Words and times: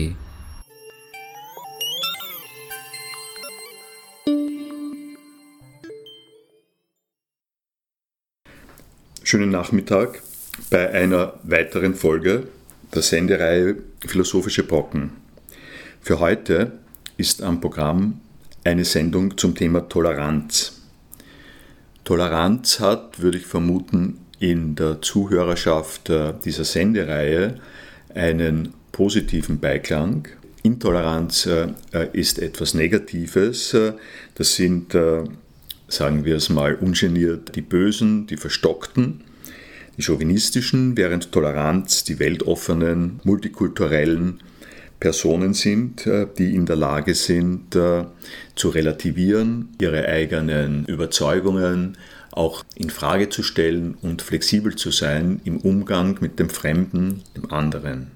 Schönen 9.23 9.50
Nachmittag 9.50 10.21
bei 10.70 10.91
einer 10.91 11.34
weiteren 11.41 11.96
Folge 11.96 12.48
der 12.93 13.02
Sendereihe 13.02 13.77
Philosophische 14.05 14.62
Brocken. 14.62 15.13
Für 15.99 16.20
heute 16.20 16.73
ist 17.18 17.41
am 17.41 17.59
Programm 17.59 18.21
eine 18.63 18.85
Sendung 18.85 19.35
zum 19.35 19.55
Thema 19.55 19.90
Toleranz. 19.90 20.80
Toleranz 22.11 22.81
hat, 22.81 23.21
würde 23.21 23.38
ich 23.38 23.45
vermuten, 23.45 24.17
in 24.38 24.75
der 24.75 25.01
Zuhörerschaft 25.01 26.09
äh, 26.09 26.34
dieser 26.43 26.65
Sendereihe 26.65 27.61
einen 28.13 28.73
positiven 28.91 29.61
Beiklang. 29.61 30.27
Intoleranz 30.61 31.45
äh, 31.45 31.70
äh, 31.93 32.09
ist 32.11 32.37
etwas 32.37 32.73
Negatives. 32.73 33.73
Das 34.35 34.55
sind, 34.55 34.91
sagen 35.87 36.25
wir 36.25 36.35
es 36.35 36.49
mal 36.49 36.75
ungeniert, 36.75 37.55
die 37.55 37.61
Bösen, 37.61 38.27
die 38.27 38.35
Verstockten, 38.35 39.21
die 39.95 40.03
Chauvinistischen, 40.03 40.98
während 40.98 41.31
Toleranz 41.31 42.03
die 42.03 42.20
weltoffenen, 42.20 43.21
multikulturellen, 43.23 44.41
Personen 45.02 45.55
sind, 45.55 46.05
äh, 46.05 46.27
die 46.38 46.55
in 46.55 46.66
der 46.66 46.77
Lage 46.77 47.16
sind, 47.16 47.76
äh, 47.76 48.05
zu 48.55 48.70
relativieren, 48.70 49.70
ihre 49.82 50.08
eigenen 50.08 50.85
Überzeugungen 50.85 51.98
auch 52.32 52.63
in 52.76 52.90
Frage 52.90 53.27
zu 53.27 53.43
stellen 53.43 53.96
und 54.02 54.21
flexibel 54.21 54.76
zu 54.76 54.91
sein 54.91 55.41
im 55.43 55.58
Umgang 55.58 56.20
mit 56.21 56.40
dem 56.40 56.49
Fremden, 56.49 57.24
dem 57.35 57.52
anderen. 57.52 58.12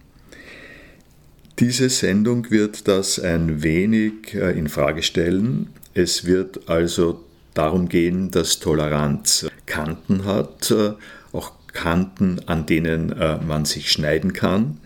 Diese 1.59 1.89
Sendung 1.89 2.51
wird 2.51 2.87
das 2.87 3.19
ein 3.19 3.63
wenig 3.63 4.35
äh, 4.35 4.51
in 4.57 4.69
Frage 4.69 5.01
stellen. 5.01 5.69
Es 5.95 6.25
wird 6.25 6.69
also 6.69 7.25
darum 7.55 7.89
gehen, 7.89 8.29
dass 8.29 8.59
Toleranz 8.59 9.47
Kanten 9.65 10.25
hat, 10.25 10.71
auch 11.31 11.53
Kanten, 11.73 12.41
an 12.45 12.65
denen 12.65 13.15
man 13.47 13.65
sich 13.65 13.91
schneiden 13.91 14.33
kann 14.33 14.77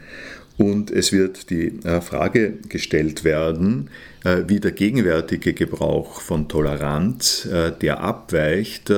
und 0.60 0.92
es 0.92 1.14
wird 1.14 1.50
die 1.52 1.80
äh, 1.86 2.02
Frage 2.02 2.58
gestellt 2.68 3.24
werden, 3.24 3.90
äh, 4.26 4.44
wie 4.48 4.60
der 4.60 4.74
gegenwärtige 4.74 5.54
Gebrauch 5.54 6.20
von 6.20 6.50
Toleranz, 6.50 7.46
äh, 7.46 7.72
der 7.72 8.02
abweicht 8.02 8.92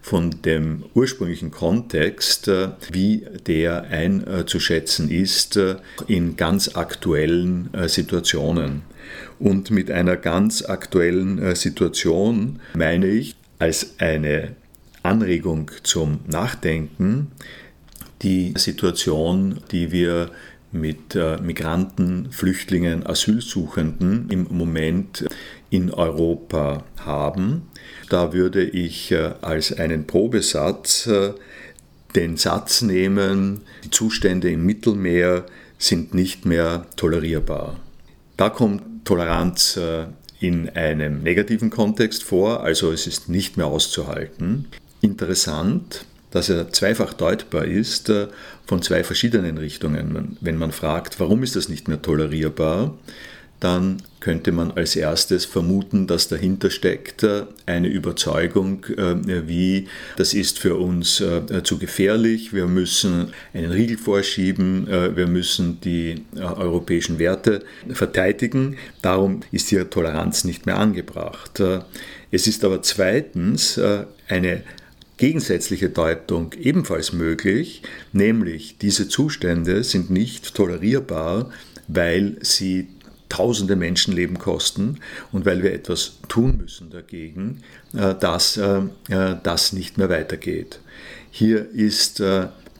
von 0.00 0.30
dem 0.44 0.84
ursprünglichen 0.94 1.50
Kontext, 1.50 2.48
wie 2.92 3.26
der 3.46 3.82
einzuschätzen 3.82 5.10
ist 5.10 5.58
in 6.06 6.36
ganz 6.36 6.76
aktuellen 6.76 7.68
Situationen. 7.86 8.82
Und 9.40 9.70
mit 9.70 9.90
einer 9.90 10.16
ganz 10.16 10.62
aktuellen 10.62 11.54
Situation 11.56 12.60
meine 12.74 13.08
ich 13.08 13.34
als 13.58 13.94
eine 13.98 14.54
Anregung 15.02 15.70
zum 15.82 16.20
Nachdenken 16.26 17.32
die 18.22 18.54
Situation, 18.56 19.60
die 19.70 19.92
wir 19.92 20.30
mit 20.72 21.14
äh, 21.14 21.38
Migranten, 21.38 22.30
Flüchtlingen, 22.30 23.06
Asylsuchenden 23.06 24.28
im 24.30 24.46
Moment 24.50 25.26
in 25.70 25.92
Europa 25.92 26.84
haben. 26.98 27.62
Da 28.10 28.32
würde 28.32 28.64
ich 28.64 29.12
äh, 29.12 29.32
als 29.40 29.72
einen 29.72 30.06
Probesatz 30.06 31.06
äh, 31.06 31.32
den 32.14 32.36
Satz 32.36 32.82
nehmen, 32.82 33.62
die 33.84 33.90
Zustände 33.90 34.50
im 34.50 34.64
Mittelmeer 34.64 35.44
sind 35.78 36.14
nicht 36.14 36.46
mehr 36.46 36.86
tolerierbar. 36.96 37.78
Da 38.36 38.48
kommt 38.48 39.04
Toleranz 39.04 39.78
in 40.40 40.68
einem 40.70 41.22
negativen 41.22 41.70
Kontext 41.70 42.24
vor, 42.24 42.62
also 42.62 42.92
es 42.92 43.06
ist 43.06 43.28
nicht 43.28 43.56
mehr 43.56 43.66
auszuhalten. 43.66 44.66
Interessant, 45.00 46.06
dass 46.30 46.48
er 46.48 46.72
zweifach 46.72 47.14
deutbar 47.14 47.64
ist 47.64 48.08
äh, 48.10 48.28
von 48.66 48.82
zwei 48.82 49.04
verschiedenen 49.04 49.58
Richtungen. 49.58 50.36
Wenn 50.40 50.58
man 50.58 50.72
fragt, 50.72 51.20
warum 51.20 51.42
ist 51.42 51.56
das 51.56 51.68
nicht 51.68 51.88
mehr 51.88 52.02
tolerierbar, 52.02 52.94
dann 53.60 54.02
könnte 54.20 54.52
man 54.52 54.70
als 54.70 54.94
erstes 54.94 55.44
vermuten, 55.44 56.06
dass 56.06 56.28
dahinter 56.28 56.70
steckt 56.70 57.24
äh, 57.24 57.44
eine 57.66 57.88
Überzeugung, 57.88 58.84
äh, 58.96 59.48
wie 59.48 59.88
das 60.16 60.32
ist 60.32 60.60
für 60.60 60.76
uns 60.76 61.22
zu 61.64 61.78
gefährlich, 61.78 62.52
wir 62.52 62.66
müssen 62.66 63.32
einen 63.54 63.72
Riegel 63.72 63.98
vorschieben, 63.98 64.86
wir 64.86 65.26
müssen 65.26 65.80
die 65.80 66.22
europäischen 66.36 67.18
Werte 67.18 67.62
verteidigen, 67.90 68.76
darum 69.02 69.40
ist 69.50 69.68
hier 69.68 69.88
Toleranz 69.90 70.44
nicht 70.44 70.66
mehr 70.66 70.78
angebracht. 70.78 71.62
Es 72.30 72.46
ist 72.46 72.64
aber 72.64 72.82
zweitens 72.82 73.80
eine 74.28 74.62
gegensätzliche 75.18 75.90
Deutung 75.90 76.52
ebenfalls 76.58 77.12
möglich, 77.12 77.82
nämlich 78.12 78.78
diese 78.78 79.08
Zustände 79.08 79.84
sind 79.84 80.10
nicht 80.10 80.54
tolerierbar, 80.54 81.50
weil 81.88 82.36
sie 82.40 82.88
tausende 83.28 83.76
Menschenleben 83.76 84.38
kosten 84.38 85.00
und 85.32 85.44
weil 85.44 85.62
wir 85.62 85.72
etwas 85.72 86.18
tun 86.28 86.56
müssen 86.56 86.90
dagegen, 86.90 87.62
äh, 87.94 88.14
dass 88.14 88.56
äh, 88.56 88.80
äh, 89.08 89.36
das 89.42 89.72
nicht 89.72 89.98
mehr 89.98 90.08
weitergeht. 90.08 90.80
Hier 91.30 91.70
ist 91.70 92.22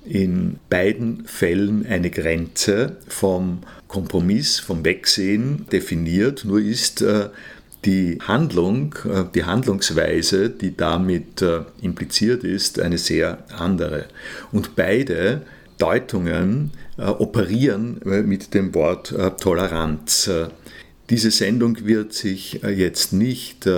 in 0.04 0.58
beiden 0.70 1.26
Fällen 1.26 1.86
eine 1.86 2.10
Grenze 2.10 2.96
vom 3.06 3.60
Kompromiss, 3.88 4.58
vom 4.58 4.84
Wegsehen 4.84 5.66
definiert, 5.70 6.44
nur 6.46 6.58
ist 6.58 7.04
die 7.84 8.18
Handlung, 8.26 8.94
äh, 9.04 9.24
die 9.34 9.44
Handlungsweise, 9.44 10.50
die 10.50 10.76
damit 10.76 11.42
äh, 11.42 11.60
impliziert 11.80 12.44
ist, 12.44 12.80
eine 12.80 12.98
sehr 12.98 13.44
andere. 13.56 14.06
Und 14.52 14.76
beide 14.76 15.42
Deutungen 15.78 16.72
äh, 16.96 17.02
operieren 17.04 18.00
mit 18.04 18.52
dem 18.54 18.74
Wort 18.74 19.14
Toleranz. 19.40 20.28
Diese 21.08 21.30
Sendung 21.30 21.86
wird 21.86 22.12
sich 22.12 22.60
jetzt 22.62 23.12
nicht 23.12 23.68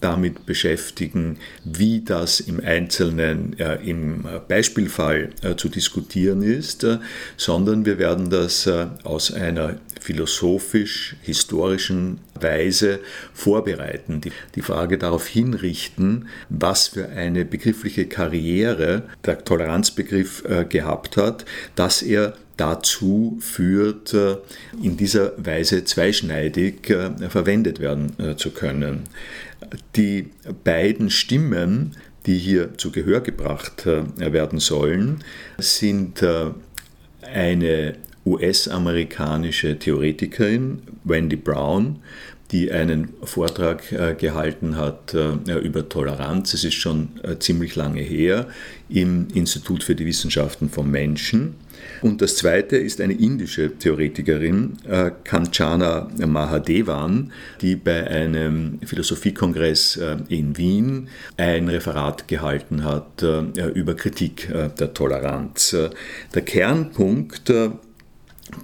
damit 0.00 0.46
beschäftigen, 0.46 1.36
wie 1.64 2.00
das 2.00 2.40
im 2.40 2.60
Einzelnen 2.60 3.58
äh, 3.58 3.74
im 3.84 4.24
Beispielfall 4.48 5.30
äh, 5.42 5.56
zu 5.56 5.68
diskutieren 5.68 6.40
ist, 6.42 6.84
äh, 6.84 7.00
sondern 7.36 7.84
wir 7.84 7.98
werden 7.98 8.30
das 8.30 8.66
äh, 8.66 8.86
aus 9.04 9.30
einer 9.32 9.76
philosophisch-historischen 10.00 12.20
Weise 12.34 13.00
vorbereiten, 13.34 14.22
die, 14.22 14.32
die 14.54 14.62
Frage 14.62 14.96
darauf 14.98 15.26
hinrichten, 15.26 16.28
was 16.48 16.88
für 16.88 17.10
eine 17.10 17.44
begriffliche 17.44 18.06
Karriere 18.06 19.02
der 19.26 19.44
Toleranzbegriff 19.44 20.42
äh, 20.46 20.64
gehabt 20.64 21.18
hat, 21.18 21.44
dass 21.74 22.00
er 22.02 22.32
dazu 22.56 23.36
führt, 23.40 24.14
äh, 24.14 24.36
in 24.82 24.96
dieser 24.96 25.32
Weise 25.36 25.84
zweischneidig 25.84 26.94
verwendet 27.28 27.80
werden 27.80 28.36
zu 28.36 28.50
können. 28.50 29.04
Die 29.96 30.30
beiden 30.64 31.10
Stimmen, 31.10 31.96
die 32.26 32.38
hier 32.38 32.76
zu 32.76 32.90
Gehör 32.90 33.20
gebracht 33.20 33.86
äh, 33.86 34.32
werden 34.32 34.58
sollen, 34.58 35.24
sind 35.58 36.22
äh, 36.22 36.50
eine 37.22 37.94
US-amerikanische 38.26 39.78
Theoretikerin, 39.78 40.82
Wendy 41.04 41.36
Brown, 41.36 42.00
die 42.52 42.70
einen 42.70 43.10
Vortrag 43.22 43.90
äh, 43.92 44.14
gehalten 44.14 44.76
hat 44.76 45.14
über 45.14 45.88
Toleranz. 45.88 46.52
Es 46.52 46.64
ist 46.64 46.74
schon 46.74 47.08
ziemlich 47.38 47.76
lange 47.76 48.02
her 48.02 48.48
im 48.88 49.28
Institut 49.34 49.84
für 49.84 49.94
die 49.94 50.04
Wissenschaften 50.04 50.68
vom 50.68 50.90
Menschen. 50.90 51.54
Und 52.02 52.22
das 52.22 52.36
zweite 52.36 52.76
ist 52.76 53.00
eine 53.00 53.14
indische 53.14 53.76
Theoretikerin, 53.76 54.78
äh, 54.88 55.10
Kanchana 55.24 56.08
Mahadevan, 56.26 57.32
die 57.60 57.76
bei 57.76 58.06
einem 58.06 58.78
Philosophiekongress 58.84 59.96
äh, 59.96 60.16
in 60.28 60.56
Wien 60.56 61.08
ein 61.36 61.68
Referat 61.68 62.28
gehalten 62.28 62.84
hat 62.84 63.22
äh, 63.22 63.40
über 63.74 63.94
Kritik 63.94 64.48
der 64.50 64.94
Toleranz. 64.94 65.76
Der 66.34 66.42
Kernpunkt 66.42 67.52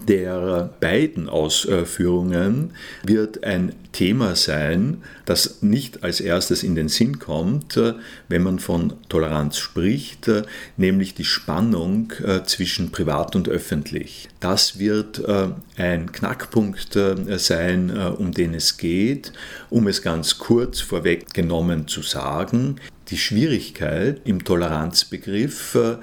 der 0.08 0.70
beiden 0.80 1.28
Ausführungen 1.28 2.72
wird 3.02 3.44
ein 3.44 3.72
Thema 3.92 4.36
sein, 4.36 5.02
das 5.24 5.62
nicht 5.62 6.04
als 6.04 6.20
erstes 6.20 6.62
in 6.62 6.74
den 6.74 6.88
Sinn 6.88 7.18
kommt, 7.18 7.80
wenn 8.28 8.42
man 8.42 8.58
von 8.58 8.92
Toleranz 9.08 9.58
spricht, 9.58 10.30
nämlich 10.76 11.14
die 11.14 11.24
Spannung 11.24 12.12
äh, 12.22 12.42
zwischen 12.44 12.92
privat 12.92 13.34
und 13.34 13.48
öffentlich. 13.48 14.28
Das 14.40 14.78
wird 14.78 15.18
äh, 15.20 15.48
ein 15.76 16.12
Knackpunkt 16.12 16.94
äh, 16.96 17.38
sein, 17.38 17.90
um 17.90 18.32
den 18.32 18.54
es 18.54 18.76
geht. 18.76 19.32
Um 19.70 19.86
es 19.86 20.02
ganz 20.02 20.38
kurz 20.38 20.80
vorweggenommen 20.80 21.88
zu 21.88 22.02
sagen, 22.02 22.78
Die 23.10 23.18
Schwierigkeit 23.18 24.20
im 24.24 24.42
Toleranzbegriff 24.42 25.76
äh, 25.76 25.96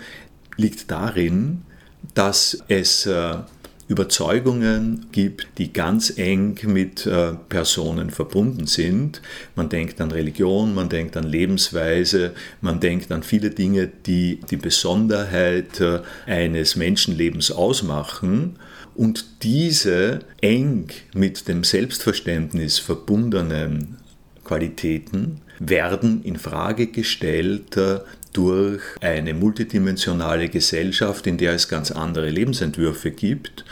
liegt 0.56 0.90
darin, 0.90 1.64
dass 2.14 2.64
es 2.70 3.06
äh, 3.06 3.36
Überzeugungen 3.94 5.06
gibt, 5.12 5.48
die 5.60 5.72
ganz 5.72 6.18
eng 6.18 6.58
mit 6.66 7.06
äh, 7.06 7.34
Personen 7.48 8.10
verbunden 8.10 8.66
sind. 8.66 9.22
Man 9.56 9.70
denkt 9.70 10.02
an 10.02 10.12
Religion, 10.12 10.74
man 10.74 10.90
denkt 10.90 11.16
an 11.16 11.26
Lebensweise, 11.26 12.34
man 12.60 12.80
denkt 12.80 13.12
an 13.12 13.22
viele 13.22 13.52
Dinge, 13.52 13.88
die 14.08 14.40
die 14.50 14.58
Besonderheit 14.58 15.80
äh, 15.80 16.00
eines 16.26 16.76
Menschenlebens 16.76 17.52
ausmachen. 17.52 18.58
Und 18.96 19.44
diese 19.44 20.22
eng 20.42 20.88
mit 21.14 21.48
dem 21.48 21.64
Selbstverständnis 21.64 22.80
verbundenen 22.80 23.98
Qualitäten 24.44 25.42
werden 25.60 26.24
in 26.24 26.38
Frage 26.38 26.88
gestellt 26.88 27.78
äh, 27.78 28.00
durch 28.34 28.82
eine 29.02 29.34
multidimensionale 29.34 30.50
Gesellschaft, 30.50 31.28
in 31.28 31.38
der 31.38 31.54
es 31.54 31.68
ganz 31.68 31.92
andere 31.92 32.30
Lebensentwürfe 32.30 33.12
gibt. 33.12 33.64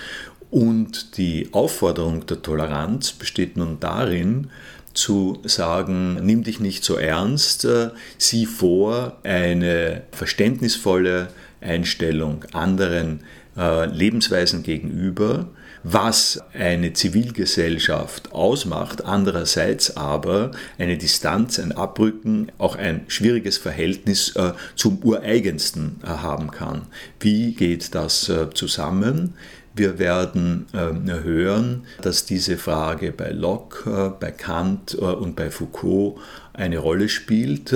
Und 0.49 1.17
die 1.17 1.49
Aufforderung 1.51 2.25
der 2.25 2.41
Toleranz 2.41 3.13
besteht 3.13 3.57
nun 3.57 3.79
darin, 3.79 4.49
zu 4.93 5.39
sagen, 5.45 6.19
nimm 6.25 6.43
dich 6.43 6.59
nicht 6.59 6.83
so 6.83 6.95
ernst, 6.95 7.65
äh, 7.65 7.91
sieh 8.17 8.45
vor, 8.45 9.19
eine 9.23 10.03
verständnisvolle 10.11 11.29
Einstellung 11.61 12.43
anderen 12.51 13.21
äh, 13.57 13.85
Lebensweisen 13.85 14.63
gegenüber 14.63 15.47
was 15.83 16.39
eine 16.53 16.93
Zivilgesellschaft 16.93 18.31
ausmacht, 18.33 19.05
andererseits 19.05 19.97
aber 19.97 20.51
eine 20.77 20.97
Distanz, 20.97 21.59
ein 21.59 21.71
Abrücken, 21.71 22.51
auch 22.57 22.75
ein 22.75 23.05
schwieriges 23.07 23.57
Verhältnis 23.57 24.35
äh, 24.35 24.53
zum 24.75 24.99
Ureigensten 25.03 25.99
äh, 26.03 26.07
haben 26.07 26.51
kann. 26.51 26.83
Wie 27.19 27.53
geht 27.53 27.95
das 27.95 28.29
äh, 28.29 28.49
zusammen? 28.53 29.35
Wir 29.73 29.99
werden 29.99 30.67
äh, 30.73 31.23
hören, 31.23 31.83
dass 32.01 32.25
diese 32.25 32.57
Frage 32.57 33.11
bei 33.11 33.31
Locke, 33.31 34.07
äh, 34.07 34.19
bei 34.19 34.31
Kant 34.31 34.95
äh, 34.95 35.05
und 35.05 35.35
bei 35.35 35.49
Foucault 35.49 36.17
eine 36.53 36.79
Rolle 36.79 37.07
spielt 37.07 37.73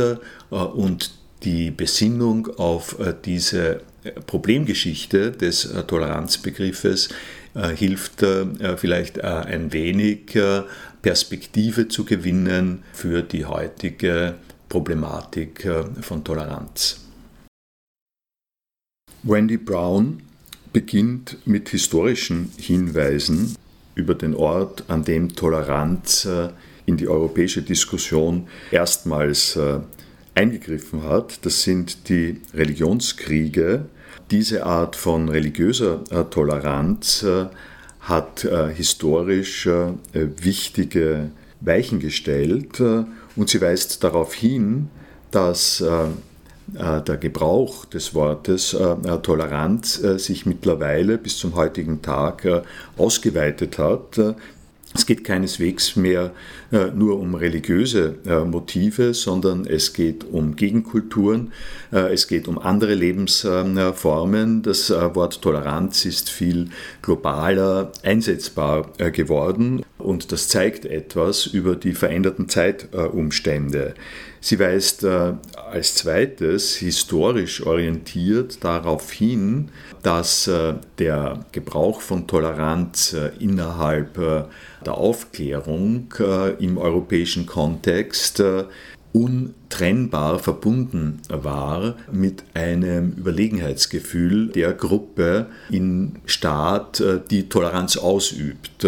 und 0.50 1.14
die 1.44 1.72
Besinnung 1.72 2.50
auf 2.58 2.98
diese 3.24 3.82
Problemgeschichte 4.28 5.32
des 5.32 5.70
Toleranzbegriffes 5.88 7.08
äh, 7.08 7.14
hilft 7.56 8.22
äh, 8.24 8.78
vielleicht 8.78 9.18
äh, 9.18 9.22
ein 9.22 9.72
wenig 9.72 10.38
Perspektive 11.02 11.88
zu 11.88 12.04
gewinnen 12.04 12.84
für 12.94 13.22
die 13.22 13.46
heutige 13.46 14.36
Problematik 14.70 15.68
von 16.02 16.24
Toleranz. 16.24 17.02
Wendy 19.22 19.58
Brown 19.58 20.24
beginnt 20.74 21.38
mit 21.46 21.70
historischen 21.70 22.52
Hinweisen 22.58 23.56
über 23.94 24.16
den 24.16 24.34
Ort, 24.34 24.86
an 24.88 25.04
dem 25.04 25.36
Toleranz 25.36 26.28
in 26.88 26.98
die 26.98 27.08
europäische 27.08 27.62
Diskussion 27.62 28.48
erstmals 28.72 29.58
eingegriffen 30.34 31.04
hat. 31.04 31.46
Das 31.46 31.62
sind 31.62 32.10
die 32.10 32.42
Religionskriege 32.54 33.86
diese 34.32 34.66
Art 34.66 34.96
von 34.96 35.30
religiöser 35.30 36.02
äh, 36.10 36.24
Toleranz 36.26 37.24
äh, 37.24 37.46
hat 38.02 38.44
äh, 38.44 38.70
historisch 38.74 39.68
wichtige 40.14 41.32
Weichen 41.62 42.00
gestellt 42.00 42.80
und 42.80 43.50
sie 43.50 43.62
weist 43.62 44.04
darauf 44.04 44.36
hin, 44.36 44.90
dass 45.32 45.84
der 46.68 47.18
Gebrauch 47.18 47.86
des 47.86 48.14
Wortes 48.14 48.78
Toleranz 49.24 49.96
sich 50.18 50.46
mittlerweile 50.46 51.18
bis 51.18 51.38
zum 51.38 51.56
heutigen 51.56 52.04
Tag 52.04 52.48
ausgeweitet 52.98 53.80
hat. 53.80 54.20
Es 54.96 55.06
geht 55.06 55.26
keineswegs 55.26 55.98
mehr 55.98 56.32
äh, 56.72 56.86
nur 56.96 57.20
um 57.20 57.36
religiöse 57.36 58.16
äh, 58.26 58.46
Motive, 58.46 59.14
sondern 59.14 59.66
es 59.66 59.92
geht 59.92 60.24
um 60.24 60.56
Gegenkulturen, 60.56 61.52
äh, 61.92 62.14
es 62.14 62.28
geht 62.30 62.48
um 62.48 62.58
andere 62.58 62.94
Lebensformen. 62.94 64.62
Das 64.62 64.90
äh, 64.90 65.16
Wort 65.16 65.42
Toleranz 65.42 66.06
ist 66.06 66.30
viel 66.30 66.70
globaler 67.02 67.92
einsetzbar 68.04 68.90
äh, 68.98 69.12
geworden 69.12 69.84
und 70.06 70.32
das 70.32 70.48
zeigt 70.48 70.86
etwas 70.86 71.48
über 71.48 71.76
die 71.76 71.94
veränderten 71.94 72.48
Zeitumstände. 72.48 73.96
Sie 74.46 74.60
weist 74.60 75.04
äh, 75.04 75.34
als 75.72 75.96
zweites 75.96 76.76
historisch 76.76 77.66
orientiert 77.66 78.64
darauf 78.64 79.12
hin, 79.12 79.70
dass 80.04 80.46
äh, 80.46 80.76
der 81.00 81.48
Gebrauch 81.52 82.00
von 82.00 82.28
Toleranz 82.28 83.14
äh, 83.14 83.32
innerhalb 83.40 84.14
der 84.86 84.94
Aufklärung 84.94 86.14
im 86.60 86.78
europäischen 86.78 87.48
Kontext 87.48 88.44
untrennbar 89.14 90.38
verbunden 90.38 91.22
war 91.28 91.96
mit 92.12 92.44
einem 92.54 93.14
Überlegenheitsgefühl 93.14 94.50
der 94.50 94.74
Gruppe 94.74 95.48
im 95.72 96.18
Staat, 96.26 97.02
die 97.32 97.50
Toleranz 97.50 97.98
ausübt. 97.98 98.86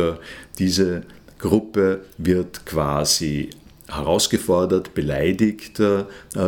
Diese 0.60 1.04
Gruppe 1.40 2.06
wird 2.18 2.66
quasi 2.66 3.50
herausgefordert, 3.88 4.94
beleidigt 4.94 5.80
äh, 5.80 6.06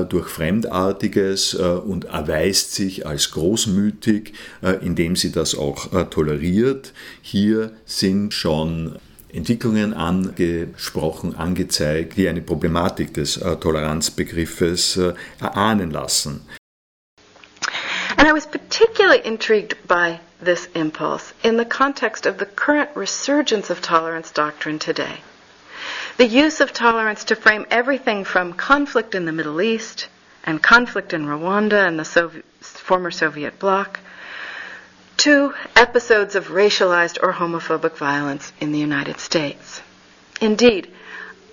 durch 0.10 0.28
Fremdartiges 0.28 1.54
äh, 1.54 1.64
und 1.64 2.06
erweist 2.06 2.74
sich 2.74 3.06
als 3.06 3.32
großmütig, 3.32 4.34
äh, 4.62 4.72
indem 4.86 5.16
sie 5.16 5.32
das 5.32 5.56
auch 5.56 5.94
äh, 5.94 6.06
toleriert. 6.06 6.94
Hier 7.22 7.72
sind 7.86 8.34
schon 8.34 8.98
Entwicklungen 9.32 9.94
angesprochen, 9.94 11.36
angezeigt, 11.36 12.18
die 12.18 12.28
eine 12.28 12.42
Problematik 12.42 13.14
des 13.14 13.38
äh, 13.38 13.56
Toleranzbegriffes 13.56 14.98
äh, 14.98 15.14
erahnen 15.40 15.92
lassen. 15.92 16.42
And 18.18 18.28
I 18.28 18.34
was 18.34 18.46
particularly 18.46 19.22
intrigued 19.24 19.78
by 19.88 20.20
this 20.42 20.68
impulse 20.76 21.34
in 21.44 21.58
the 21.58 21.66
context 21.66 22.26
of 22.26 22.38
the 22.38 22.46
current 22.46 22.90
resurgence 22.96 23.70
of 23.70 23.82
tolerance 23.82 24.32
doctrine 24.32 24.80
today. 24.80 25.22
The 26.18 26.28
use 26.28 26.60
of 26.60 26.74
tolerance 26.74 27.24
to 27.26 27.36
frame 27.36 27.66
everything 27.72 28.24
from 28.24 28.54
conflict 28.54 29.16
in 29.16 29.26
the 29.26 29.32
Middle 29.32 29.62
East 29.62 30.08
and 30.44 30.62
conflict 30.62 31.14
in 31.14 31.26
Rwanda 31.26 31.88
and 31.88 32.00
the 32.00 32.44
former 32.62 33.12
Soviet 33.12 33.60
bloc 33.60 34.00
to 35.18 35.54
episodes 35.76 36.36
of 36.36 36.48
racialized 36.48 37.18
or 37.22 37.34
homophobic 37.34 37.98
violence 37.98 38.54
in 38.62 38.72
the 38.72 38.80
United 38.80 39.20
States. 39.20 39.82
Indeed, 40.40 40.90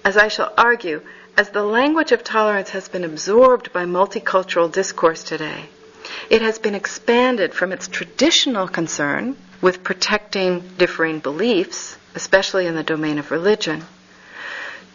as 0.04 0.16
I 0.16 0.28
shall 0.28 0.52
argue, 0.56 1.02
as 1.36 1.50
the 1.50 1.64
language 1.64 2.12
of 2.12 2.22
tolerance 2.22 2.70
has 2.70 2.88
been 2.88 3.02
absorbed 3.02 3.72
by 3.72 3.84
multicultural 3.84 4.70
discourse 4.70 5.24
today, 5.24 5.64
it 6.30 6.42
has 6.42 6.58
been 6.58 6.74
expanded 6.74 7.54
from 7.54 7.72
its 7.72 7.88
traditional 7.88 8.68
concern 8.68 9.36
with 9.60 9.82
protecting 9.82 10.60
differing 10.78 11.18
beliefs, 11.18 11.96
especially 12.14 12.66
in 12.66 12.74
the 12.74 12.82
domain 12.82 13.18
of 13.18 13.30
religion, 13.30 13.84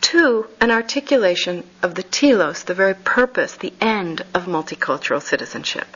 to 0.02 0.48
an 0.60 0.72
articulation 0.72 1.68
of 1.82 1.96
the 1.96 2.04
telos, 2.04 2.64
the 2.64 2.74
very 2.74 2.96
purpose, 2.96 3.56
the 3.56 3.74
end 3.82 4.22
of 4.34 4.46
multicultural 4.46 5.22
citizenship. 5.22 5.88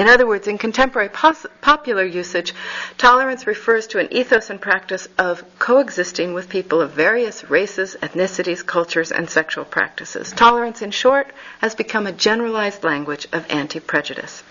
In 0.00 0.08
other 0.08 0.26
words, 0.26 0.48
in 0.48 0.56
contemporary 0.56 1.10
pos- 1.10 1.44
popular 1.60 2.06
usage, 2.06 2.54
tolerance 2.96 3.46
refers 3.46 3.86
to 3.88 3.98
an 3.98 4.10
ethos 4.10 4.48
and 4.48 4.58
practice 4.58 5.06
of 5.18 5.44
coexisting 5.58 6.32
with 6.32 6.48
people 6.48 6.80
of 6.80 6.92
various 6.92 7.50
races, 7.50 7.98
ethnicities, 8.00 8.64
cultures, 8.64 9.12
and 9.12 9.28
sexual 9.28 9.66
practices. 9.66 10.32
Tolerance, 10.32 10.80
in 10.80 10.90
short, 10.90 11.26
has 11.58 11.74
become 11.74 12.06
a 12.06 12.12
generalized 12.12 12.82
language 12.82 13.28
of 13.30 13.44
anti 13.50 13.78
prejudice. 13.78 14.42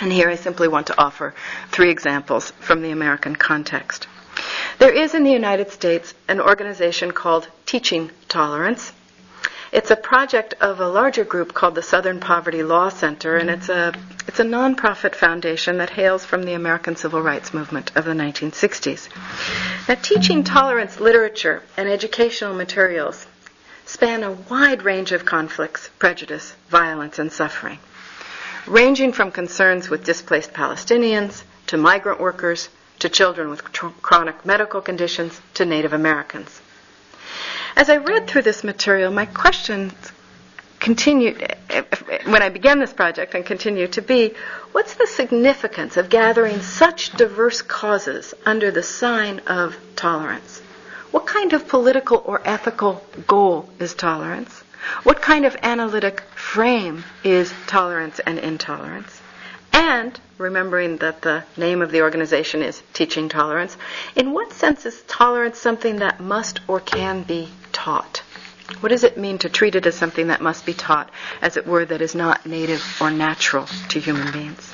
And 0.00 0.12
here 0.12 0.28
I 0.28 0.34
simply 0.34 0.66
want 0.66 0.88
to 0.88 1.00
offer 1.00 1.32
three 1.70 1.90
examples 1.90 2.50
from 2.58 2.82
the 2.82 2.90
American 2.90 3.36
context. 3.36 4.08
There 4.80 4.92
is 4.92 5.14
in 5.14 5.22
the 5.22 5.30
United 5.30 5.70
States 5.70 6.12
an 6.26 6.40
organization 6.40 7.12
called 7.12 7.46
Teaching 7.66 8.10
Tolerance. 8.28 8.90
It's 9.72 9.90
a 9.90 9.96
project 9.96 10.52
of 10.60 10.80
a 10.80 10.88
larger 10.88 11.24
group 11.24 11.54
called 11.54 11.76
the 11.76 11.82
Southern 11.82 12.20
Poverty 12.20 12.62
Law 12.62 12.90
Center, 12.90 13.38
and 13.38 13.48
it's 13.48 13.70
a 13.70 13.94
it's 14.28 14.38
a 14.38 14.44
nonprofit 14.44 15.14
foundation 15.14 15.78
that 15.78 15.88
hails 15.88 16.26
from 16.26 16.42
the 16.42 16.52
American 16.52 16.94
Civil 16.94 17.22
Rights 17.22 17.54
Movement 17.54 17.90
of 17.96 18.04
the 18.04 18.12
1960s. 18.12 19.08
Now, 19.88 19.94
teaching 19.94 20.44
tolerance 20.44 21.00
literature 21.00 21.62
and 21.78 21.88
educational 21.88 22.52
materials 22.52 23.26
span 23.86 24.22
a 24.22 24.32
wide 24.32 24.82
range 24.82 25.10
of 25.10 25.24
conflicts, 25.24 25.88
prejudice, 25.98 26.54
violence, 26.68 27.18
and 27.18 27.32
suffering, 27.32 27.78
ranging 28.66 29.12
from 29.12 29.30
concerns 29.32 29.88
with 29.88 30.04
displaced 30.04 30.52
Palestinians 30.52 31.44
to 31.68 31.78
migrant 31.78 32.20
workers 32.20 32.68
to 32.98 33.08
children 33.08 33.48
with 33.48 33.64
chronic 34.02 34.44
medical 34.44 34.82
conditions, 34.82 35.40
to 35.54 35.64
Native 35.64 35.94
Americans. 35.94 36.60
As 37.74 37.88
I 37.88 37.96
read 37.96 38.26
through 38.26 38.42
this 38.42 38.62
material, 38.62 39.10
my 39.10 39.26
questions 39.26 39.92
continued, 40.78 41.54
when 42.24 42.42
I 42.42 42.48
began 42.48 42.80
this 42.80 42.92
project 42.92 43.34
and 43.34 43.46
continue 43.46 43.86
to 43.88 44.02
be, 44.02 44.34
what's 44.72 44.94
the 44.94 45.06
significance 45.06 45.96
of 45.96 46.10
gathering 46.10 46.60
such 46.60 47.12
diverse 47.12 47.62
causes 47.62 48.34
under 48.44 48.70
the 48.70 48.82
sign 48.82 49.38
of 49.46 49.76
tolerance? 49.96 50.60
What 51.12 51.26
kind 51.26 51.52
of 51.52 51.68
political 51.68 52.22
or 52.26 52.42
ethical 52.44 53.04
goal 53.26 53.70
is 53.78 53.94
tolerance? 53.94 54.64
What 55.04 55.22
kind 55.22 55.46
of 55.46 55.56
analytic 55.62 56.22
frame 56.34 57.04
is 57.22 57.54
tolerance 57.66 58.18
and 58.18 58.38
intolerance? 58.38 59.21
And, 59.72 60.18
remembering 60.38 60.98
that 60.98 61.22
the 61.22 61.44
name 61.56 61.82
of 61.82 61.90
the 61.90 62.02
organization 62.02 62.62
is 62.62 62.82
Teaching 62.92 63.28
Tolerance, 63.28 63.76
in 64.16 64.32
what 64.32 64.52
sense 64.52 64.86
is 64.86 65.02
tolerance 65.08 65.58
something 65.58 65.96
that 65.96 66.20
must 66.20 66.60
or 66.68 66.80
can 66.80 67.22
be 67.22 67.48
taught? 67.72 68.22
What 68.80 68.88
does 68.88 69.04
it 69.04 69.18
mean 69.18 69.38
to 69.38 69.48
treat 69.48 69.74
it 69.74 69.86
as 69.86 69.94
something 69.94 70.28
that 70.28 70.40
must 70.40 70.64
be 70.64 70.72
taught, 70.74 71.10
as 71.40 71.56
it 71.56 71.66
were, 71.66 71.84
that 71.84 72.00
is 72.00 72.14
not 72.14 72.46
native 72.46 72.82
or 73.00 73.10
natural 73.10 73.66
to 73.88 74.00
human 74.00 74.32
beings? 74.32 74.72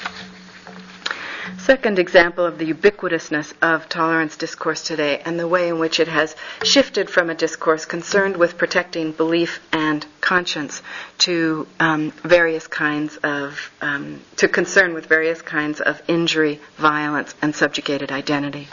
Second 1.68 1.98
example 1.98 2.46
of 2.46 2.56
the 2.56 2.72
ubiquitousness 2.72 3.52
of 3.60 3.90
tolerance 3.90 4.38
discourse 4.38 4.82
today 4.82 5.20
and 5.26 5.38
the 5.38 5.46
way 5.46 5.68
in 5.68 5.78
which 5.78 6.00
it 6.00 6.08
has 6.08 6.34
shifted 6.62 7.10
from 7.10 7.28
a 7.28 7.34
discourse 7.34 7.84
concerned 7.84 8.38
with 8.38 8.56
protecting 8.56 9.12
belief 9.12 9.60
and 9.70 10.06
conscience 10.22 10.80
to 11.18 11.66
um, 11.78 12.10
various 12.24 12.66
kinds 12.66 13.18
of 13.18 13.70
um, 13.82 14.22
to 14.36 14.48
concern 14.48 14.94
with 14.94 15.04
various 15.04 15.42
kinds 15.42 15.82
of 15.82 16.00
injury, 16.08 16.58
violence, 16.78 17.34
and 17.42 17.54
subjugated 17.54 18.10
identity. 18.10 18.66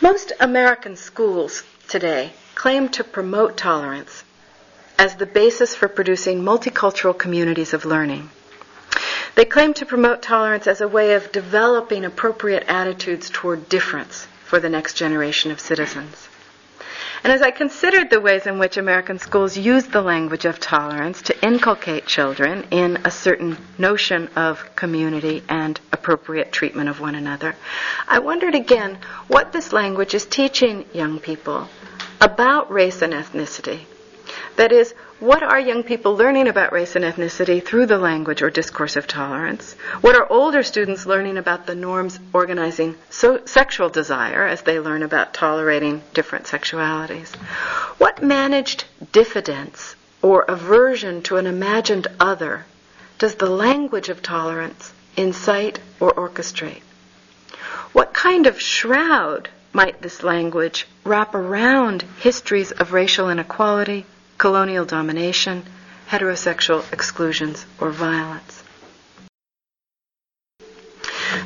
Most 0.00 0.32
American 0.40 0.96
schools 0.96 1.62
today 1.86 2.32
claim 2.56 2.88
to 2.88 3.04
promote 3.04 3.56
tolerance 3.56 4.24
as 4.98 5.14
the 5.14 5.26
basis 5.26 5.72
for 5.72 5.86
producing 5.86 6.42
multicultural 6.42 7.16
communities 7.16 7.72
of 7.72 7.84
learning. 7.84 8.28
They 9.34 9.44
claim 9.46 9.72
to 9.74 9.86
promote 9.86 10.20
tolerance 10.20 10.66
as 10.66 10.80
a 10.80 10.88
way 10.88 11.14
of 11.14 11.32
developing 11.32 12.04
appropriate 12.04 12.64
attitudes 12.68 13.30
toward 13.30 13.68
difference 13.68 14.26
for 14.44 14.60
the 14.60 14.68
next 14.68 14.94
generation 14.94 15.50
of 15.50 15.58
citizens. 15.58 16.28
And 17.24 17.32
as 17.32 17.40
I 17.40 17.52
considered 17.52 18.10
the 18.10 18.20
ways 18.20 18.46
in 18.46 18.58
which 18.58 18.76
American 18.76 19.18
schools 19.18 19.56
use 19.56 19.86
the 19.86 20.02
language 20.02 20.44
of 20.44 20.58
tolerance 20.58 21.22
to 21.22 21.46
inculcate 21.46 22.04
children 22.04 22.66
in 22.72 22.98
a 23.04 23.10
certain 23.12 23.56
notion 23.78 24.28
of 24.34 24.74
community 24.74 25.44
and 25.48 25.80
appropriate 25.92 26.50
treatment 26.50 26.88
of 26.88 27.00
one 27.00 27.14
another, 27.14 27.54
I 28.08 28.18
wondered 28.18 28.56
again 28.56 28.98
what 29.28 29.52
this 29.52 29.72
language 29.72 30.14
is 30.14 30.26
teaching 30.26 30.84
young 30.92 31.20
people 31.20 31.68
about 32.20 32.72
race 32.72 33.02
and 33.02 33.12
ethnicity. 33.12 33.86
That 34.56 34.72
is, 34.72 34.92
what 35.18 35.42
are 35.42 35.58
young 35.58 35.82
people 35.82 36.16
learning 36.16 36.48
about 36.48 36.72
race 36.72 36.96
and 36.96 37.04
ethnicity 37.04 37.64
through 37.64 37.86
the 37.86 37.98
language 37.98 38.42
or 38.42 38.50
discourse 38.50 38.96
of 38.96 39.06
tolerance? 39.06 39.74
What 40.00 40.16
are 40.16 40.30
older 40.30 40.62
students 40.62 41.06
learning 41.06 41.38
about 41.38 41.66
the 41.66 41.74
norms 41.74 42.18
organizing 42.32 42.96
so 43.08 43.44
sexual 43.44 43.88
desire 43.88 44.44
as 44.46 44.62
they 44.62 44.80
learn 44.80 45.02
about 45.02 45.32
tolerating 45.32 46.02
different 46.12 46.46
sexualities? 46.46 47.34
What 47.98 48.22
managed 48.22 48.84
diffidence 49.12 49.96
or 50.20 50.42
aversion 50.42 51.22
to 51.22 51.36
an 51.36 51.46
imagined 51.46 52.08
other 52.20 52.66
does 53.18 53.36
the 53.36 53.50
language 53.50 54.08
of 54.08 54.22
tolerance 54.22 54.92
incite 55.16 55.78
or 56.00 56.12
orchestrate? 56.12 56.82
What 57.92 58.12
kind 58.12 58.46
of 58.46 58.60
shroud 58.60 59.48
might 59.72 60.02
this 60.02 60.22
language 60.22 60.86
wrap 61.04 61.34
around 61.34 62.02
histories 62.18 62.72
of 62.72 62.92
racial 62.92 63.30
inequality, 63.30 64.04
colonial 64.42 64.84
domination, 64.84 65.62
heterosexual 66.10 66.82
exclusions, 66.92 67.64
or 67.80 67.90
violence? 67.92 68.64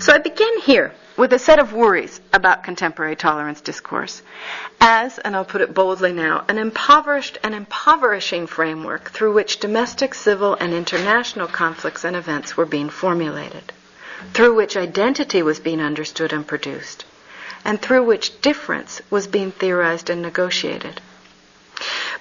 So 0.01 0.15
I 0.15 0.19
begin 0.19 0.61
here 0.61 0.95
with 1.15 1.35
a 1.35 1.39
set 1.39 1.59
of 1.59 1.75
worries 1.75 2.23
about 2.33 2.65
contemporary 2.65 3.15
tolerance 3.15 3.61
discourse 3.61 4.23
as, 4.81 5.19
and 5.19 5.37
I'll 5.37 5.45
put 5.45 5.61
it 5.61 5.75
boldly 5.75 6.15
now, 6.15 6.47
an 6.49 6.57
impoverished 6.57 7.37
and 7.43 7.55
impoverishing 7.55 8.47
framework 8.47 9.11
through 9.11 9.35
which 9.35 9.61
domestic, 9.61 10.15
civil, 10.15 10.55
and 10.55 10.73
international 10.73 11.49
conflicts 11.49 12.03
and 12.03 12.17
events 12.17 12.57
were 12.57 12.65
being 12.65 12.89
formulated, 12.89 13.75
through 14.33 14.55
which 14.55 14.75
identity 14.75 15.43
was 15.43 15.61
being 15.61 15.83
understood 15.83 16.33
and 16.33 16.47
produced, 16.47 17.05
and 17.63 17.79
through 17.79 18.05
which 18.05 18.41
difference 18.41 19.03
was 19.11 19.27
being 19.27 19.53
theorized 19.53 20.09
and 20.09 20.23
negotiated. 20.23 21.03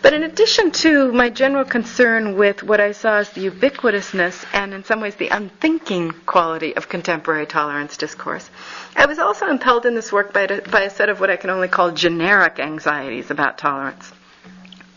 But 0.02 0.14
in 0.14 0.24
addition 0.24 0.72
to 0.72 1.12
my 1.12 1.30
general 1.30 1.66
concern 1.66 2.36
with 2.38 2.62
what 2.64 2.80
I 2.80 2.92
saw 2.92 3.18
as 3.18 3.30
the 3.32 3.50
ubiquitousness 3.50 4.46
and 4.54 4.74
in 4.74 4.84
some 4.84 5.02
ways 5.02 5.16
the 5.16 5.30
unthinking 5.30 6.12
quality 6.26 6.76
of 6.76 6.90
contemporary 6.90 7.46
tolerance 7.46 7.98
discourse, 7.98 8.50
I 8.96 9.06
was 9.06 9.20
also 9.20 9.48
impelled 9.48 9.86
in 9.86 9.96
this 9.96 10.12
work 10.12 10.34
by 10.34 10.42
a, 10.42 10.62
by 10.62 10.82
a 10.82 10.90
set 10.90 11.10
of 11.10 11.20
what 11.20 11.30
I 11.30 11.38
can 11.38 11.50
only 11.50 11.68
call 11.68 11.92
generic 11.92 12.60
anxieties 12.60 13.32
about 13.32 13.58
tolerance. 13.58 14.12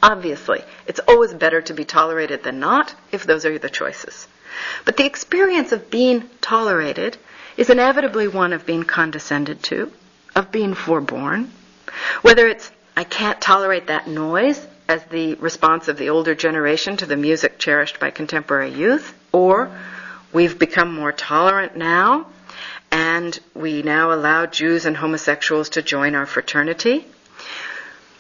Obviously, 0.03 0.63
it's 0.87 1.01
always 1.09 1.35
better 1.35 1.61
to 1.63 1.75
be 1.75 1.85
tolerated 1.85 2.43
than 2.43 2.61
not 2.61 2.95
if 3.11 3.25
those 3.25 3.45
are 3.45 3.59
the 3.59 3.71
choices. 3.71 4.29
But 4.85 4.97
the 4.97 5.07
experience 5.07 5.73
of 5.73 5.91
being 5.91 6.29
tolerated 6.41 7.17
is 7.57 7.71
inevitably 7.71 8.29
one 8.29 8.53
of 8.53 8.67
being 8.67 8.85
condescended 8.85 9.63
to, 9.65 9.93
of 10.37 10.53
being 10.53 10.75
forborne, 10.75 11.51
whether 12.23 12.47
it's 12.47 12.71
I 12.99 13.05
can't 13.05 13.41
tolerate 13.41 13.87
that 13.87 14.09
noise 14.09 14.67
as 14.89 15.05
the 15.05 15.35
response 15.35 15.87
of 15.87 15.99
the 15.99 16.09
older 16.09 16.35
generation 16.35 16.97
to 16.97 17.07
the 17.07 17.17
music 17.17 17.57
cherished 17.57 18.01
by 18.01 18.11
contemporary 18.11 18.73
youth, 18.73 19.15
or 19.31 19.71
we've 20.33 20.59
become 20.59 20.97
more 20.97 21.13
tolerant 21.13 21.77
now 21.77 22.27
and 22.91 23.39
we 23.55 23.83
now 23.83 24.13
allow 24.13 24.47
Jews 24.47 24.85
and 24.85 24.97
homosexuals 24.97 25.69
to 25.71 25.81
join 25.81 26.17
our 26.17 26.27
fraternity. 26.27 27.07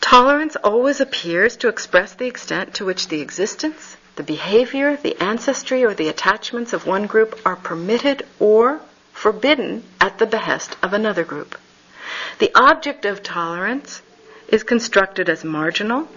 Tolerance 0.00 0.54
always 0.54 1.00
appears 1.00 1.56
to 1.56 1.66
express 1.66 2.14
the 2.14 2.28
extent 2.28 2.74
to 2.74 2.84
which 2.84 3.08
the 3.08 3.20
existence, 3.20 3.96
the 4.14 4.22
behavior, 4.22 4.96
the 4.96 5.20
ancestry, 5.20 5.84
or 5.84 5.92
the 5.92 6.08
attachments 6.08 6.72
of 6.72 6.86
one 6.86 7.08
group 7.08 7.40
are 7.44 7.56
permitted 7.56 8.24
or 8.38 8.80
forbidden 9.12 9.82
at 10.00 10.18
the 10.20 10.26
behest 10.26 10.76
of 10.84 10.92
another 10.92 11.24
group. 11.24 11.58
The 12.38 12.52
object 12.54 13.04
of 13.06 13.24
tolerance 13.24 14.02
is 14.48 14.62
constructed 14.62 15.28
as 15.28 15.44
marginal, 15.44 16.08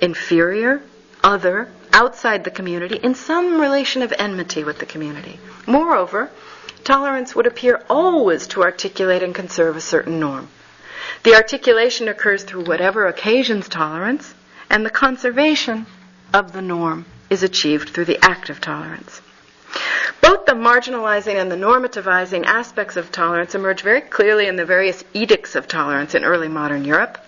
inferior, 0.00 0.82
other, 1.22 1.68
outside 1.92 2.44
the 2.44 2.50
community, 2.50 2.96
in 2.96 3.14
some 3.14 3.60
relation 3.60 4.02
of 4.02 4.12
enmity 4.18 4.64
with 4.64 4.78
the 4.78 4.86
community. 4.86 5.38
Moreover, 5.66 6.30
tolerance 6.82 7.34
would 7.34 7.46
appear 7.46 7.82
always 7.88 8.46
to 8.48 8.62
articulate 8.62 9.22
and 9.22 9.34
conserve 9.34 9.76
a 9.76 9.80
certain 9.80 10.18
norm. 10.18 10.48
The 11.22 11.34
articulation 11.34 12.08
occurs 12.08 12.44
through 12.44 12.64
whatever 12.64 13.06
occasions 13.06 13.68
tolerance, 13.68 14.34
and 14.68 14.84
the 14.84 14.90
conservation 14.90 15.86
of 16.32 16.52
the 16.52 16.62
norm 16.62 17.06
is 17.30 17.42
achieved 17.42 17.90
through 17.90 18.06
the 18.06 18.22
act 18.22 18.50
of 18.50 18.60
tolerance. 18.60 19.20
Both 20.20 20.46
the 20.46 20.52
marginalizing 20.52 21.34
and 21.34 21.50
the 21.50 21.56
normativizing 21.56 22.44
aspects 22.44 22.96
of 22.96 23.10
tolerance 23.10 23.54
emerge 23.54 23.82
very 23.82 24.00
clearly 24.00 24.46
in 24.46 24.56
the 24.56 24.64
various 24.64 25.04
edicts 25.12 25.54
of 25.54 25.66
tolerance 25.66 26.14
in 26.14 26.24
early 26.24 26.48
modern 26.48 26.84
Europe, 26.84 27.18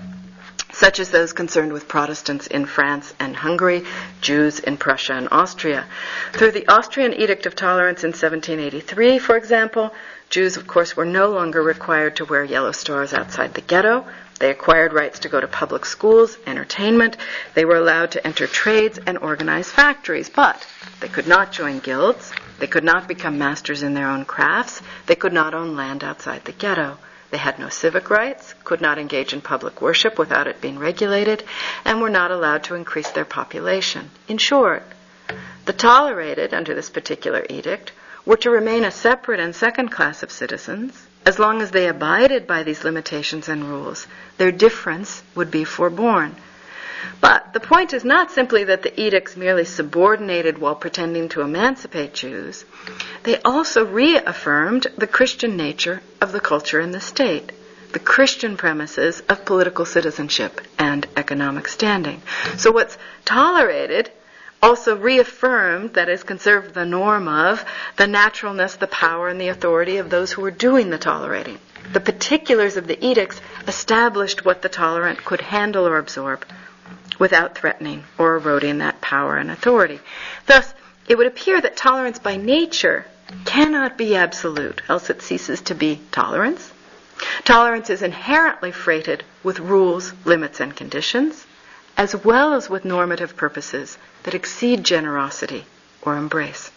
such 0.77 1.01
as 1.01 1.09
those 1.11 1.33
concerned 1.33 1.73
with 1.73 1.89
Protestants 1.89 2.47
in 2.47 2.67
France 2.67 3.15
and 3.19 3.35
Hungary, 3.35 3.83
Jews 4.21 4.59
in 4.59 4.77
Prussia 4.77 5.15
and 5.15 5.29
Austria. 5.31 5.87
Through 6.35 6.51
the 6.51 6.69
Austrian 6.69 7.15
Edict 7.15 7.47
of 7.47 7.57
Tolerance 7.57 8.05
in 8.05 8.11
1783, 8.11 9.19
for 9.19 9.39
example, 9.39 9.95
Jews, 10.29 10.59
of 10.59 10.67
course, 10.67 10.95
were 10.95 11.07
no 11.07 11.31
longer 11.31 11.63
required 11.63 12.17
to 12.17 12.27
wear 12.27 12.45
yellow 12.45 12.73
stars 12.73 13.15
outside 13.15 13.55
the 13.55 13.63
ghetto. 13.63 14.05
They 14.39 14.51
acquired 14.51 14.93
rights 14.93 15.21
to 15.21 15.31
go 15.31 15.41
to 15.41 15.49
public 15.49 15.87
schools, 15.87 16.37
entertainment. 16.47 17.17
They 17.55 17.65
were 17.65 17.77
allowed 17.77 18.11
to 18.11 18.27
enter 18.27 18.47
trades 18.47 18.99
and 19.07 19.17
organize 19.17 19.71
factories, 19.71 20.29
but 20.29 20.67
they 21.01 21.09
could 21.09 21.27
not 21.27 21.53
join 21.53 21.79
guilds. 21.79 22.33
They 22.59 22.67
could 22.67 22.85
not 22.85 23.09
become 23.09 23.39
masters 23.39 23.83
in 23.83 23.95
their 23.95 24.09
own 24.09 24.27
crafts. 24.27 24.83
They 25.07 25.17
could 25.17 25.33
not 25.33 25.55
own 25.55 25.75
land 25.75 26.05
outside 26.05 26.45
the 26.45 26.53
ghetto. 26.53 26.99
They 27.31 27.39
had 27.39 27.59
no 27.59 27.69
civic 27.69 28.09
rights, 28.11 28.55
could 28.65 28.81
not 28.81 28.99
engage 28.99 29.33
in 29.33 29.41
public 29.41 29.83
worship 29.83 30.19
without 30.19 30.47
it 30.47 30.61
being 30.61 30.79
regulated, 30.79 31.45
and 31.85 32.01
were 32.01 32.11
not 32.11 32.31
allowed 32.31 32.65
to 32.65 32.75
increase 32.75 33.11
their 33.11 33.25
population. 33.25 34.11
In 34.29 34.39
short, 34.39 34.83
the 35.65 35.73
tolerated, 35.73 36.55
under 36.55 36.75
this 36.75 36.91
particular 36.91 37.45
edict, 37.51 37.93
were 38.25 38.37
to 38.37 38.51
remain 38.51 38.85
a 38.85 38.91
separate 38.91 39.41
and 39.41 39.55
second 39.55 39.89
class 39.91 40.23
of 40.23 40.31
citizens 40.31 41.07
as 41.27 41.41
long 41.41 41.61
as 41.61 41.73
they 41.73 41.89
abided 41.89 42.47
by 42.47 42.63
these 42.63 42.85
limitations 42.85 43.49
and 43.49 43.69
rules. 43.69 44.07
Their 44.39 44.53
difference 44.53 45.25
would 45.35 45.51
be 45.51 45.65
forborne. 45.65 46.37
But 47.21 47.53
the 47.53 47.61
point 47.61 47.93
is 47.93 48.05
not 48.05 48.31
simply 48.31 48.65
that 48.65 48.83
the 48.83 49.01
edicts 49.01 49.37
merely 49.37 49.65
subordinated 49.65 50.59
while 50.59 50.75
pretending 50.75 51.29
to 51.31 51.41
emancipate 51.41 52.15
Jews. 52.15 52.65
They 53.23 53.41
also 53.43 53.85
reaffirmed 53.85 54.87
the 54.97 55.07
Christian 55.07 55.57
nature 55.57 56.03
of 56.21 56.33
the 56.33 56.41
culture 56.41 56.81
and 56.81 56.93
the 56.93 57.01
state, 57.01 57.53
the 57.93 57.99
Christian 57.99 58.57
premises 58.57 59.21
of 59.29 59.45
political 59.45 59.85
citizenship 59.85 60.61
and 60.79 61.07
economic 61.17 61.69
standing. 61.69 62.23
So 62.57 62.71
what's 62.73 62.99
tolerated 63.25 64.11
also 64.63 64.97
reaffirmed, 64.97 65.95
that 65.95 66.09
is, 66.09 66.23
conserved 66.23 66.75
the 66.75 66.85
norm 66.85 67.29
of, 67.29 67.65
the 67.97 68.07
naturalness, 68.07 68.77
the 68.77 68.87
power, 68.87 69.29
and 69.29 69.41
the 69.41 69.49
authority 69.49 69.99
of 69.99 70.11
those 70.11 70.33
who 70.33 70.43
were 70.43 70.51
doing 70.51 70.91
the 70.91 70.99
tolerating. 70.99 71.59
The 71.93 72.01
particulars 72.01 72.77
of 72.77 72.87
the 72.87 73.05
edicts 73.05 73.41
established 73.69 74.45
what 74.45 74.63
the 74.63 74.69
tolerant 74.69 75.25
could 75.25 75.41
handle 75.41 75.87
or 75.87 75.99
absorb 75.99 76.45
without 77.19 77.57
threatening 77.57 78.05
or 78.19 78.37
eroding 78.37 78.79
that 78.79 79.01
power 79.01 79.37
and 79.37 79.51
authority. 79.51 80.01
Thus, 80.47 80.73
it 81.09 81.17
would 81.17 81.27
appear 81.27 81.61
that 81.61 81.77
tolerance 81.77 82.19
by 82.19 82.37
nature 82.37 83.07
cannot 83.45 83.97
be 83.99 84.15
absolute, 84.15 84.83
else 84.89 85.11
it 85.11 85.23
ceases 85.23 85.61
to 85.63 85.75
be 85.75 86.01
tolerance. 86.13 86.73
Tolerance 87.45 87.91
is 87.91 88.03
inherently 88.03 88.73
freighted 88.73 89.25
with 89.43 89.59
rules, 89.59 90.13
limits, 90.25 90.61
and 90.61 90.77
conditions, 90.77 91.47
as 91.97 92.15
well 92.15 92.53
as 92.53 92.69
with 92.69 92.85
normative 92.85 93.37
purposes 93.37 93.99
that 94.25 94.35
exceed 94.35 94.85
generosity 94.85 95.65
or 96.03 96.17
embrace. 96.17 96.71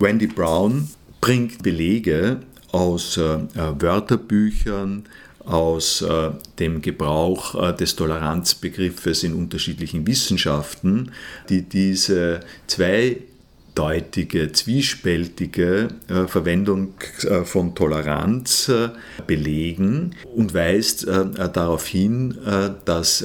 Wendy 0.00 0.26
Brown 0.26 0.88
bringt 1.20 1.62
Belege 1.62 2.40
aus 2.72 3.16
äh, 3.16 3.48
Wörterbüchern, 3.80 5.04
aus 5.48 6.02
äh, 6.02 6.30
dem 6.58 6.82
Gebrauch 6.82 7.54
äh, 7.54 7.72
des 7.74 7.96
Toleranzbegriffes 7.96 9.24
in 9.24 9.34
unterschiedlichen 9.34 10.06
Wissenschaften, 10.06 11.12
die 11.48 11.62
diese 11.62 12.40
zweideutige, 12.66 14.52
zwiespältige 14.52 15.88
äh, 16.08 16.26
Verwendung 16.26 16.92
äh, 17.22 17.44
von 17.44 17.74
Toleranz 17.74 18.68
äh, 18.68 18.90
belegen 19.26 20.14
und 20.34 20.52
weist 20.52 21.08
äh, 21.08 21.24
darauf 21.50 21.86
hin, 21.86 22.36
dass 22.84 23.24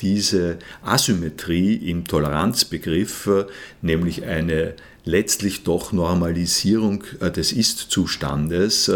diese 0.00 0.58
Asymmetrie 0.82 1.74
im 1.74 2.06
Toleranzbegriff, 2.06 3.28
nämlich 3.82 4.24
eine 4.24 4.74
letztlich 5.04 5.62
doch 5.64 5.92
Normalisierung 5.92 7.04
des 7.20 7.52
Ist-Zustandes, 7.52 8.90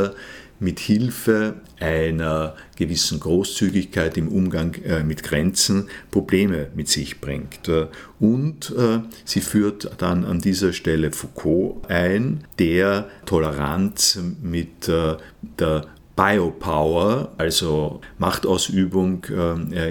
mit 0.58 0.80
Hilfe 0.80 1.54
einer 1.80 2.54
gewissen 2.76 3.20
Großzügigkeit 3.20 4.16
im 4.16 4.28
Umgang 4.28 4.74
äh, 4.76 5.02
mit 5.02 5.22
Grenzen 5.22 5.88
Probleme 6.10 6.68
mit 6.74 6.88
sich 6.88 7.20
bringt. 7.20 7.68
Äh, 7.68 7.86
und 8.18 8.72
äh, 8.76 9.00
sie 9.24 9.40
führt 9.40 9.90
dann 9.98 10.24
an 10.24 10.40
dieser 10.40 10.72
Stelle 10.72 11.12
Foucault 11.12 11.88
ein, 11.90 12.44
der 12.58 13.08
Toleranz 13.26 14.18
mit 14.42 14.88
der 14.88 15.86
Biopower, 16.16 17.32
also 17.36 18.00
Machtausübung 18.18 19.24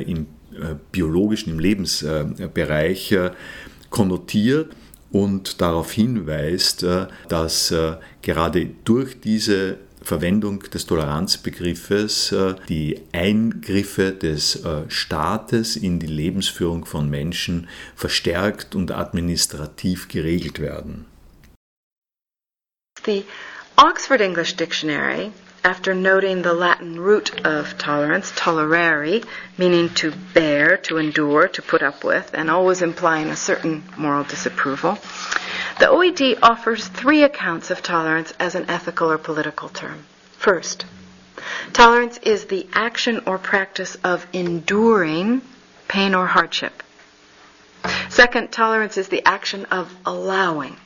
im 0.07 0.25
biologischen, 0.91 1.53
im 1.53 1.59
Lebensbereich 1.59 3.15
konnotiert 3.89 4.75
und 5.11 5.61
darauf 5.61 5.91
hinweist, 5.91 6.85
dass 7.27 7.73
gerade 8.21 8.69
durch 8.85 9.19
diese 9.19 9.77
Verwendung 10.05 10.59
des 10.59 10.85
Toleranzbegriffes 10.85 12.31
äh, 12.31 12.55
die 12.69 13.01
Eingriffe 13.11 14.11
des 14.11 14.63
äh, 14.63 14.83
Staates 14.87 15.75
in 15.75 15.99
die 15.99 16.07
Lebensführung 16.07 16.85
von 16.85 17.09
Menschen 17.09 17.67
verstärkt 17.95 18.75
und 18.75 18.91
administrativ 18.91 20.07
geregelt 20.07 20.59
werden. 20.59 21.05
The 23.03 23.25
Oxford 23.77 24.21
English 24.21 24.55
Dictionary 24.55 25.31
after 25.65 25.95
noting 25.95 26.43
the 26.43 26.53
Latin 26.53 26.99
root 26.99 27.43
of 27.43 27.75
tolerance, 27.79 28.31
tolerare, 28.33 29.25
meaning 29.57 29.89
to 29.95 30.13
bear, 30.35 30.77
to 30.77 30.97
endure, 30.97 31.47
to 31.47 31.61
put 31.63 31.81
up 31.81 32.03
with, 32.03 32.29
and 32.35 32.51
always 32.51 32.83
implying 32.83 33.29
a 33.29 33.35
certain 33.35 33.83
moral 33.97 34.23
disapproval, 34.23 34.99
The 35.79 35.87
OED 35.87 36.39
offers 36.41 36.87
three 36.87 37.23
accounts 37.23 37.71
of 37.71 37.81
tolerance 37.81 38.33
as 38.39 38.55
an 38.55 38.69
ethical 38.69 39.11
or 39.11 39.17
political 39.17 39.69
term. 39.69 40.05
First, 40.37 40.85
tolerance 41.73 42.17
is 42.19 42.45
the 42.45 42.67
action 42.73 43.21
or 43.25 43.37
practice 43.37 43.95
of 44.03 44.25
enduring 44.33 45.41
pain 45.87 46.15
or 46.15 46.27
hardship. 46.27 46.83
Second, 48.09 48.51
tolerance 48.51 48.97
is 48.97 49.09
the 49.09 49.25
action 49.25 49.65
of 49.65 49.93
allowing. 50.05 50.77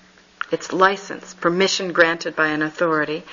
It's 0.52 0.74
license, 0.74 1.34
permission 1.36 1.94
granted 1.94 2.36
by 2.36 2.48
an 2.48 2.62
authority. 2.62 3.24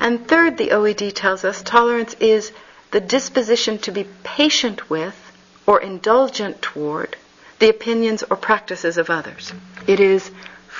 And 0.00 0.28
third, 0.28 0.58
the 0.58 0.72
OED 0.72 1.14
tells 1.14 1.44
us 1.44 1.62
tolerance 1.62 2.14
is 2.20 2.52
the 2.90 3.00
disposition 3.00 3.78
to 3.78 3.90
be 3.90 4.04
patient 4.22 4.90
with 4.90 5.16
or 5.66 5.80
indulgent 5.80 6.60
toward 6.62 7.16
the 7.58 7.70
opinions 7.70 8.22
or 8.28 8.36
practices 8.36 8.98
of 8.98 9.08
others. 9.08 9.52
It 9.86 10.00
is 10.00 10.30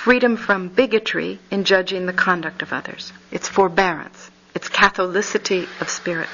freedom 0.03 0.37
from 0.37 0.69
bigotry 0.69 1.39
in 1.49 1.63
judging 1.63 2.05
the 2.05 2.13
conduct 2.13 2.61
of 2.61 2.71
others. 2.71 3.11
It's 3.31 3.49
forbearance. 3.49 4.29
It's 4.53 4.69
catholicity 4.69 5.67
of 5.81 5.89
spirit. 5.89 6.29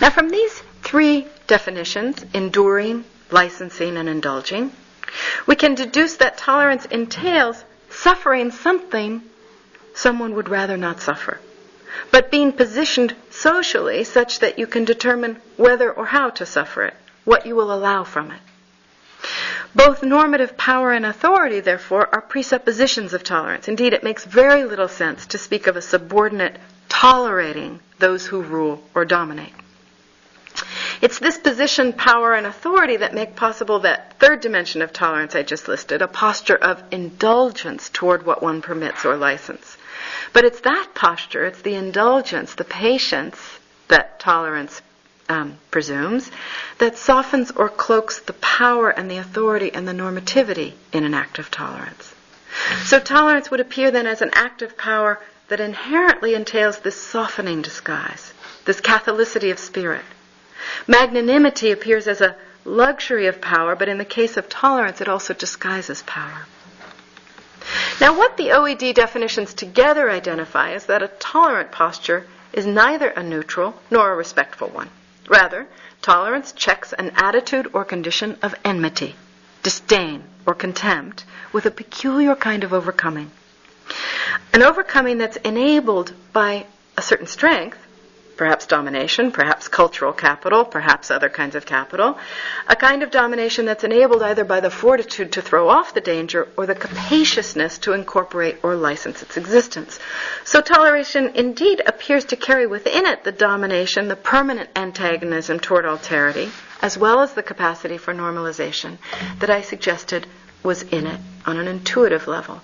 Now, 0.00 0.10
from 0.10 0.30
these 0.30 0.62
three 0.82 1.26
definitions, 1.48 2.24
enduring, 2.32 3.04
licensing, 3.30 3.96
and 3.96 4.08
indulging, 4.08 4.70
we 5.46 5.56
can 5.56 5.74
deduce 5.74 6.16
that 6.16 6.38
tolerance 6.38 6.86
entails 6.86 7.62
suffering 7.90 8.52
something 8.52 9.22
someone 9.94 10.34
would 10.36 10.48
rather 10.48 10.76
not 10.76 11.00
suffer, 11.00 11.40
but 12.12 12.30
being 12.30 12.52
positioned 12.52 13.14
socially 13.30 14.04
such 14.04 14.38
that 14.38 14.58
you 14.58 14.66
can 14.66 14.84
determine 14.84 15.36
whether 15.56 15.92
or 15.92 16.06
how 16.06 16.30
to 16.30 16.46
suffer 16.46 16.84
it, 16.84 16.94
what 17.24 17.44
you 17.44 17.56
will 17.56 17.72
allow 17.72 18.04
from 18.04 18.30
it. 18.30 18.40
Both 19.76 20.02
normative 20.02 20.56
power 20.56 20.90
and 20.92 21.04
authority, 21.04 21.60
therefore, 21.60 22.08
are 22.10 22.22
presuppositions 22.22 23.12
of 23.12 23.22
tolerance. 23.22 23.68
Indeed, 23.68 23.92
it 23.92 24.02
makes 24.02 24.24
very 24.24 24.64
little 24.64 24.88
sense 24.88 25.26
to 25.26 25.38
speak 25.38 25.66
of 25.66 25.76
a 25.76 25.82
subordinate 25.82 26.56
tolerating 26.88 27.80
those 27.98 28.26
who 28.26 28.40
rule 28.40 28.82
or 28.94 29.04
dominate. 29.04 29.52
It's 31.02 31.18
this 31.18 31.36
position, 31.36 31.92
power, 31.92 32.32
and 32.34 32.46
authority 32.46 32.96
that 32.96 33.12
make 33.12 33.36
possible 33.36 33.80
that 33.80 34.18
third 34.18 34.40
dimension 34.40 34.80
of 34.80 34.94
tolerance 34.94 35.34
I 35.34 35.42
just 35.42 35.68
listed, 35.68 36.00
a 36.00 36.08
posture 36.08 36.56
of 36.56 36.82
indulgence 36.90 37.90
toward 37.90 38.24
what 38.24 38.42
one 38.42 38.62
permits 38.62 39.04
or 39.04 39.18
license. 39.18 39.76
But 40.32 40.46
it's 40.46 40.60
that 40.60 40.94
posture, 40.94 41.44
it's 41.44 41.60
the 41.60 41.74
indulgence, 41.74 42.54
the 42.54 42.64
patience 42.64 43.36
that 43.88 44.18
tolerance 44.20 44.80
um, 45.28 45.58
presumes, 45.70 46.30
that 46.78 46.96
softens 46.96 47.50
or 47.50 47.68
cloaks 47.68 48.20
the 48.20 48.32
power 48.34 48.90
and 48.90 49.10
the 49.10 49.18
authority 49.18 49.72
and 49.72 49.86
the 49.86 49.92
normativity 49.92 50.74
in 50.92 51.04
an 51.04 51.14
act 51.14 51.38
of 51.38 51.50
tolerance. 51.50 52.14
So 52.84 52.98
tolerance 52.98 53.50
would 53.50 53.60
appear 53.60 53.90
then 53.90 54.06
as 54.06 54.22
an 54.22 54.30
act 54.32 54.62
of 54.62 54.76
power 54.76 55.20
that 55.48 55.60
inherently 55.60 56.34
entails 56.34 56.78
this 56.78 57.00
softening 57.00 57.62
disguise, 57.62 58.32
this 58.64 58.80
catholicity 58.80 59.50
of 59.50 59.58
spirit. 59.58 60.04
Magnanimity 60.86 61.70
appears 61.70 62.08
as 62.08 62.20
a 62.20 62.36
luxury 62.64 63.26
of 63.26 63.40
power, 63.40 63.76
but 63.76 63.88
in 63.88 63.98
the 63.98 64.04
case 64.04 64.36
of 64.36 64.48
tolerance, 64.48 65.00
it 65.00 65.08
also 65.08 65.34
disguises 65.34 66.02
power. 66.02 66.46
Now, 68.00 68.16
what 68.16 68.36
the 68.36 68.48
OED 68.50 68.94
definitions 68.94 69.54
together 69.54 70.10
identify 70.10 70.72
is 70.72 70.86
that 70.86 71.02
a 71.02 71.08
tolerant 71.08 71.72
posture 71.72 72.26
is 72.52 72.66
neither 72.66 73.08
a 73.08 73.22
neutral 73.22 73.74
nor 73.90 74.12
a 74.12 74.16
respectful 74.16 74.68
one. 74.68 74.90
Rather, 75.28 75.66
tolerance 76.02 76.52
checks 76.52 76.92
an 76.92 77.12
attitude 77.16 77.68
or 77.72 77.84
condition 77.84 78.36
of 78.42 78.54
enmity, 78.64 79.16
disdain, 79.62 80.22
or 80.46 80.54
contempt 80.54 81.24
with 81.52 81.66
a 81.66 81.70
peculiar 81.70 82.36
kind 82.36 82.62
of 82.64 82.72
overcoming. 82.72 83.30
An 84.52 84.62
overcoming 84.62 85.18
that's 85.18 85.36
enabled 85.38 86.12
by 86.32 86.66
a 86.96 87.02
certain 87.02 87.26
strength 87.26 87.78
perhaps 88.36 88.66
domination, 88.66 89.32
perhaps 89.32 89.68
cultural 89.68 90.12
capital, 90.12 90.64
perhaps 90.64 91.10
other 91.10 91.28
kinds 91.28 91.54
of 91.54 91.64
capital, 91.64 92.18
a 92.68 92.76
kind 92.76 93.02
of 93.02 93.10
domination 93.10 93.64
that's 93.64 93.84
enabled 93.84 94.22
either 94.22 94.44
by 94.44 94.60
the 94.60 94.70
fortitude 94.70 95.32
to 95.32 95.42
throw 95.42 95.68
off 95.68 95.94
the 95.94 96.00
danger 96.00 96.48
or 96.56 96.66
the 96.66 96.74
capaciousness 96.74 97.78
to 97.78 97.92
incorporate 97.92 98.58
or 98.62 98.74
license 98.74 99.22
its 99.22 99.36
existence. 99.36 99.98
So 100.44 100.60
toleration 100.60 101.32
indeed 101.34 101.82
appears 101.86 102.24
to 102.26 102.36
carry 102.36 102.66
within 102.66 103.06
it 103.06 103.24
the 103.24 103.32
domination, 103.32 104.08
the 104.08 104.16
permanent 104.16 104.70
antagonism 104.76 105.60
toward 105.60 105.84
alterity, 105.84 106.50
as 106.82 106.98
well 106.98 107.20
as 107.20 107.32
the 107.32 107.42
capacity 107.42 107.96
for 107.96 108.12
normalization 108.12 108.98
that 109.38 109.50
I 109.50 109.62
suggested 109.62 110.26
was 110.62 110.82
in 110.82 111.06
it 111.06 111.20
on 111.46 111.58
an 111.58 111.68
intuitive 111.68 112.26
level. 112.26 112.60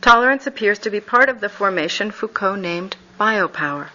Tolerance 0.00 0.46
appears 0.46 0.78
to 0.80 0.90
be 0.90 1.00
part 1.00 1.28
of 1.28 1.40
the 1.40 1.48
formation 1.48 2.10
Foucault 2.10 2.56
named 2.56 2.96
biopower, 3.18 3.88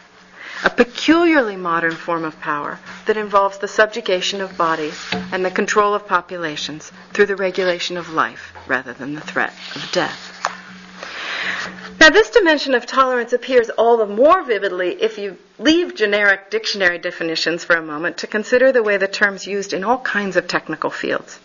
a 0.63 0.69
peculiarly 0.69 1.55
modern 1.55 1.93
form 1.93 2.23
of 2.23 2.39
power 2.39 2.79
that 3.05 3.17
involves 3.17 3.58
the 3.58 3.67
subjugation 3.67 4.41
of 4.41 4.58
bodies 4.58 4.99
and 5.32 5.43
the 5.45 5.51
control 5.51 5.93
of 5.93 6.08
populations 6.08 6.91
through 7.13 7.25
the 7.25 7.36
regulation 7.36 7.97
of 7.97 8.10
life 8.10 8.53
rather 8.67 8.93
than 8.93 9.13
the 9.15 9.21
threat 9.21 9.53
of 9.75 9.89
death. 9.91 10.36
Now, 11.99 12.10
this 12.10 12.29
dimension 12.29 12.75
of 12.75 12.86
tolerance 12.86 13.34
appears 13.34 13.69
all 13.69 13.97
the 13.97 14.05
more 14.05 14.41
vividly 14.43 15.01
if 15.01 15.17
you 15.17 15.38
leave 15.58 15.95
generic 15.95 16.49
dictionary 16.49 16.97
definitions 16.97 17.65
for 17.65 17.75
a 17.75 17.82
moment 17.82 18.17
to 18.17 18.27
consider 18.27 18.71
the 18.71 18.84
way 18.84 18.95
the 18.97 19.08
term's 19.08 19.45
used 19.45 19.73
in 19.73 19.84
all 19.84 19.99
kinds 19.99 20.38
of 20.38 20.47
technical 20.47 20.89
fields. 20.89 21.39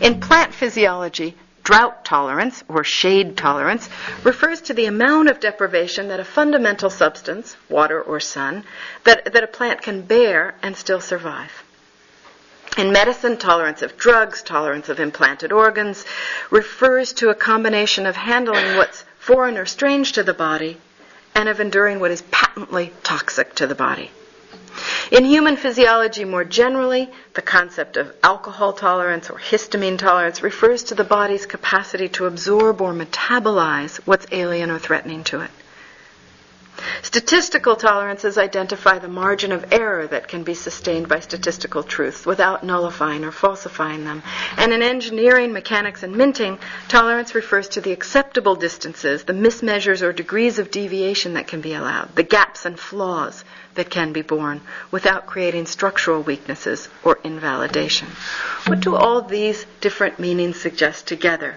In 0.00 0.20
plant 0.20 0.52
physiology, 0.52 1.34
drought 1.66 2.04
tolerance 2.04 2.62
or 2.68 2.84
shade 2.84 3.36
tolerance 3.36 3.88
refers 4.22 4.60
to 4.60 4.72
the 4.72 4.86
amount 4.86 5.28
of 5.28 5.40
deprivation 5.40 6.06
that 6.06 6.20
a 6.20 6.24
fundamental 6.24 6.88
substance, 6.88 7.56
water 7.68 8.00
or 8.00 8.20
sun, 8.20 8.62
that, 9.02 9.32
that 9.32 9.42
a 9.42 9.48
plant 9.48 9.82
can 9.82 10.00
bear 10.00 10.54
and 10.62 10.76
still 10.76 11.00
survive. 11.00 11.64
In 12.78 12.92
medicine, 12.92 13.36
tolerance 13.36 13.82
of 13.82 13.96
drugs, 13.96 14.44
tolerance 14.44 14.88
of 14.88 15.00
implanted 15.00 15.50
organs, 15.50 16.04
refers 16.50 17.12
to 17.14 17.30
a 17.30 17.34
combination 17.34 18.06
of 18.06 18.14
handling 18.14 18.76
what's 18.76 19.04
foreign 19.18 19.58
or 19.58 19.66
strange 19.66 20.12
to 20.12 20.22
the 20.22 20.34
body 20.34 20.76
and 21.34 21.48
of 21.48 21.58
enduring 21.58 21.98
what 21.98 22.12
is 22.12 22.22
patently 22.30 22.92
toxic 23.02 23.56
to 23.56 23.66
the 23.66 23.74
body. 23.74 24.12
In 25.10 25.24
human 25.24 25.56
physiology 25.56 26.24
more 26.24 26.44
generally, 26.44 27.10
the 27.34 27.42
concept 27.42 27.96
of 27.96 28.12
alcohol 28.22 28.72
tolerance 28.72 29.30
or 29.30 29.38
histamine 29.38 29.98
tolerance 29.98 30.42
refers 30.42 30.82
to 30.84 30.94
the 30.94 31.04
body's 31.04 31.46
capacity 31.46 32.08
to 32.10 32.26
absorb 32.26 32.80
or 32.80 32.92
metabolize 32.92 33.98
what's 34.04 34.26
alien 34.32 34.70
or 34.70 34.78
threatening 34.78 35.22
to 35.24 35.40
it. 35.40 35.50
Statistical 37.02 37.76
tolerances 37.76 38.36
identify 38.36 38.98
the 38.98 39.08
margin 39.08 39.50
of 39.50 39.72
error 39.72 40.06
that 40.06 40.28
can 40.28 40.42
be 40.42 40.52
sustained 40.52 41.08
by 41.08 41.20
statistical 41.20 41.82
truths 41.82 42.26
without 42.26 42.64
nullifying 42.64 43.24
or 43.24 43.32
falsifying 43.32 44.04
them. 44.04 44.22
And 44.58 44.72
in 44.72 44.82
engineering, 44.82 45.52
mechanics, 45.52 46.02
and 46.02 46.14
minting, 46.14 46.58
tolerance 46.88 47.34
refers 47.34 47.68
to 47.70 47.80
the 47.80 47.92
acceptable 47.92 48.56
distances, 48.56 49.24
the 49.24 49.32
mismeasures 49.32 50.02
or 50.02 50.12
degrees 50.12 50.58
of 50.58 50.70
deviation 50.70 51.34
that 51.34 51.48
can 51.48 51.62
be 51.62 51.72
allowed, 51.72 52.14
the 52.14 52.22
gaps 52.22 52.66
and 52.66 52.78
flaws 52.78 53.42
that 53.76 53.88
can 53.88 54.12
be 54.12 54.22
borne 54.22 54.60
without 54.90 55.26
creating 55.26 55.66
structural 55.66 56.22
weaknesses 56.22 56.88
or 57.04 57.18
invalidation. 57.22 58.08
What 58.66 58.80
do 58.80 58.94
all 58.94 59.22
these 59.22 59.64
different 59.80 60.18
meanings 60.18 60.60
suggest 60.60 61.06
together? 61.06 61.56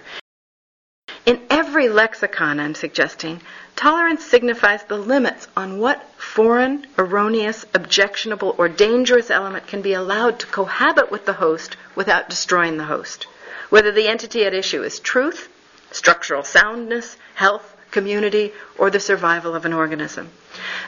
In 1.26 1.42
every 1.50 1.88
lexicon, 1.88 2.58
I'm 2.58 2.74
suggesting, 2.74 3.42
tolerance 3.76 4.24
signifies 4.24 4.82
the 4.84 4.96
limits 4.96 5.48
on 5.56 5.78
what 5.78 6.08
foreign, 6.16 6.86
erroneous, 6.96 7.66
objectionable, 7.74 8.54
or 8.56 8.68
dangerous 8.68 9.30
element 9.30 9.66
can 9.66 9.82
be 9.82 9.92
allowed 9.92 10.38
to 10.38 10.46
cohabit 10.46 11.10
with 11.10 11.26
the 11.26 11.34
host 11.34 11.76
without 11.94 12.30
destroying 12.30 12.78
the 12.78 12.84
host. 12.84 13.26
Whether 13.68 13.92
the 13.92 14.08
entity 14.08 14.44
at 14.44 14.54
issue 14.54 14.82
is 14.82 14.98
truth, 14.98 15.48
structural 15.90 16.42
soundness, 16.42 17.16
health, 17.34 17.76
community, 17.90 18.52
or 18.78 18.90
the 18.90 19.00
survival 19.00 19.54
of 19.54 19.64
an 19.64 19.72
organism. 19.72 20.30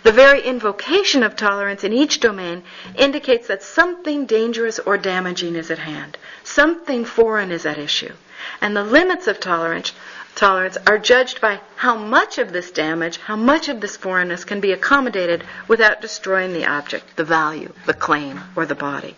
The 0.02 0.12
very 0.12 0.42
invocation 0.42 1.22
of 1.22 1.36
tolerance 1.36 1.84
in 1.84 1.92
each 1.92 2.20
domain 2.20 2.64
indicates 2.96 3.48
that 3.48 3.62
something 3.62 4.26
dangerous 4.26 4.78
or 4.78 4.98
damaging 4.98 5.56
is 5.56 5.70
at 5.70 5.78
hand, 5.78 6.18
something 6.44 7.04
foreign 7.04 7.50
is 7.50 7.66
at 7.66 7.78
issue, 7.78 8.12
and 8.60 8.76
the 8.76 8.84
limits 8.84 9.26
of 9.26 9.40
tolerance 9.40 9.92
tolerance 10.34 10.76
are 10.86 10.98
judged 10.98 11.40
by 11.40 11.60
how 11.76 11.96
much 11.96 12.38
of 12.38 12.52
this 12.52 12.70
damage, 12.70 13.18
how 13.18 13.36
much 13.36 13.68
of 13.68 13.80
this 13.80 13.96
foreignness 13.96 14.44
can 14.44 14.60
be 14.60 14.72
accommodated 14.72 15.44
without 15.68 16.00
destroying 16.00 16.52
the 16.52 16.66
object, 16.66 17.16
the 17.16 17.24
value, 17.24 17.72
the 17.86 17.94
claim, 17.94 18.40
or 18.56 18.66
the 18.66 18.74
body. 18.74 19.16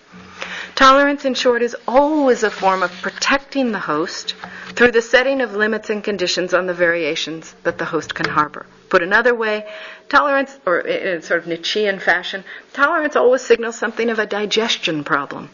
Tolerance, 0.75 1.25
in 1.25 1.35
short, 1.35 1.63
is 1.63 1.77
always 1.87 2.43
a 2.43 2.51
form 2.51 2.83
of 2.83 2.91
protecting 3.01 3.73
the 3.73 3.79
host 3.79 4.35
through 4.71 4.91
the 4.91 5.03
setting 5.03 5.41
of 5.41 5.55
limits 5.55 5.89
and 5.91 6.03
conditions 6.03 6.53
on 6.53 6.67
the 6.67 6.75
variations 6.75 7.55
that 7.63 7.79
the 7.79 7.85
host 7.85 8.15
can 8.15 8.29
harbor. 8.29 8.67
Put 8.89 9.03
another 9.03 9.35
way, 9.35 9.67
tolerance, 10.09 10.59
or 10.67 10.81
in 10.81 11.23
sort 11.23 11.41
of 11.41 11.47
Nietzschean 11.47 12.01
fashion, 12.01 12.45
tolerance 12.73 13.15
always 13.15 13.43
signals 13.43 13.77
something 13.77 14.11
of 14.11 14.19
a 14.19 14.27
digestion 14.27 15.05
problem 15.05 15.49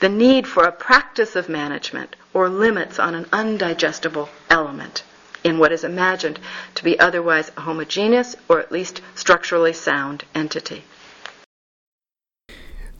the 0.00 0.08
need 0.08 0.46
for 0.46 0.64
a 0.64 0.72
practice 0.72 1.34
of 1.34 1.48
management 1.48 2.14
or 2.38 2.48
limits 2.48 3.00
on 3.00 3.16
an 3.16 3.24
undigestible 3.32 4.28
element 4.48 5.02
in 5.42 5.58
what 5.58 5.72
is 5.72 5.82
imagined 5.82 6.38
to 6.76 6.84
be 6.84 6.98
otherwise 7.00 7.50
a 7.56 7.62
homogeneous 7.62 8.36
or 8.48 8.60
at 8.60 8.70
least 8.70 9.02
structurally 9.16 9.72
sound 9.72 10.24
entity. 10.36 10.84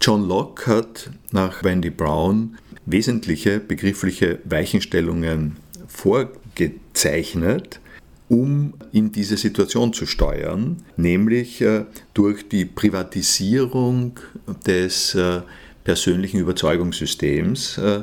John 0.00 0.28
Locke 0.28 0.66
hat 0.66 1.10
nach 1.30 1.62
Wendy 1.62 1.90
Brown 1.90 2.58
wesentliche 2.84 3.60
begriffliche 3.60 4.40
Weichenstellungen 4.44 5.56
vorgezeichnet, 5.86 7.80
um 8.28 8.74
in 8.92 9.12
diese 9.12 9.36
Situation 9.36 9.92
zu 9.92 10.06
steuern, 10.06 10.82
nämlich 10.96 11.60
äh, 11.60 11.84
durch 12.14 12.48
die 12.48 12.64
Privatisierung 12.64 14.18
des 14.66 15.14
äh, 15.14 15.42
persönlichen 15.84 16.40
Überzeugungssystems, 16.40 17.78
äh, 17.78 18.02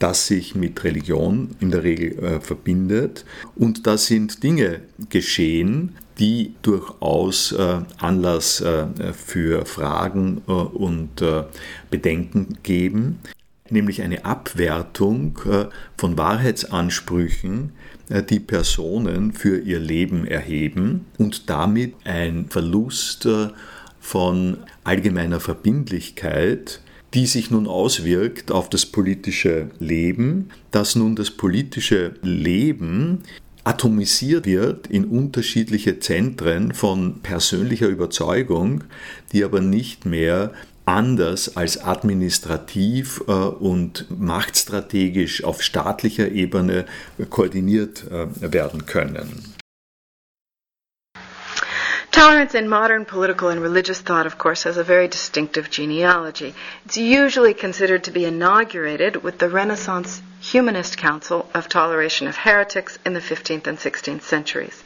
das 0.00 0.26
sich 0.26 0.56
mit 0.56 0.82
Religion 0.82 1.50
in 1.60 1.70
der 1.70 1.84
Regel 1.84 2.18
äh, 2.18 2.40
verbindet. 2.40 3.24
Und 3.54 3.86
da 3.86 3.96
sind 3.96 4.42
Dinge 4.42 4.80
geschehen, 5.10 5.94
die 6.18 6.54
durchaus 6.62 7.52
äh, 7.52 7.78
Anlass 7.98 8.62
für 9.14 9.64
Fragen 9.64 10.38
und 10.38 11.22
Bedenken 11.88 12.58
geben, 12.62 13.20
nämlich 13.70 14.02
eine 14.02 14.24
Abwertung 14.26 15.38
von 15.96 16.18
Wahrheitsansprüchen, 16.18 17.72
die 18.28 18.40
Personen 18.40 19.32
für 19.32 19.58
ihr 19.60 19.78
Leben 19.78 20.26
erheben 20.26 21.06
und 21.16 21.48
damit 21.48 21.94
ein 22.04 22.46
Verlust 22.50 23.26
von 24.00 24.58
allgemeiner 24.84 25.40
Verbindlichkeit, 25.40 26.80
die 27.14 27.26
sich 27.26 27.50
nun 27.50 27.66
auswirkt 27.66 28.52
auf 28.52 28.70
das 28.70 28.86
politische 28.86 29.70
Leben, 29.78 30.50
dass 30.70 30.96
nun 30.96 31.16
das 31.16 31.30
politische 31.30 32.14
Leben 32.22 33.22
atomisiert 33.64 34.46
wird 34.46 34.86
in 34.86 35.04
unterschiedliche 35.04 35.98
Zentren 35.98 36.72
von 36.72 37.20
persönlicher 37.20 37.88
Überzeugung, 37.88 38.84
die 39.32 39.44
aber 39.44 39.60
nicht 39.60 40.06
mehr 40.06 40.52
anders 40.86 41.56
als 41.56 41.82
administrativ 41.84 43.22
äh, 43.28 43.32
und 43.32 44.06
machtstrategisch 44.10 45.44
auf 45.44 45.62
staatlicher 45.62 46.30
Ebene 46.32 46.86
koordiniert 47.28 48.04
äh, 48.10 48.52
werden 48.52 48.86
können. 48.86 49.59
Tolerance 52.10 52.54
in 52.54 52.68
modern 52.68 53.04
political 53.04 53.50
and 53.50 53.60
religious 53.60 54.00
thought, 54.00 54.26
of 54.26 54.36
course, 54.36 54.64
has 54.64 54.76
a 54.76 54.84
very 54.84 55.06
distinctive 55.06 55.70
genealogy. 55.70 56.54
It's 56.84 56.96
usually 56.96 57.54
considered 57.54 58.04
to 58.04 58.10
be 58.10 58.24
inaugurated 58.24 59.22
with 59.22 59.38
the 59.38 59.48
Renaissance 59.48 60.20
Humanist 60.40 60.98
Council 60.98 61.48
of 61.54 61.68
Toleration 61.68 62.26
of 62.26 62.36
Heretics 62.36 62.98
in 63.06 63.12
the 63.12 63.20
15th 63.20 63.66
and 63.68 63.78
16th 63.78 64.22
centuries. 64.22 64.82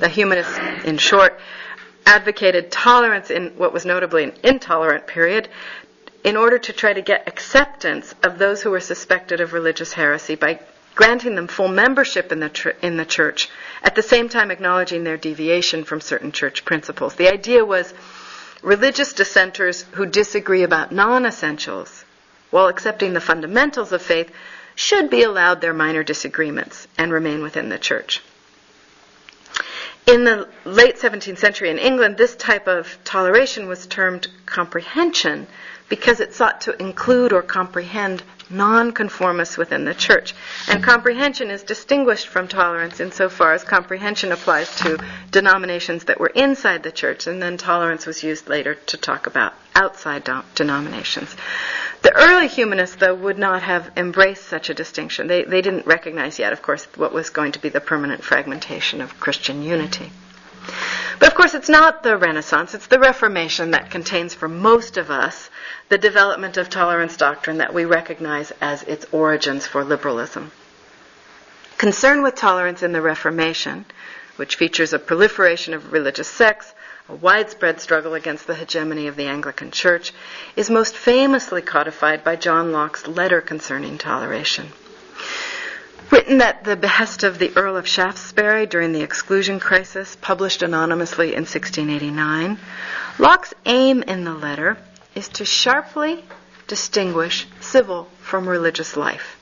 The 0.00 0.08
humanists, 0.08 0.58
in 0.84 0.96
short, 0.96 1.38
advocated 2.06 2.72
tolerance 2.72 3.30
in 3.30 3.50
what 3.58 3.72
was 3.72 3.84
notably 3.84 4.24
an 4.24 4.32
intolerant 4.42 5.06
period 5.06 5.48
in 6.24 6.36
order 6.36 6.58
to 6.58 6.72
try 6.72 6.92
to 6.92 7.02
get 7.02 7.28
acceptance 7.28 8.14
of 8.22 8.38
those 8.38 8.62
who 8.62 8.70
were 8.70 8.80
suspected 8.80 9.40
of 9.40 9.52
religious 9.52 9.92
heresy 9.92 10.36
by 10.36 10.58
granting 10.94 11.34
them 11.34 11.46
full 11.46 11.68
membership 11.68 12.32
in 12.32 12.40
the, 12.40 12.48
tr- 12.48 12.70
in 12.82 12.96
the 12.96 13.04
church, 13.04 13.48
at 13.82 13.94
the 13.94 14.02
same 14.02 14.28
time 14.28 14.50
acknowledging 14.50 15.04
their 15.04 15.16
deviation 15.16 15.84
from 15.84 16.00
certain 16.00 16.32
church 16.32 16.64
principles. 16.64 17.14
The 17.14 17.32
idea 17.32 17.64
was 17.64 17.92
religious 18.62 19.12
dissenters 19.12 19.82
who 19.92 20.06
disagree 20.06 20.62
about 20.62 20.92
non 20.92 21.26
essentials, 21.26 22.04
while 22.50 22.68
accepting 22.68 23.12
the 23.12 23.20
fundamentals 23.20 23.92
of 23.92 24.02
faith, 24.02 24.30
should 24.74 25.10
be 25.10 25.22
allowed 25.22 25.60
their 25.60 25.74
minor 25.74 26.02
disagreements 26.02 26.86
and 26.96 27.12
remain 27.12 27.42
within 27.42 27.68
the 27.68 27.78
church. 27.78 28.22
In 30.06 30.24
the 30.24 30.48
late 30.64 30.96
17th 30.96 31.38
century 31.38 31.70
in 31.70 31.78
England, 31.78 32.16
this 32.16 32.34
type 32.34 32.66
of 32.66 32.98
toleration 33.04 33.68
was 33.68 33.86
termed 33.86 34.26
comprehension 34.46 35.46
because 35.92 36.20
it 36.20 36.32
sought 36.32 36.62
to 36.62 36.82
include 36.82 37.34
or 37.34 37.42
comprehend 37.42 38.22
nonconformists 38.48 39.58
within 39.58 39.84
the 39.84 39.92
church. 39.92 40.34
And 40.66 40.82
comprehension 40.82 41.50
is 41.50 41.62
distinguished 41.62 42.28
from 42.28 42.48
tolerance 42.48 42.98
insofar 42.98 43.52
as 43.52 43.62
comprehension 43.62 44.32
applies 44.32 44.74
to 44.76 44.98
denominations 45.30 46.04
that 46.04 46.18
were 46.18 46.32
inside 46.34 46.82
the 46.82 46.92
church, 46.92 47.26
and 47.26 47.42
then 47.42 47.58
tolerance 47.58 48.06
was 48.06 48.22
used 48.22 48.48
later 48.48 48.74
to 48.74 48.96
talk 48.96 49.26
about 49.26 49.52
outside 49.74 50.24
do- 50.24 50.40
denominations. 50.54 51.36
The 52.00 52.16
early 52.16 52.48
humanists, 52.48 52.96
though, 52.96 53.14
would 53.14 53.36
not 53.36 53.62
have 53.62 53.90
embraced 53.94 54.46
such 54.46 54.70
a 54.70 54.74
distinction. 54.74 55.26
They, 55.26 55.44
they 55.44 55.60
didn't 55.60 55.84
recognize 55.84 56.38
yet, 56.38 56.54
of 56.54 56.62
course, 56.62 56.86
what 56.96 57.12
was 57.12 57.28
going 57.28 57.52
to 57.52 57.58
be 57.60 57.68
the 57.68 57.82
permanent 57.82 58.24
fragmentation 58.24 59.02
of 59.02 59.20
Christian 59.20 59.62
unity. 59.62 60.10
But 61.18 61.28
of 61.28 61.34
course, 61.34 61.54
it's 61.54 61.68
not 61.68 62.02
the 62.02 62.16
Renaissance, 62.16 62.74
it's 62.74 62.86
the 62.86 62.98
Reformation 62.98 63.72
that 63.72 63.90
contains 63.90 64.34
for 64.34 64.48
most 64.48 64.96
of 64.96 65.10
us 65.10 65.50
the 65.88 65.98
development 65.98 66.56
of 66.56 66.70
tolerance 66.70 67.16
doctrine 67.16 67.58
that 67.58 67.74
we 67.74 67.84
recognize 67.84 68.52
as 68.60 68.82
its 68.84 69.06
origins 69.12 69.66
for 69.66 69.84
liberalism. 69.84 70.50
Concern 71.78 72.22
with 72.22 72.34
tolerance 72.34 72.82
in 72.82 72.92
the 72.92 73.02
Reformation 73.02 73.84
which 74.36 74.56
features 74.56 74.92
a 74.92 74.98
proliferation 74.98 75.74
of 75.74 75.92
religious 75.92 76.28
sects, 76.28 76.72
a 77.08 77.14
widespread 77.14 77.80
struggle 77.80 78.14
against 78.14 78.46
the 78.46 78.54
hegemony 78.54 79.06
of 79.06 79.16
the 79.16 79.26
Anglican 79.26 79.70
Church, 79.70 80.12
is 80.56 80.70
most 80.70 80.96
famously 80.96 81.60
codified 81.60 82.24
by 82.24 82.36
John 82.36 82.72
Locke's 82.72 83.06
letter 83.06 83.40
concerning 83.40 83.98
toleration. 83.98 84.72
Written 86.12 86.42
at 86.42 86.64
the 86.64 86.76
behest 86.76 87.22
of 87.22 87.38
the 87.38 87.56
Earl 87.56 87.74
of 87.74 87.88
Shaftesbury 87.88 88.66
during 88.66 88.92
the 88.92 89.00
exclusion 89.00 89.58
crisis, 89.58 90.14
published 90.20 90.62
anonymously 90.62 91.28
in 91.28 91.46
1689, 91.46 92.58
Locke's 93.18 93.54
aim 93.64 94.02
in 94.02 94.24
the 94.24 94.34
letter 94.34 94.76
is 95.14 95.28
to 95.30 95.46
sharply 95.46 96.22
distinguish 96.68 97.46
civil 97.60 98.10
from 98.20 98.46
religious 98.46 98.94
life. 98.94 99.38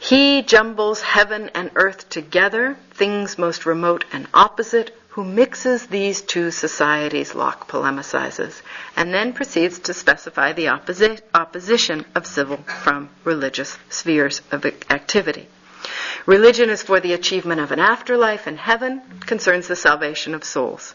He 0.00 0.42
jumbles 0.42 1.00
heaven 1.00 1.48
and 1.54 1.70
earth 1.76 2.08
together, 2.08 2.76
things 2.94 3.38
most 3.38 3.66
remote 3.66 4.04
and 4.12 4.26
opposite, 4.34 4.98
who 5.16 5.24
mixes 5.24 5.86
these 5.86 6.20
two 6.20 6.50
societies, 6.50 7.34
Locke 7.34 7.66
polemicizes, 7.66 8.60
and 8.96 9.14
then 9.14 9.32
proceeds 9.32 9.78
to 9.78 9.94
specify 9.94 10.52
the 10.52 10.66
opposi- 10.66 11.22
opposition 11.32 12.04
of 12.14 12.26
civil 12.26 12.58
from 12.58 13.08
religious 13.24 13.78
spheres 13.88 14.42
of 14.52 14.66
activity. 14.90 15.48
Religion 16.26 16.68
is 16.68 16.82
for 16.82 17.00
the 17.00 17.14
achievement 17.14 17.62
of 17.62 17.72
an 17.72 17.78
afterlife, 17.78 18.46
and 18.46 18.58
heaven 18.58 19.00
concerns 19.20 19.68
the 19.68 19.74
salvation 19.74 20.34
of 20.34 20.44
souls. 20.44 20.94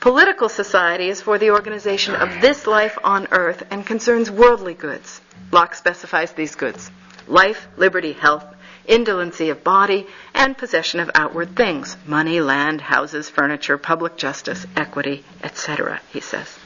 Political 0.00 0.48
society 0.48 1.08
is 1.08 1.22
for 1.22 1.38
the 1.38 1.52
organization 1.52 2.16
of 2.16 2.40
this 2.40 2.66
life 2.66 2.98
on 3.04 3.28
earth 3.30 3.62
and 3.70 3.86
concerns 3.86 4.28
worldly 4.28 4.74
goods. 4.74 5.20
Locke 5.52 5.76
specifies 5.76 6.32
these 6.32 6.56
goods 6.56 6.90
life, 7.28 7.68
liberty, 7.76 8.12
health, 8.12 8.44
indolency 8.86 9.50
of 9.50 9.64
body, 9.64 10.06
and 10.34 10.56
possession 10.56 11.00
of 11.00 11.10
outward 11.14 11.56
things 11.56 11.96
money, 12.06 12.40
land, 12.40 12.80
houses, 12.80 13.28
furniture, 13.28 13.78
public 13.78 14.16
justice, 14.16 14.66
equity, 14.76 15.24
etc., 15.42 16.00
he 16.12 16.20
says. 16.20 16.58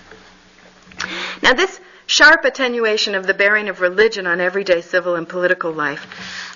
Now, 1.43 1.53
this 1.53 1.81
sharp 2.07 2.45
attenuation 2.45 3.15
of 3.15 3.27
the 3.27 3.35
bearing 3.35 3.69
of 3.69 3.81
religion 3.81 4.27
on 4.27 4.41
everyday 4.41 4.81
civil 4.81 5.15
and 5.15 5.29
political 5.29 5.73
life 5.73 6.07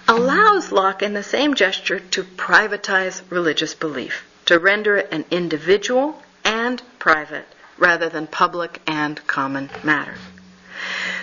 allows 0.09 0.73
Locke, 0.73 1.03
in 1.03 1.15
the 1.15 1.23
same 1.23 1.55
gesture, 1.55 2.01
to 2.01 2.25
privatize 2.25 3.23
religious 3.31 3.75
belief, 3.75 4.25
to 4.47 4.59
render 4.59 4.97
it 4.97 5.09
an 5.13 5.25
individual 5.31 6.23
and 6.45 6.83
private 6.99 7.47
rather 7.79 8.09
than 8.09 8.27
public 8.27 8.81
and 8.87 9.27
common 9.27 9.71
matter. 9.83 10.15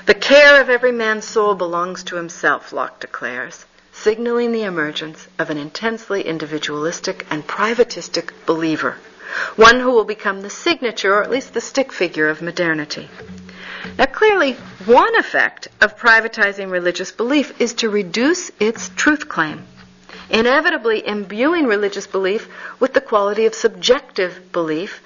The 0.05 0.13
care 0.13 0.61
of 0.61 0.69
every 0.69 0.91
man's 0.91 1.25
soul 1.25 1.55
belongs 1.55 2.03
to 2.05 2.15
himself, 2.15 2.71
Locke 2.71 2.99
declares 2.99 3.65
signaling 4.01 4.51
the 4.51 4.63
emergence 4.63 5.27
of 5.39 5.49
an 5.49 5.57
intensely 5.57 6.21
individualistic 6.21 7.25
and 7.29 7.47
privatistic 7.47 8.31
believer, 8.45 8.97
one 9.55 9.79
who 9.79 9.91
will 9.91 10.05
become 10.05 10.41
the 10.41 10.49
signature, 10.49 11.13
or 11.13 11.23
at 11.23 11.31
least 11.31 11.53
the 11.53 11.61
stick 11.61 11.91
figure, 11.91 12.29
of 12.29 12.41
modernity. 12.41 13.09
Now, 13.97 14.05
clearly, 14.05 14.53
one 14.85 15.15
effect 15.17 15.67
of 15.81 15.97
privatizing 15.97 16.69
religious 16.69 17.11
belief 17.11 17.59
is 17.59 17.73
to 17.75 17.89
reduce 17.89 18.51
its 18.59 18.89
truth 18.89 19.27
claim, 19.27 19.65
inevitably 20.29 21.07
imbuing 21.07 21.65
religious 21.65 22.07
belief 22.07 22.47
with 22.79 22.93
the 22.93 23.01
quality 23.01 23.45
of 23.45 23.55
subjective 23.55 24.51
belief, 24.51 25.01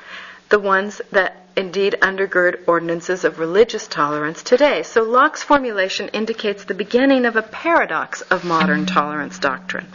the 0.50 0.60
ones 0.60 1.02
that 1.12 1.41
indeed 1.56 1.98
undergird 2.02 2.68
ordinances 2.68 3.24
of 3.24 3.40
religious 3.40 3.88
tolerance 3.88 4.42
today. 4.42 4.84
So 4.84 5.04
Locke's 5.04 5.44
formulation 5.44 6.08
indicates 6.10 6.64
the 6.64 6.74
beginning 6.74 7.26
of 7.26 7.36
a 7.36 7.42
paradox 7.42 8.22
of 8.22 8.46
modern 8.46 8.86
tolerance 8.86 9.38
doctrine. 9.38 9.88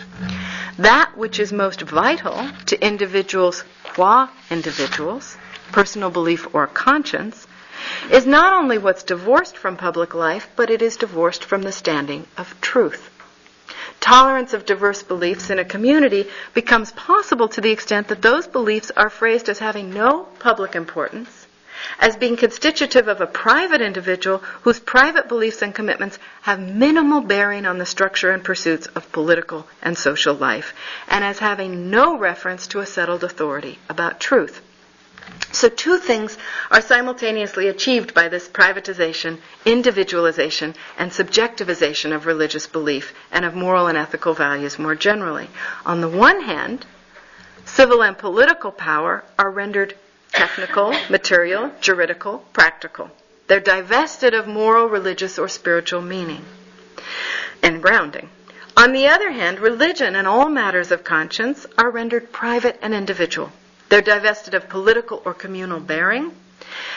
That 0.79 1.17
which 1.17 1.41
is 1.41 1.53
most 1.53 1.81
vital 1.81 2.51
to 2.67 2.85
individuals 2.85 3.65
qua 3.85 4.29
individuals, 4.51 5.37
personal 5.73 6.11
belief 6.11 6.55
or 6.55 6.67
conscience, 6.67 7.47
is 8.11 8.27
not 8.27 8.53
only 8.53 8.77
what's 8.77 9.03
divorced 9.03 9.57
from 9.57 9.77
public 9.77 10.15
life, 10.15 10.49
but 10.57 10.71
it 10.71 10.83
is 10.83 10.97
divorced 10.97 11.45
from 11.45 11.63
the 11.63 11.73
standing 11.73 12.27
of 12.37 12.61
truth. 12.61 13.11
Tolerance 14.01 14.53
of 14.53 14.67
diverse 14.67 15.03
beliefs 15.03 15.49
in 15.49 15.59
a 15.59 15.65
community 15.65 16.29
becomes 16.53 16.93
possible 16.93 17.49
to 17.49 17.61
the 17.61 17.71
extent 17.71 18.09
that 18.09 18.23
those 18.23 18.47
beliefs 18.47 18.91
are 18.97 19.11
phrased 19.11 19.49
as 19.49 19.59
having 19.59 19.93
no 19.93 20.25
public 20.39 20.75
importance 20.75 21.46
as 21.99 22.17
being 22.17 22.37
constitutive 22.37 23.09
of 23.09 23.21
a 23.21 23.27
private 23.27 23.81
individual 23.81 24.39
whose 24.63 24.81
private 24.81 25.29
beliefs 25.29 25.63
and 25.63 25.75
commitments 25.75 26.19
have 26.43 26.61
minimal 26.61 27.21
bearing 27.21 27.67
on 27.67 27.79
the 27.79 27.87
structure 27.87 28.31
and 28.31 28.45
pursuits 28.45 28.87
of 28.89 29.11
political 29.13 29.67
and 29.83 29.97
social 29.97 30.35
life, 30.35 30.75
and 31.09 31.25
as 31.25 31.39
having 31.39 31.91
no 31.91 32.19
reference 32.19 32.67
to 32.67 32.81
a 32.81 32.87
settled 32.87 33.25
authority 33.25 33.79
about 33.89 34.21
truth. 34.21 34.63
So, 35.51 35.69
two 35.69 35.99
things 35.99 36.39
are 36.71 36.81
simultaneously 36.81 37.67
achieved 37.67 38.15
by 38.15 38.29
this 38.29 38.49
privatization, 38.49 39.41
individualization, 39.65 40.75
and 40.99 41.11
subjectivization 41.11 42.15
of 42.15 42.27
religious 42.27 42.67
belief 42.67 43.13
and 43.33 43.45
of 43.45 43.55
moral 43.55 43.89
and 43.89 43.99
ethical 43.99 44.35
values 44.35 44.79
more 44.79 44.95
generally. 44.95 45.49
On 45.85 46.01
the 46.01 46.09
one 46.09 46.43
hand, 46.43 46.87
civil 47.65 48.03
and 48.03 48.17
political 48.17 48.71
power 48.71 49.25
are 49.39 49.51
rendered 49.51 49.95
technical, 50.37 50.95
material, 51.09 51.73
juridical, 51.81 52.39
practical. 52.53 53.11
They're 53.47 53.61
divested 53.61 54.35
of 54.35 54.47
moral, 54.47 54.87
religious, 54.87 55.39
or 55.39 55.49
spiritual 55.49 56.03
meaning 56.03 56.45
and 57.63 57.83
grounding. 57.83 58.29
On 58.77 58.93
the 58.93 59.09
other 59.09 59.31
hand, 59.31 59.59
religion 59.61 60.15
and 60.15 60.27
all 60.27 60.51
matters 60.51 60.93
of 60.93 61.05
conscience 61.05 61.65
are 61.79 61.91
rendered 61.91 62.33
private 62.33 62.79
and 62.83 62.95
individual. 62.95 63.51
They're 63.89 64.03
divested 64.03 64.53
of 64.53 64.69
political 64.69 65.23
or 65.25 65.33
communal 65.33 65.81
bearing, 65.81 66.33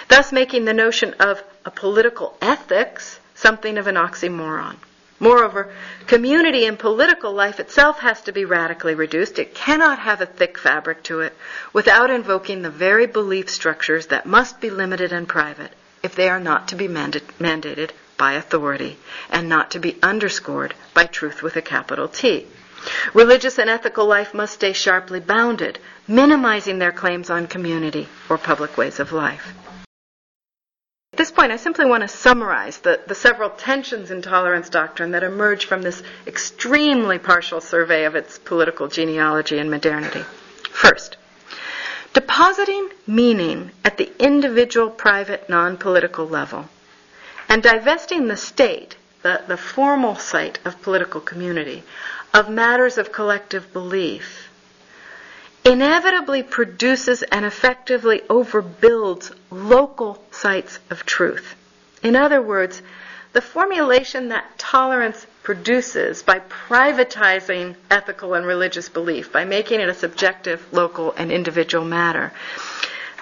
thus 0.10 0.34
making 0.34 0.66
the 0.66 0.74
notion 0.74 1.14
of 1.20 1.42
a 1.64 1.72
political 1.72 2.36
ethics 2.42 3.20
something 3.36 3.78
of 3.78 3.88
an 3.88 3.96
oxymoron. 3.96 4.76
Moreover, 5.20 5.70
community 6.08 6.66
and 6.66 6.80
political 6.80 7.34
life 7.34 7.60
itself 7.60 8.00
has 8.00 8.22
to 8.22 8.32
be 8.32 8.46
radically 8.46 8.96
reduced. 8.96 9.38
It 9.38 9.54
cannot 9.54 10.00
have 10.00 10.22
a 10.22 10.26
thick 10.26 10.58
fabric 10.58 11.04
to 11.04 11.20
it 11.20 11.36
without 11.74 12.10
invoking 12.10 12.62
the 12.62 12.70
very 12.70 13.06
belief 13.06 13.50
structures 13.50 14.08
that 14.08 14.26
must 14.26 14.62
be 14.62 14.70
limited 14.70 15.12
and 15.12 15.28
private 15.28 15.72
if 16.02 16.16
they 16.16 16.30
are 16.30 16.40
not 16.40 16.70
to 16.70 16.76
be 16.76 16.88
mandated 16.88 17.92
by 18.18 18.34
authority 18.34 18.98
and 19.30 19.50
not 19.50 19.72
to 19.72 19.80
be 19.80 19.98
underscored 20.02 20.74
by 20.94 21.06
truth 21.06 21.42
with 21.42 21.56
a 21.58 21.62
capital 21.62 22.08
T. 22.08 22.48
Religious 23.14 23.60
and 23.60 23.70
ethical 23.70 24.06
life 24.06 24.34
must 24.34 24.54
stay 24.54 24.72
sharply 24.72 25.20
bounded, 25.20 25.80
minimizing 26.08 26.80
their 26.80 26.94
claims 26.94 27.30
on 27.30 27.46
community 27.46 28.08
or 28.30 28.38
public 28.38 28.78
ways 28.78 29.02
of 29.02 29.12
life. 29.12 29.54
At 31.20 31.24
this 31.24 31.32
point, 31.32 31.52
I 31.52 31.58
simply 31.58 31.86
want 31.86 32.00
to 32.04 32.08
summarize 32.08 32.78
the, 32.78 33.02
the 33.06 33.14
several 33.14 33.50
tensions 33.50 34.10
in 34.10 34.22
tolerance 34.22 34.70
doctrine 34.70 35.12
that 35.12 35.22
emerge 35.22 35.66
from 35.66 35.82
this 35.82 36.02
extremely 36.26 37.20
partial 37.20 37.60
survey 37.60 38.06
of 38.06 38.16
its 38.16 38.40
political 38.40 38.88
genealogy 38.88 39.58
and 39.60 39.70
modernity. 39.70 40.22
First, 40.72 41.18
depositing 42.14 42.92
meaning 43.06 43.72
at 43.84 43.98
the 43.98 44.10
individual, 44.18 44.90
private, 44.90 45.50
non 45.50 45.76
political 45.76 46.26
level, 46.26 46.70
and 47.50 47.62
divesting 47.62 48.30
the 48.30 48.38
state, 48.38 48.96
the, 49.22 49.44
the 49.46 49.58
formal 49.58 50.16
site 50.16 50.60
of 50.64 50.82
political 50.82 51.20
community, 51.20 51.84
of 52.34 52.50
matters 52.50 52.98
of 52.98 53.12
collective 53.12 53.74
belief 53.74 54.49
inevitably 55.66 56.44
produces 56.44 57.24
and 57.24 57.46
effectively 57.46 58.20
overbuilds 58.30 59.34
local 59.52 60.24
sites 60.32 60.80
of 60.90 61.06
truth. 61.06 61.56
In 62.02 62.16
other 62.16 62.42
words, 62.42 62.82
the 63.34 63.42
formulation 63.42 64.30
that 64.30 64.58
tolerance 64.58 65.28
produces 65.44 66.24
by 66.24 66.40
privatizing 66.40 67.76
ethical 67.92 68.34
and 68.34 68.46
religious 68.46 68.90
belief, 68.90 69.32
by 69.32 69.46
making 69.46 69.80
it 69.82 69.90
a 69.90 69.94
subjective, 69.94 70.66
local, 70.72 71.14
and 71.18 71.32
individual 71.32 71.86
matter, 71.86 72.32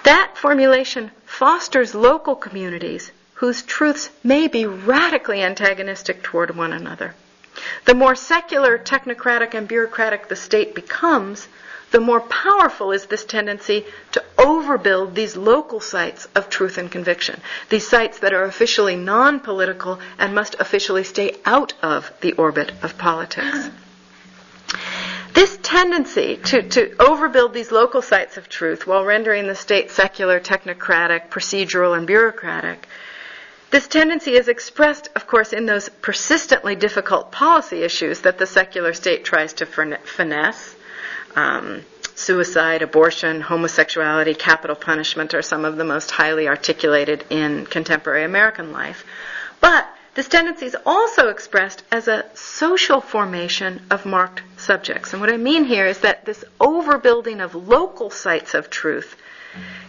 that 0.04 0.32
formulation 0.36 1.10
fosters 1.26 1.94
local 1.94 2.34
communities 2.34 3.12
whose 3.34 3.62
truths 3.62 4.10
may 4.24 4.48
be 4.48 4.64
radically 4.64 5.42
antagonistic 5.42 6.22
toward 6.22 6.56
one 6.56 6.72
another. 6.72 7.14
The 7.84 7.94
more 7.94 8.14
secular, 8.14 8.78
technocratic, 8.78 9.54
and 9.54 9.68
bureaucratic 9.68 10.28
the 10.28 10.36
state 10.36 10.74
becomes, 10.74 11.48
the 11.90 12.00
more 12.00 12.20
powerful 12.20 12.92
is 12.92 13.06
this 13.06 13.24
tendency 13.24 13.84
to 14.12 14.22
overbuild 14.36 15.14
these 15.14 15.36
local 15.36 15.80
sites 15.80 16.26
of 16.34 16.48
truth 16.48 16.78
and 16.78 16.90
conviction, 16.90 17.40
these 17.70 17.86
sites 17.86 18.18
that 18.20 18.34
are 18.34 18.44
officially 18.44 18.96
non 18.96 19.40
political 19.40 19.98
and 20.18 20.34
must 20.34 20.54
officially 20.58 21.04
stay 21.04 21.36
out 21.44 21.74
of 21.82 22.12
the 22.20 22.32
orbit 22.34 22.72
of 22.82 22.98
politics. 22.98 23.70
This 25.34 25.58
tendency 25.62 26.36
to, 26.36 26.62
to 26.68 26.88
overbuild 26.96 27.52
these 27.52 27.70
local 27.70 28.02
sites 28.02 28.36
of 28.36 28.48
truth 28.48 28.86
while 28.86 29.04
rendering 29.04 29.46
the 29.46 29.54
state 29.54 29.90
secular, 29.90 30.40
technocratic, 30.40 31.30
procedural, 31.30 31.96
and 31.96 32.06
bureaucratic 32.06 32.88
this 33.70 33.86
tendency 33.86 34.32
is 34.32 34.48
expressed, 34.48 35.10
of 35.14 35.26
course, 35.26 35.52
in 35.52 35.66
those 35.66 35.90
persistently 35.90 36.74
difficult 36.74 37.30
policy 37.30 37.82
issues 37.82 38.22
that 38.22 38.38
the 38.38 38.46
secular 38.46 38.94
state 38.94 39.26
tries 39.26 39.52
to 39.54 39.66
finesse 39.66 40.74
um, 41.38 41.84
suicide, 42.16 42.82
abortion, 42.82 43.40
homosexuality, 43.40 44.34
capital 44.34 44.74
punishment 44.74 45.34
are 45.34 45.42
some 45.42 45.64
of 45.64 45.76
the 45.76 45.84
most 45.84 46.10
highly 46.10 46.48
articulated 46.48 47.24
in 47.30 47.64
contemporary 47.66 48.24
American 48.24 48.72
life. 48.72 49.04
But 49.60 49.86
this 50.14 50.26
tendency 50.26 50.66
is 50.66 50.76
also 50.84 51.28
expressed 51.28 51.84
as 51.92 52.08
a 52.08 52.24
social 52.34 53.00
formation 53.00 53.82
of 53.88 54.04
marked 54.04 54.42
subjects. 54.56 55.12
And 55.12 55.20
what 55.20 55.32
I 55.32 55.36
mean 55.36 55.64
here 55.64 55.86
is 55.86 56.00
that 56.00 56.24
this 56.24 56.44
overbuilding 56.60 57.40
of 57.40 57.54
local 57.54 58.10
sites 58.10 58.54
of 58.54 58.68
truth 58.68 59.14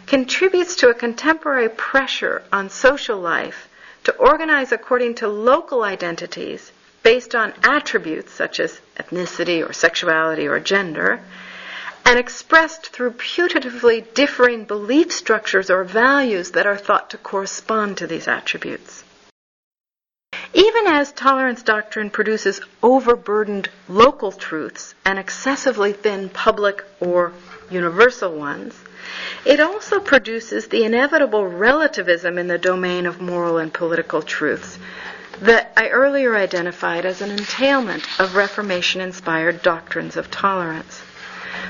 contributes 0.06 0.76
to 0.78 0.90
a 0.90 0.94
contemporary 0.94 1.70
pressure 1.70 2.44
on 2.52 2.70
social 2.70 3.20
life 3.20 3.68
to 4.04 4.16
organize 4.18 4.72
according 4.72 5.16
to 5.16 5.28
local 5.28 5.84
identities 5.84 6.72
based 7.04 7.36
on 7.36 7.54
attributes 7.64 8.32
such 8.34 8.60
as 8.60 8.80
ethnicity 8.98 9.68
or 9.68 9.74
sexuality 9.74 10.48
or 10.48 10.60
gender, 10.60 11.22
and 12.06 12.18
expressed 12.18 12.88
through 12.88 13.12
putatively 13.12 14.14
differing 14.14 14.66
belief 14.66 15.12
structures 15.12 15.70
or 15.70 15.84
values 15.84 16.52
that 16.52 16.66
are 16.66 16.78
thought 16.78 17.10
to 17.12 17.18
correspond 17.18 17.98
to 17.98 18.08
these 18.08 18.28
attributes. 18.28 19.04
Even 20.54 20.88
as 20.88 21.12
tolerance 21.12 21.62
doctrine 21.62 22.10
produces 22.10 22.62
overburdened 22.82 23.70
local 23.88 24.32
truths 24.32 24.96
and 25.06 25.20
excessively 25.20 25.94
thin 25.94 26.30
public 26.30 26.84
or 27.00 27.32
universal 27.70 28.36
ones, 28.36 28.74
it 29.46 29.60
also 29.60 30.00
produces 30.00 30.68
the 30.68 30.84
inevitable 30.84 31.46
relativism 31.46 32.40
in 32.40 32.48
the 32.48 32.58
domain 32.58 33.06
of 33.06 33.22
moral 33.22 33.58
and 33.58 33.72
political 33.72 34.24
truths 34.24 34.80
that 35.42 35.72
I 35.78 35.90
earlier 35.90 36.36
identified 36.36 37.06
as 37.06 37.22
an 37.22 37.32
entailment 37.32 38.04
of 38.20 38.36
Reformation 38.36 39.02
inspired 39.02 39.62
doctrines 39.62 40.18
of 40.18 40.30
tolerance. 40.30 41.02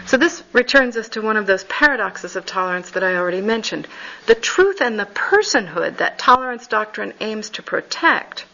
So 0.06 0.18
this 0.18 0.44
returns 0.54 0.98
us 0.98 1.10
to 1.10 1.22
one 1.22 1.38
of 1.38 1.46
those 1.46 1.64
paradoxes 1.66 2.36
of 2.36 2.46
tolerance 2.46 2.92
that 2.92 3.04
I 3.04 3.16
already 3.16 3.42
mentioned. 3.42 3.88
The 4.26 4.36
truth 4.36 4.82
and 4.82 5.00
the 5.00 5.06
personhood 5.06 5.98
that 5.98 6.18
tolerance 6.18 6.68
doctrine 6.68 7.14
aims 7.20 7.50
to 7.52 7.64
protect 7.64 8.46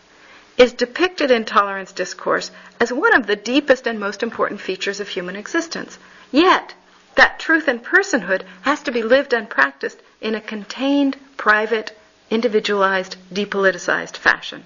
is 0.57 0.73
depicted 0.73 1.31
in 1.31 1.45
tolerance 1.45 1.91
discourse 1.91 2.51
as 2.79 2.91
one 2.91 3.13
of 3.13 3.27
the 3.27 3.35
deepest 3.35 3.87
and 3.87 3.99
most 3.99 4.23
important 4.23 4.61
features 4.61 4.99
of 4.99 5.09
human 5.09 5.35
existence. 5.35 5.97
Yet, 6.31 6.73
that 7.15 7.39
truth 7.39 7.67
and 7.67 7.83
personhood 7.83 8.43
has 8.61 8.81
to 8.83 8.91
be 8.91 9.01
lived 9.01 9.33
and 9.33 9.49
practiced 9.49 10.01
in 10.21 10.35
a 10.35 10.41
contained, 10.41 11.17
private, 11.37 11.97
individualized, 12.29 13.15
depoliticized 13.33 14.17
fashion. 14.17 14.65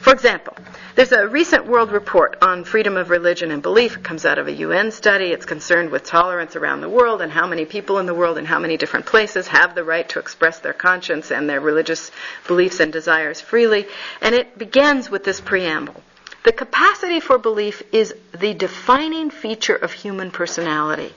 For 0.00 0.12
example, 0.12 0.56
there's 0.94 1.12
a 1.12 1.26
recent 1.26 1.66
world 1.66 1.92
report 1.92 2.36
on 2.42 2.64
freedom 2.64 2.96
of 2.96 3.10
religion 3.10 3.50
and 3.50 3.62
belief. 3.62 3.96
It 3.96 4.04
comes 4.04 4.24
out 4.24 4.38
of 4.38 4.46
a 4.46 4.52
UN 4.52 4.90
study. 4.90 5.26
It's 5.26 5.46
concerned 5.46 5.90
with 5.90 6.04
tolerance 6.04 6.56
around 6.56 6.80
the 6.80 6.88
world 6.88 7.22
and 7.22 7.32
how 7.32 7.46
many 7.46 7.64
people 7.64 7.98
in 7.98 8.06
the 8.06 8.14
world 8.14 8.38
in 8.38 8.44
how 8.44 8.58
many 8.58 8.76
different 8.76 9.06
places 9.06 9.48
have 9.48 9.74
the 9.74 9.84
right 9.84 10.08
to 10.10 10.18
express 10.18 10.60
their 10.60 10.72
conscience 10.72 11.30
and 11.30 11.48
their 11.48 11.60
religious 11.60 12.10
beliefs 12.46 12.80
and 12.80 12.92
desires 12.92 13.40
freely. 13.40 13.86
And 14.20 14.34
it 14.34 14.58
begins 14.58 15.10
with 15.10 15.24
this 15.24 15.40
preamble. 15.40 16.02
The 16.44 16.52
capacity 16.52 17.20
for 17.20 17.38
belief 17.38 17.82
is 17.92 18.14
the 18.38 18.54
defining 18.54 19.30
feature 19.30 19.74
of 19.74 19.92
human 19.92 20.30
personality. 20.30 21.12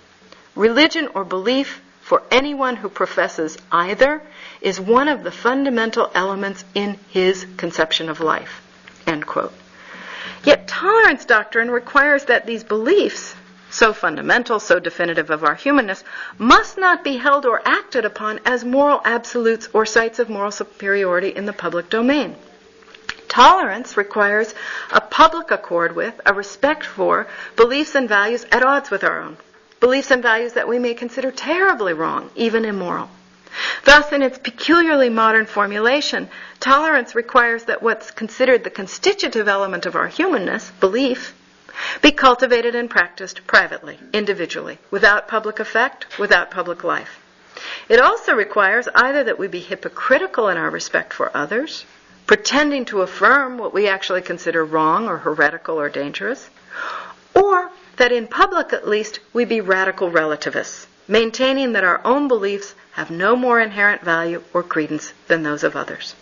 Religion 0.56 1.08
or 1.14 1.24
belief 1.24 1.82
for 2.02 2.24
anyone 2.32 2.76
who 2.76 2.90
professes 2.90 3.56
either 3.72 4.24
is 4.62 4.80
one 4.80 5.08
of 5.08 5.24
the 5.24 5.32
fundamental 5.32 6.12
elements 6.14 6.64
in 6.74 6.98
his 7.10 7.46
conception 7.58 8.10
of 8.10 8.20
life. 8.20 8.62
End 9.08 9.26
quote. 9.26 9.54
Yet 10.44 10.68
tolerance 10.68 11.26
doctrine 11.26 11.72
requires 11.72 12.26
that 12.26 12.46
these 12.46 12.64
beliefs, 12.64 13.36
so 13.70 13.94
fundamental, 13.94 14.60
so 14.60 14.80
definitive 14.80 15.30
of 15.30 15.44
our 15.44 15.56
humanness, 15.56 16.04
must 16.38 16.78
not 16.78 17.04
be 17.04 17.18
held 17.18 17.46
or 17.46 17.62
acted 17.66 18.06
upon 18.06 18.40
as 18.46 18.64
moral 18.66 19.02
absolutes 19.06 19.70
or 19.74 19.86
sites 19.86 20.20
of 20.20 20.30
moral 20.30 20.52
superiority 20.52 21.30
in 21.30 21.46
the 21.46 21.54
public 21.54 21.90
domain. 21.90 22.36
Tolerance 23.28 23.96
requires 23.96 24.56
a 24.92 25.02
public 25.02 25.52
accord 25.52 25.96
with, 25.96 26.20
a 26.26 26.34
respect 26.34 26.84
for, 26.84 27.28
beliefs 27.56 27.96
and 27.96 28.10
values 28.10 28.46
at 28.52 28.64
odds 28.64 28.90
with 28.90 29.04
our 29.04 29.22
own 29.22 29.38
beliefs 29.80 30.12
and 30.12 30.22
values 30.22 30.54
that 30.54 30.68
we 30.68 30.80
may 30.80 30.94
consider 30.94 31.32
terribly 31.32 31.94
wrong, 31.94 32.30
even 32.36 32.66
immoral. 32.66 33.10
Thus, 33.86 34.12
in 34.12 34.22
its 34.22 34.38
peculiarly 34.38 35.10
modern 35.10 35.46
formulation, 35.46 36.30
tolerance 36.60 37.16
requires 37.16 37.64
that 37.66 37.82
what's 37.82 38.12
considered 38.12 38.64
the 38.64 38.70
constitutive 38.70 39.48
element 39.48 39.86
of 39.86 39.96
our 39.96 40.08
humanness, 40.08 40.72
belief, 40.80 41.34
be 42.02 42.12
cultivated 42.12 42.76
and 42.76 42.90
practiced 42.90 43.48
privately, 43.48 44.00
individually, 44.14 44.78
without 44.92 45.28
public 45.28 45.60
effect, 45.60 46.20
without 46.20 46.52
public 46.52 46.84
life. 46.84 47.20
It 47.88 48.00
also 48.00 48.34
requires 48.34 48.88
either 48.94 49.24
that 49.24 49.40
we 49.40 49.48
be 49.48 49.60
hypocritical 49.60 50.50
in 50.50 50.58
our 50.58 50.70
respect 50.70 51.14
for 51.14 51.36
others, 51.36 51.86
pretending 52.28 52.86
to 52.86 53.02
affirm 53.02 53.58
what 53.58 53.74
we 53.74 53.88
actually 53.88 54.22
consider 54.22 54.64
wrong 54.64 55.08
or 55.08 55.18
heretical 55.18 55.80
or 55.80 55.90
dangerous, 55.90 56.50
or 57.34 57.72
that 57.98 58.12
in 58.12 58.28
public 58.28 58.72
at 58.72 58.88
least 58.88 59.20
we 59.34 59.46
be 59.46 59.62
radical 59.62 60.10
relativists, 60.10 60.88
maintaining 61.10 61.74
that 61.74 61.84
our 61.84 62.00
own 62.06 62.28
beliefs 62.28 62.76
have 62.92 63.12
no 63.12 63.36
more 63.36 63.60
inherent 63.60 64.02
value 64.04 64.42
or 64.54 64.64
credence 64.64 65.14
than 65.28 65.44
those 65.44 65.64
of 65.66 65.76
others. 65.76 66.16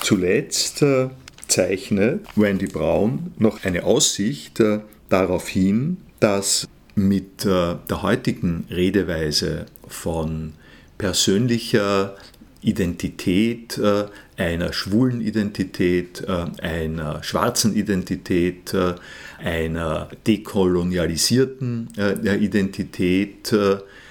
Zuletzt 0.00 0.82
äh, 0.82 1.10
zeichnet 1.48 2.26
Wendy 2.36 2.66
Brown 2.66 3.32
noch 3.38 3.64
eine 3.64 3.84
Aussicht 3.84 4.60
äh, 4.60 4.80
darauf 5.08 5.48
hin, 5.48 5.98
dass 6.20 6.68
mit 6.94 7.44
äh, 7.44 7.76
der 7.88 8.02
heutigen 8.02 8.66
Redeweise 8.70 9.66
von 9.86 10.54
persönlicher 10.98 12.16
Identität, 12.60 13.78
äh, 13.78 14.06
einer 14.38 14.72
schwulen 14.72 15.20
Identität, 15.20 16.24
äh, 16.26 16.46
einer 16.62 17.22
schwarzen 17.22 17.74
Identität, 17.74 18.72
äh, 18.72 18.94
einer 19.38 20.08
dekolonialisierten 20.26 21.90
Identität 22.24 23.54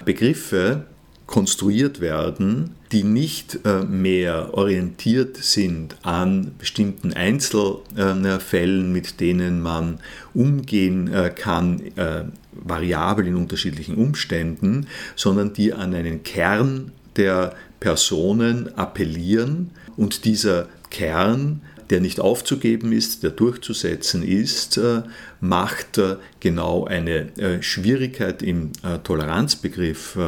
Begriffe 0.02 0.86
konstruiert 1.26 2.00
werden, 2.00 2.70
die 2.92 3.04
nicht 3.04 3.60
mehr 3.86 4.54
orientiert 4.54 5.36
sind 5.36 5.96
an 6.02 6.52
bestimmten 6.58 7.12
Einzelfällen, 7.12 8.90
mit 8.90 9.20
denen 9.20 9.60
man 9.60 10.00
umgehen 10.32 11.10
kann, 11.34 11.82
variabel 12.52 13.26
in 13.26 13.36
unterschiedlichen 13.36 13.96
Umständen, 13.96 14.86
sondern 15.14 15.52
die 15.52 15.74
an 15.74 15.92
einen 15.92 16.22
Kern 16.22 16.92
der 17.16 17.54
Personen 17.80 18.76
appellieren 18.76 19.70
und 19.96 20.24
dieser 20.24 20.68
Kern, 20.90 21.62
der 21.90 22.00
nicht 22.00 22.20
aufzugeben 22.20 22.92
ist, 22.92 23.22
der 23.22 23.30
durchzusetzen 23.30 24.22
ist, 24.22 24.76
äh, 24.76 25.02
macht 25.40 25.98
äh, 25.98 26.16
genau 26.40 26.84
eine 26.84 27.36
äh, 27.38 27.62
Schwierigkeit 27.62 28.42
im 28.42 28.72
Toleranzbegriff 29.04 30.18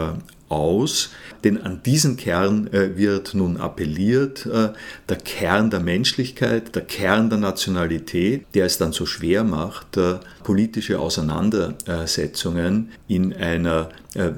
aus, 0.48 1.10
denn 1.44 1.58
an 1.58 1.82
diesen 1.84 2.16
Kern 2.16 2.68
wird 2.72 3.34
nun 3.34 3.56
appelliert, 3.56 4.46
der 4.46 5.16
Kern 5.16 5.70
der 5.70 5.80
Menschlichkeit, 5.80 6.74
der 6.74 6.82
Kern 6.82 7.30
der 7.30 7.38
Nationalität, 7.38 8.46
der 8.54 8.66
es 8.66 8.78
dann 8.78 8.92
so 8.92 9.06
schwer 9.06 9.44
macht, 9.44 9.98
politische 10.42 10.98
Auseinandersetzungen 10.98 12.90
in 13.06 13.32
einer 13.32 13.90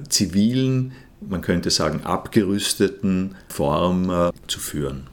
zivilen, 0.08 0.92
man 1.28 1.42
könnte 1.42 1.70
sagen, 1.70 2.02
abgerüsteten 2.04 3.36
Form 3.48 4.10
äh, 4.10 4.32
zu 4.46 4.60
führen. 4.60 5.06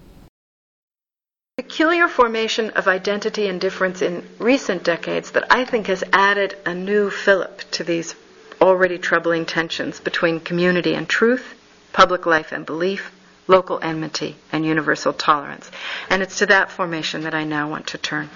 Peculiar 1.57 2.07
formation 2.07 2.70
of 2.72 2.88
identity 2.88 3.49
and 3.49 3.60
difference 3.60 4.01
in 4.01 4.24
recent 4.39 4.84
decades 4.86 5.32
that 5.32 5.43
I 5.51 5.66
think 5.66 5.88
has 5.88 6.03
added 6.14 6.55
a 6.66 6.74
new 6.74 7.10
fillip 7.10 7.70
to 7.72 7.84
these 7.84 8.16
already 8.62 8.97
troubling 8.97 9.45
tensions 9.45 9.99
between 9.99 10.39
community 10.39 10.93
and 10.95 11.07
truth, 11.07 11.43
public 11.91 12.26
life 12.26 12.53
and 12.53 12.66
belief, 12.66 13.12
local 13.47 13.80
enmity, 13.82 14.36
and 14.51 14.66
universal 14.66 15.12
tolerance. 15.12 15.70
And 16.10 16.22
it's 16.22 16.39
to 16.39 16.45
that 16.45 16.72
formation 16.72 17.24
that 17.24 17.34
I 17.34 17.43
now 17.43 17.70
want 17.70 17.88
to 17.88 17.97
turn. 17.97 18.30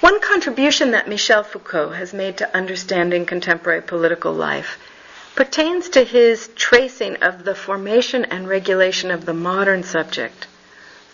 One 0.00 0.20
contribution 0.20 0.92
that 0.92 1.08
Michel 1.08 1.42
Foucault 1.42 1.90
has 1.90 2.12
made 2.12 2.38
to 2.38 2.56
understanding 2.56 3.26
contemporary 3.26 3.82
political 3.82 4.32
life 4.32 4.78
pertains 5.34 5.88
to 5.88 6.04
his 6.04 6.48
tracing 6.56 7.16
of 7.16 7.44
the 7.44 7.54
formation 7.54 8.24
and 8.26 8.48
regulation 8.48 9.10
of 9.10 9.24
the 9.24 9.34
modern 9.34 9.82
subject 9.82 10.46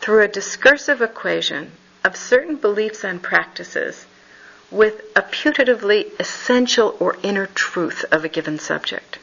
through 0.00 0.22
a 0.22 0.28
discursive 0.28 1.00
equation 1.00 1.70
of 2.04 2.16
certain 2.16 2.56
beliefs 2.56 3.04
and 3.04 3.22
practices 3.22 4.06
with 4.70 5.00
a 5.16 5.22
putatively 5.22 6.18
essential 6.20 6.96
or 7.00 7.16
inner 7.22 7.46
truth 7.46 8.04
of 8.10 8.24
a 8.24 8.28
given 8.28 8.58
subject. 8.58 9.18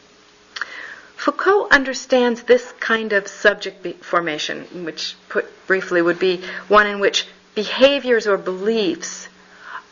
Foucault 1.15 1.67
understands 1.71 2.43
this 2.43 2.73
kind 2.79 3.13
of 3.13 3.27
subject 3.27 4.03
formation, 4.03 4.85
which 4.85 5.15
put 5.29 5.67
briefly 5.67 6.01
would 6.01 6.19
be 6.19 6.43
one 6.67 6.87
in 6.87 6.99
which 6.99 7.27
behaviors 7.55 8.27
or 8.27 8.37
beliefs 8.37 9.27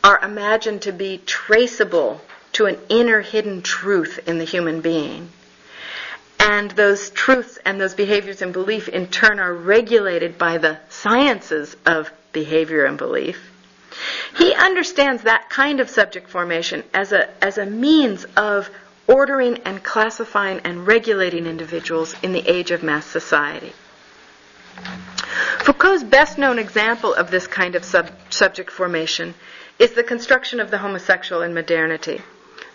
are 0.02 0.20
imagined 0.22 0.82
to 0.82 0.92
be 0.92 1.18
traceable 1.24 2.20
to 2.54 2.66
an 2.66 2.78
inner 2.88 3.20
hidden 3.20 3.62
truth 3.62 4.20
in 4.26 4.38
the 4.38 4.44
human 4.44 4.80
being. 4.80 5.28
And 6.40 6.70
those 6.72 7.10
truths 7.10 7.58
and 7.64 7.80
those 7.80 7.94
behaviors 7.94 8.42
and 8.42 8.52
belief 8.52 8.88
in 8.88 9.08
turn 9.08 9.40
are 9.40 9.54
regulated 9.54 10.38
by 10.38 10.58
the 10.58 10.78
sciences 10.88 11.76
of 11.86 12.10
behavior 12.32 12.84
and 12.84 12.98
belief. 12.98 13.50
He 14.36 14.52
understands 14.54 15.22
that 15.22 15.48
kind 15.48 15.80
of 15.80 15.88
subject 15.88 16.28
formation 16.28 16.82
as 16.92 17.12
a, 17.12 17.30
as 17.42 17.58
a 17.58 17.66
means 17.66 18.26
of 18.36 18.68
ordering 19.06 19.58
and 19.64 19.82
classifying 19.82 20.60
and 20.64 20.86
regulating 20.86 21.46
individuals 21.46 22.14
in 22.22 22.32
the 22.32 22.46
age 22.48 22.70
of 22.70 22.82
mass 22.82 23.06
society. 23.06 23.72
Foucault's 25.60 26.02
best 26.02 26.36
known 26.36 26.58
example 26.58 27.14
of 27.14 27.30
this 27.30 27.46
kind 27.46 27.74
of 27.74 27.84
sub- 27.84 28.10
subject 28.30 28.70
formation 28.70 29.34
is 29.78 29.92
the 29.92 30.02
construction 30.02 30.60
of 30.60 30.70
the 30.70 30.78
homosexual 30.78 31.42
in 31.42 31.54
modernity 31.54 32.20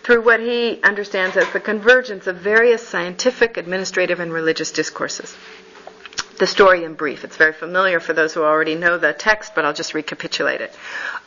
through 0.02 0.22
what 0.22 0.40
he 0.40 0.80
understands 0.82 1.36
as 1.36 1.50
the 1.52 1.60
convergence 1.60 2.26
of 2.26 2.36
various 2.36 2.86
scientific, 2.86 3.56
administrative, 3.56 4.20
and 4.20 4.32
religious 4.32 4.72
discourses. 4.72 5.36
The 6.38 6.46
story 6.46 6.84
in 6.84 6.94
brief. 6.94 7.22
It's 7.22 7.36
very 7.36 7.52
familiar 7.52 8.00
for 8.00 8.14
those 8.14 8.32
who 8.32 8.42
already 8.42 8.74
know 8.74 8.96
the 8.96 9.12
text, 9.12 9.54
but 9.54 9.64
I'll 9.64 9.74
just 9.74 9.92
recapitulate 9.92 10.62
it. 10.62 10.74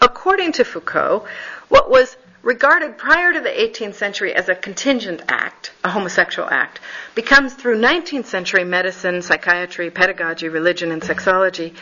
According 0.01 0.53
to 0.53 0.63
Foucault, 0.63 1.27
what 1.69 1.89
was 1.89 2.17
regarded 2.41 2.97
prior 2.97 3.31
to 3.31 3.39
the 3.39 3.49
18th 3.49 3.93
century 3.93 4.33
as 4.33 4.49
a 4.49 4.55
contingent 4.55 5.21
act, 5.29 5.71
a 5.83 5.89
homosexual 5.89 6.49
act, 6.49 6.79
becomes 7.13 7.53
through 7.53 7.79
19th 7.79 8.25
century 8.25 8.63
medicine, 8.63 9.21
psychiatry, 9.21 9.91
pedagogy, 9.91 10.49
religion, 10.49 10.91
and 10.91 11.01
sexology 11.01 11.73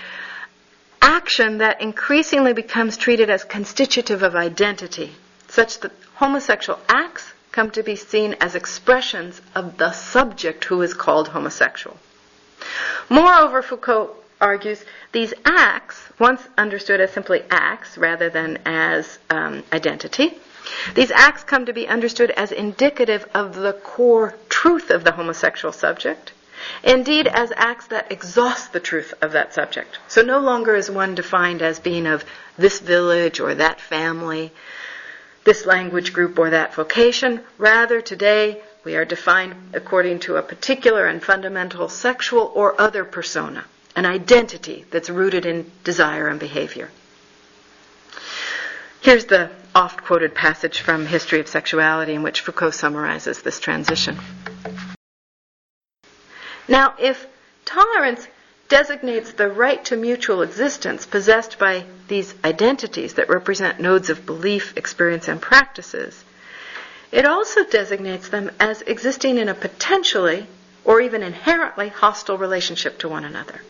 action 1.02 1.58
that 1.58 1.82
increasingly 1.82 2.54
becomes 2.54 2.96
treated 2.96 3.30
as 3.30 3.44
constitutive 3.44 4.24
of 4.24 4.36
identity, 4.36 5.12
such 5.48 5.80
that 5.80 5.92
homosexual 6.22 6.78
acts 6.88 7.34
come 7.52 7.72
to 7.72 7.82
be 7.82 7.96
seen 7.96 8.36
as 8.40 8.54
expressions 8.54 9.42
of 9.56 9.78
the 9.78 9.92
subject 9.92 10.64
who 10.66 10.80
is 10.84 10.94
called 10.94 11.30
homosexual. 11.30 11.98
Moreover, 13.10 13.64
Foucault 13.64 14.16
argues 14.40 14.86
these 15.14 15.34
acts, 15.44 16.00
once 16.20 16.44
understood 16.60 17.02
as 17.02 17.12
simply 17.12 17.42
acts 17.50 17.98
rather 17.98 18.30
than 18.30 18.60
as 18.66 19.18
um, 19.32 19.64
identity, 19.74 20.38
these 20.94 21.10
acts 21.10 21.44
come 21.44 21.66
to 21.66 21.74
be 21.74 21.88
understood 21.88 22.30
as 22.30 22.52
indicative 22.52 23.28
of 23.34 23.56
the 23.56 23.74
core 23.74 24.36
truth 24.48 24.92
of 24.92 25.04
the 25.04 25.14
homosexual 25.14 25.72
subject, 25.72 26.34
indeed, 26.84 27.26
as 27.26 27.52
acts 27.56 27.88
that 27.88 28.12
exhaust 28.12 28.74
the 28.74 28.80
truth 28.80 29.12
of 29.24 29.32
that 29.32 29.56
subject. 29.56 29.98
So 30.08 30.22
no 30.22 30.40
longer 30.40 30.76
is 30.76 30.92
one 30.92 31.16
defined 31.16 31.64
as 31.64 31.80
being 31.80 32.06
of 32.06 32.24
this 32.60 32.80
village 32.80 33.40
or 33.40 33.56
that 33.56 33.82
family, 33.82 34.52
this 35.44 35.66
language 35.66 36.14
group 36.14 36.38
or 36.38 36.50
that 36.50 36.74
vocation. 36.74 37.42
Rather, 37.58 38.02
today, 38.02 38.62
we 38.84 38.96
are 38.96 39.06
defined 39.06 39.56
according 39.74 40.20
to 40.20 40.38
a 40.38 40.42
particular 40.42 41.06
and 41.08 41.24
fundamental 41.24 41.90
sexual 41.90 42.52
or 42.56 42.80
other 42.80 43.06
persona, 43.06 43.66
an 43.96 44.06
identity 44.06 44.86
that's 44.92 45.10
rooted 45.10 45.46
in 45.46 45.72
desire 45.84 46.28
and 46.28 46.40
behavior. 46.40 46.90
Here's 49.02 49.26
the 49.26 49.50
oft 49.74 50.04
quoted 50.04 50.36
passage 50.36 50.80
from 50.80 51.08
History 51.08 51.40
of 51.40 51.48
Sexuality 51.48 52.14
in 52.14 52.22
which 52.24 52.42
Foucault 52.42 52.72
summarizes 52.72 53.42
this 53.42 53.60
transition. 53.60 54.18
Now, 56.68 56.94
if 57.00 57.26
tolerance 57.66 58.28
designates 58.72 59.34
the 59.34 59.50
right 59.50 59.84
to 59.84 59.98
mutual 59.98 60.42
existence 60.42 61.06
possessed 61.06 61.60
by 61.60 61.84
these 62.08 62.34
identities 62.46 63.16
that 63.16 63.28
represent 63.28 63.82
nodes 63.82 64.10
of 64.10 64.26
belief, 64.26 64.78
experience, 64.78 65.28
and 65.28 65.42
practices, 65.42 66.24
it 67.12 67.26
also 67.26 67.66
designates 67.66 68.30
them 68.30 68.50
as 68.62 68.82
existing 68.84 69.38
in 69.38 69.50
a 69.50 69.54
potentially 69.54 70.48
or 70.86 71.02
even 71.02 71.22
inherently 71.22 71.90
hostile 71.90 72.38
relationship 72.38 72.98
to 73.00 73.10
one 73.10 73.26
another. 73.26 73.62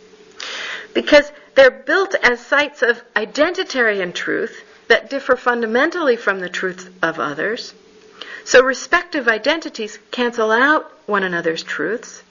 Because 0.94 1.32
they're 1.56 1.72
built 1.72 2.14
as 2.22 2.40
sites 2.40 2.84
of 2.84 3.02
identitarian 3.16 4.14
truth 4.14 4.64
that 4.88 5.10
differ 5.10 5.36
fundamentally 5.36 6.16
from 6.16 6.40
the 6.40 6.50
truth 6.50 6.94
of 7.02 7.20
others. 7.20 7.74
So 8.46 8.64
respective 8.64 9.28
identities 9.28 9.98
cancel 10.12 10.52
out 10.52 10.92
one 11.08 11.24
another's 11.24 11.64
truths, 11.64 12.22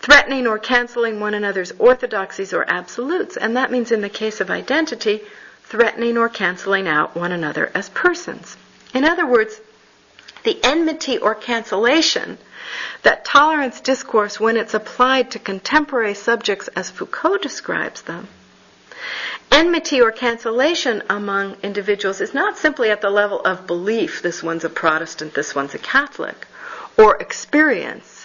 threatening 0.00 0.46
or 0.46 0.58
canceling 0.58 1.20
one 1.20 1.34
another's 1.34 1.72
orthodoxies 1.72 2.52
or 2.52 2.64
absolutes. 2.68 3.36
And 3.36 3.56
that 3.56 3.70
means 3.70 3.92
in 3.92 4.00
the 4.00 4.08
case 4.08 4.40
of 4.40 4.50
identity, 4.50 5.22
threatening 5.64 6.16
or 6.16 6.28
canceling 6.28 6.86
out 6.86 7.16
one 7.16 7.32
another 7.32 7.70
as 7.74 7.88
persons. 7.90 8.56
In 8.94 9.04
other 9.04 9.26
words, 9.26 9.60
the 10.44 10.62
enmity 10.62 11.18
or 11.18 11.34
cancellation 11.34 12.38
that 13.02 13.24
tolerance 13.24 13.80
discourse, 13.80 14.40
when 14.40 14.56
it's 14.56 14.74
applied 14.74 15.30
to 15.30 15.38
contemporary 15.38 16.14
subjects 16.14 16.68
as 16.68 16.90
Foucault 16.90 17.38
describes 17.38 18.02
them, 18.02 18.28
Enmity 19.52 20.00
or 20.00 20.10
cancellation 20.10 21.02
among 21.08 21.56
individuals 21.62 22.20
is 22.20 22.34
not 22.34 22.58
simply 22.58 22.90
at 22.90 23.00
the 23.00 23.10
level 23.10 23.40
of 23.40 23.66
belief, 23.66 24.20
this 24.20 24.42
one's 24.42 24.64
a 24.64 24.68
Protestant, 24.68 25.34
this 25.34 25.54
one's 25.54 25.74
a 25.74 25.78
Catholic, 25.78 26.46
or 26.98 27.16
experience, 27.18 28.15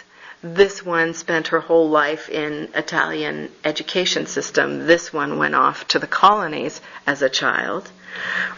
this 0.43 0.85
one 0.85 1.13
spent 1.13 1.47
her 1.47 1.59
whole 1.59 1.89
life 1.89 2.29
in 2.29 2.69
Italian 2.73 3.51
education 3.63 4.25
system, 4.25 4.87
this 4.87 5.13
one 5.13 5.37
went 5.37 5.55
off 5.55 5.87
to 5.89 5.99
the 5.99 6.07
colonies 6.07 6.81
as 7.05 7.21
a 7.21 7.29
child. 7.29 7.91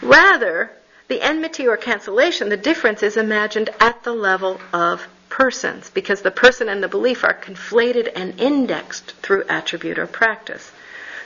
Rather, 0.00 0.70
the 1.08 1.20
enmity 1.20 1.66
or 1.66 1.76
cancellation, 1.76 2.48
the 2.48 2.56
difference 2.56 3.02
is 3.02 3.16
imagined 3.16 3.70
at 3.80 4.02
the 4.02 4.14
level 4.14 4.60
of 4.72 5.06
persons, 5.28 5.90
because 5.90 6.22
the 6.22 6.30
person 6.30 6.68
and 6.68 6.82
the 6.82 6.88
belief 6.88 7.24
are 7.24 7.34
conflated 7.34 8.10
and 8.14 8.40
indexed 8.40 9.12
through 9.22 9.44
attribute 9.48 9.98
or 9.98 10.06
practice. 10.06 10.70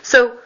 So 0.03 0.39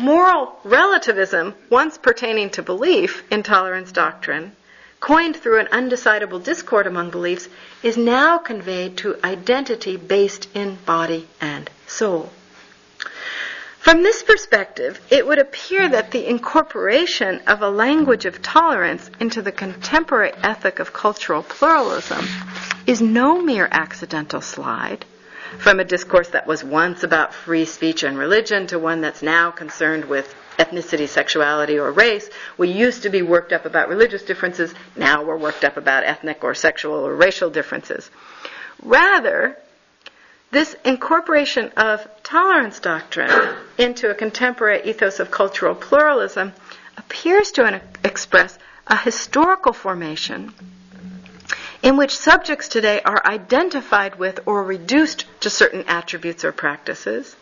Moral 0.00 0.58
relativism, 0.64 1.54
once 1.68 1.98
pertaining 1.98 2.48
to 2.48 2.62
belief, 2.62 3.22
intolerance 3.30 3.92
doctrine, 3.92 4.56
coined 5.00 5.34
through 5.34 5.58
an 5.58 5.66
undecidable 5.66 6.42
discord 6.42 6.86
among 6.86 7.10
beliefs, 7.10 7.48
is 7.82 7.96
now 7.96 8.38
conveyed 8.38 8.96
to 8.98 9.16
identity 9.24 9.96
based 9.96 10.48
in 10.54 10.76
body 10.86 11.26
and 11.40 11.68
soul. 11.86 12.30
From 13.78 14.02
this 14.02 14.22
perspective, 14.22 15.00
it 15.10 15.26
would 15.26 15.38
appear 15.38 15.88
that 15.88 16.10
the 16.10 16.28
incorporation 16.28 17.40
of 17.46 17.62
a 17.62 17.70
language 17.70 18.26
of 18.26 18.42
tolerance 18.42 19.10
into 19.18 19.40
the 19.40 19.52
contemporary 19.52 20.32
ethic 20.42 20.78
of 20.80 20.92
cultural 20.92 21.42
pluralism 21.42 22.26
is 22.86 23.00
no 23.00 23.40
mere 23.40 23.66
accidental 23.70 24.42
slide, 24.42 25.06
from 25.58 25.80
a 25.80 25.84
discourse 25.84 26.28
that 26.28 26.46
was 26.46 26.62
once 26.62 27.02
about 27.02 27.32
free 27.32 27.64
speech 27.64 28.02
and 28.02 28.18
religion 28.18 28.66
to 28.66 28.78
one 28.78 29.00
that's 29.00 29.22
now 29.22 29.50
concerned 29.50 30.04
with 30.04 30.34
ethnicity, 30.60 31.08
sexuality, 31.08 31.78
or 31.78 31.90
race. 31.90 32.28
We 32.58 32.68
used 32.70 33.02
to 33.02 33.10
be 33.10 33.22
worked 33.22 33.52
up 33.52 33.64
about 33.64 33.88
religious 33.88 34.22
differences, 34.22 34.74
now 34.96 35.24
we're 35.24 35.38
worked 35.38 35.64
up 35.64 35.76
about 35.76 36.04
ethnic 36.04 36.44
or 36.44 36.54
sexual 36.54 37.06
or 37.06 37.14
racial 37.14 37.50
differences. 37.50 38.10
Rather, 38.82 39.56
this 40.50 40.76
incorporation 40.84 41.70
of 41.76 42.06
tolerance 42.22 42.80
doctrine 42.80 43.56
into 43.78 44.10
a 44.10 44.14
contemporary 44.14 44.82
ethos 44.84 45.20
of 45.20 45.30
cultural 45.30 45.74
pluralism 45.74 46.52
appears 46.96 47.52
to 47.52 47.80
express 48.04 48.58
a 48.86 48.96
historical 48.96 49.72
formation 49.72 50.52
in 51.82 51.96
which 51.96 52.16
subjects 52.16 52.68
today 52.68 53.00
are 53.02 53.24
identified 53.26 54.16
with 54.16 54.40
or 54.46 54.62
reduced 54.62 55.24
to 55.40 55.48
certain 55.48 55.84
attributes 55.86 56.44
or 56.44 56.52
practices, 56.52 57.36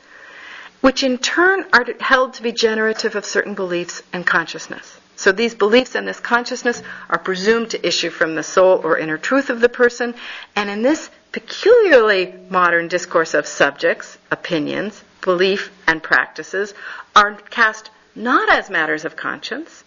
which 0.80 1.02
in 1.02 1.18
turn 1.18 1.66
are 1.72 1.86
held 2.00 2.34
to 2.34 2.42
be 2.42 2.52
generative 2.52 3.16
of 3.16 3.24
certain 3.24 3.54
beliefs 3.54 4.02
and 4.12 4.26
consciousness. 4.26 4.98
So 5.16 5.32
these 5.32 5.54
beliefs 5.54 5.96
and 5.96 6.06
this 6.06 6.20
consciousness 6.20 6.80
are 7.10 7.18
presumed 7.18 7.70
to 7.70 7.86
issue 7.86 8.10
from 8.10 8.36
the 8.36 8.44
soul 8.44 8.80
or 8.84 8.96
inner 8.98 9.18
truth 9.18 9.50
of 9.50 9.60
the 9.60 9.68
person, 9.68 10.14
and 10.54 10.70
in 10.70 10.82
this 10.82 11.10
peculiarly 11.32 12.34
modern 12.48 12.86
discourse 12.86 13.34
of 13.34 13.46
subjects, 13.46 14.16
opinions, 14.30 15.02
belief, 15.20 15.72
and 15.88 16.02
practices 16.02 16.72
are 17.16 17.34
cast 17.34 17.90
not 18.14 18.50
as 18.52 18.70
matters 18.70 19.04
of 19.04 19.16
conscience, 19.16 19.82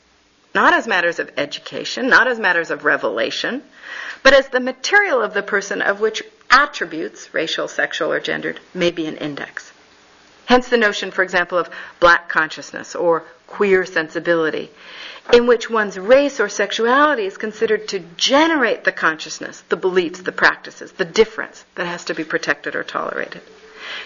not 0.53 0.73
as 0.73 0.87
matters 0.87 1.19
of 1.19 1.31
education, 1.37 2.09
not 2.09 2.27
as 2.27 2.37
matters 2.37 2.69
of 2.69 2.83
revelation, 2.83 3.63
but 4.23 4.33
as 4.33 4.49
the 4.49 4.59
material 4.59 5.21
of 5.21 5.33
the 5.33 5.43
person 5.43 5.81
of 5.81 6.01
which 6.01 6.23
attributes, 6.49 7.33
racial, 7.33 7.67
sexual, 7.67 8.11
or 8.11 8.19
gendered, 8.19 8.59
may 8.73 8.91
be 8.91 9.05
an 9.05 9.15
index. 9.17 9.70
Hence 10.51 10.67
the 10.67 10.75
notion, 10.75 11.11
for 11.11 11.23
example, 11.23 11.57
of 11.57 11.69
black 12.01 12.27
consciousness 12.27 12.93
or 12.93 13.23
queer 13.47 13.85
sensibility, 13.85 14.69
in 15.31 15.47
which 15.47 15.69
one's 15.69 15.97
race 15.97 16.41
or 16.41 16.49
sexuality 16.49 17.25
is 17.25 17.37
considered 17.37 17.87
to 17.87 17.99
generate 18.17 18.83
the 18.83 18.91
consciousness, 18.91 19.63
the 19.69 19.77
beliefs, 19.77 20.23
the 20.23 20.33
practices, 20.33 20.91
the 20.91 21.05
difference 21.05 21.63
that 21.75 21.87
has 21.87 22.03
to 22.03 22.13
be 22.13 22.25
protected 22.25 22.75
or 22.75 22.83
tolerated. 22.83 23.41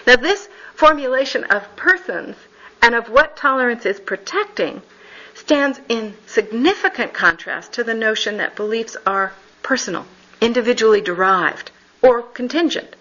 Now, 0.06 0.14
this 0.14 0.48
formulation 0.76 1.42
of 1.42 1.74
persons 1.74 2.36
and 2.80 2.94
of 2.94 3.10
what 3.10 3.36
tolerance 3.36 3.84
is 3.84 3.98
protecting 3.98 4.82
stands 5.34 5.80
in 5.88 6.14
significant 6.26 7.12
contrast 7.12 7.72
to 7.72 7.82
the 7.82 7.94
notion 7.94 8.36
that 8.36 8.54
beliefs 8.54 8.96
are 9.04 9.32
personal, 9.64 10.06
individually 10.40 11.00
derived, 11.00 11.72
or 12.02 12.22
contingent. 12.22 12.94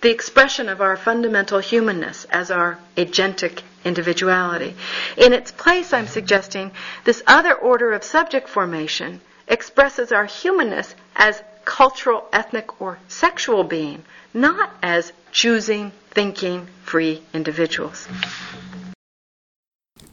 The 0.00 0.10
expression 0.10 0.68
of 0.68 0.80
our 0.80 0.96
fundamental 0.96 1.58
humanness 1.58 2.24
as 2.30 2.50
our 2.50 2.78
agentic 2.96 3.62
individuality. 3.84 4.74
In 5.16 5.32
its 5.32 5.50
place, 5.50 5.92
I'm 5.92 6.06
suggesting, 6.06 6.70
this 7.04 7.22
other 7.26 7.54
order 7.54 7.92
of 7.92 8.04
subject 8.04 8.48
formation 8.48 9.20
expresses 9.48 10.12
our 10.12 10.26
humanness 10.26 10.94
as 11.16 11.42
cultural, 11.64 12.28
ethnic, 12.32 12.80
or 12.80 12.98
sexual 13.08 13.64
being, 13.64 14.04
not 14.32 14.70
as 14.82 15.12
choosing, 15.32 15.92
thinking, 16.10 16.66
free 16.84 17.22
individuals. 17.34 18.06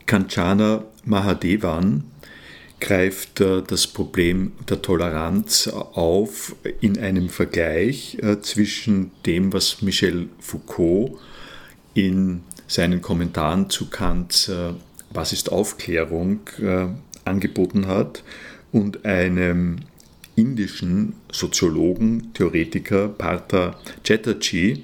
Kanchana 0.05 0.85
Mahadevan 1.07 2.03
greift 2.85 3.41
äh, 3.41 3.63
das 3.67 3.87
Problem 3.87 4.53
der 4.69 4.81
Toleranz 4.81 5.67
auf 5.67 6.55
in 6.81 6.99
einem 6.99 7.29
Vergleich 7.29 8.19
äh, 8.21 8.39
zwischen 8.41 9.11
dem, 9.25 9.51
was 9.51 9.81
Michel 9.81 10.29
Foucault 10.39 11.13
in 11.95 12.43
seinen 12.67 13.01
Kommentaren 13.01 13.69
zu 13.71 13.89
Kants 13.89 14.49
äh, 14.49 14.73
Was 15.09 15.33
ist 15.33 15.51
Aufklärung 15.51 16.41
angeboten 17.23 17.87
hat 17.87 18.23
und 18.73 19.05
einem 19.05 19.77
indischen 20.35 21.13
Soziologen, 21.31 22.33
Theoretiker 22.33 23.07
Partha 23.07 23.79
Chatterjee, 24.03 24.83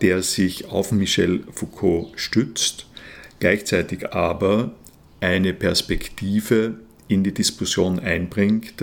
der 0.00 0.22
sich 0.22 0.66
auf 0.70 0.92
Michel 0.92 1.44
Foucault 1.52 2.18
stützt, 2.18 2.86
gleichzeitig 3.38 4.12
aber 4.12 4.72
eine 5.20 5.52
Perspektive 5.52 6.76
in 7.08 7.22
die 7.24 7.34
Diskussion 7.34 7.98
einbringt, 7.98 8.74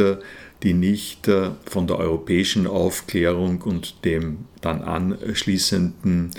die 0.64 0.74
nicht 0.74 1.30
von 1.66 1.88
der 1.88 1.98
europäischen 1.98 2.68
Aufklärung 2.68 3.62
und 3.62 4.06
dem 4.06 4.46
dann 4.62 4.82
anschließenden 4.82 6.32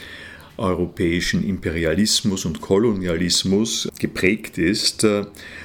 europäischen 0.56 1.46
Imperialismus 1.46 2.44
und 2.44 2.60
Kolonialismus 2.60 3.88
geprägt 3.98 4.56
ist, 4.56 5.06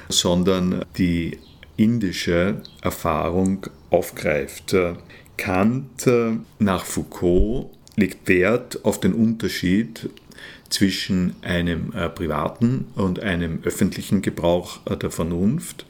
sondern 0.08 0.84
die 0.98 1.38
indische 1.76 2.60
Erfahrung 2.82 3.66
aufgreift. 3.90 4.76
Kant 5.36 6.06
nach 6.58 6.84
Foucault 6.84 7.70
legt 7.96 8.28
Wert 8.28 8.84
auf 8.84 9.00
den 9.00 9.14
Unterschied 9.14 10.10
zwischen 10.70 11.34
einem 11.42 11.92
äh, 11.92 12.08
privaten 12.08 12.86
und 12.94 13.20
einem 13.20 13.60
öffentlichen 13.64 14.22
Gebrauch 14.22 14.80
äh, 14.86 14.96
der 14.96 15.10
Vernunft, 15.10 15.84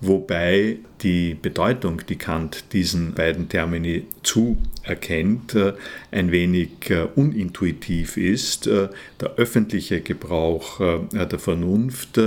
wobei 0.00 0.78
die 1.02 1.34
Bedeutung, 1.34 2.02
die 2.08 2.16
Kant 2.16 2.72
diesen 2.72 3.14
beiden 3.14 3.48
Termini 3.48 4.06
zuerkennt, 4.22 5.54
äh, 5.54 5.72
ein 6.10 6.30
wenig 6.32 6.90
äh, 6.90 7.06
unintuitiv 7.14 8.16
ist. 8.16 8.66
Äh, 8.66 8.88
der 9.20 9.34
öffentliche 9.36 10.00
Gebrauch 10.00 10.78
der 10.78 11.38
Vernunft 11.38 12.20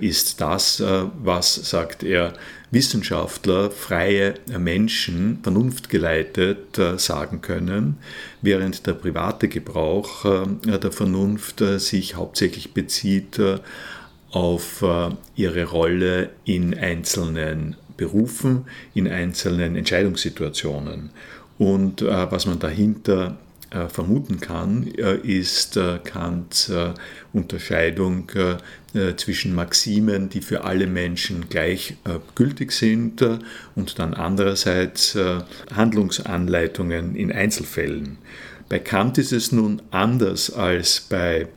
ist 0.00 0.40
das, 0.40 0.82
was, 1.22 1.54
sagt 1.54 2.02
er, 2.02 2.34
Wissenschaftler, 2.70 3.70
freie 3.70 4.34
Menschen, 4.58 5.38
vernunftgeleitet 5.42 6.78
sagen 6.96 7.40
können, 7.40 7.98
während 8.42 8.86
der 8.86 8.94
private 8.94 9.48
Gebrauch 9.48 10.24
der 10.64 10.92
Vernunft 10.92 11.62
sich 11.78 12.14
hauptsächlich 12.14 12.72
bezieht 12.72 13.40
auf 14.30 14.84
ihre 15.36 15.64
Rolle 15.64 16.30
in 16.44 16.76
einzelnen 16.78 17.76
Berufen, 17.98 18.64
in 18.94 19.08
einzelnen 19.08 19.76
Entscheidungssituationen. 19.76 21.10
Und 21.58 22.00
äh, 22.00 22.30
was 22.30 22.46
man 22.46 22.58
dahinter 22.58 23.36
äh, 23.70 23.88
vermuten 23.88 24.40
kann, 24.40 24.86
äh, 24.96 25.16
ist 25.16 25.76
äh, 25.76 25.98
Kants 26.02 26.70
äh, 26.70 26.94
Unterscheidung 27.34 28.30
äh, 28.30 29.14
zwischen 29.16 29.54
Maximen, 29.54 30.30
die 30.30 30.40
für 30.40 30.64
alle 30.64 30.86
Menschen 30.86 31.50
gleich 31.50 31.98
gültig 32.34 32.72
sind, 32.72 33.22
und 33.74 33.98
dann 33.98 34.14
andererseits 34.14 35.16
Handlungsanleitungen 35.72 37.14
in 37.14 37.30
Einzelfällen. 37.30 38.16
Bei 38.70 38.78
Kant 38.78 39.18
ist 39.18 39.32
es 39.32 39.52
nun 39.52 39.82
anders 39.90 40.50
als 40.50 41.02
bei 41.02 41.48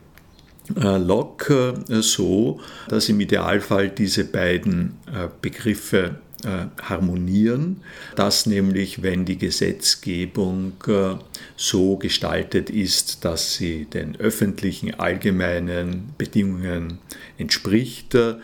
Locke 0.76 1.74
so, 1.88 2.60
dass 2.88 3.08
im 3.08 3.18
Idealfall 3.18 3.88
diese 3.88 4.24
beiden 4.24 4.98
Begriffe 5.40 6.16
äh, 6.44 6.66
harmonieren, 6.82 7.82
dass 8.16 8.46
nämlich, 8.46 9.04
wenn 9.04 9.24
die 9.24 9.38
Gesetzgebung 9.38 10.72
äh, 10.88 11.14
so 11.56 11.96
gestaltet 11.96 12.70
ist, 12.70 13.24
dass 13.24 13.54
sie 13.54 13.84
den 13.86 14.16
öffentlichen 14.18 14.94
allgemeinen 14.94 16.14
Bedingungen 16.18 16.98
entspricht, 17.38 18.14
äh, 18.14 18.34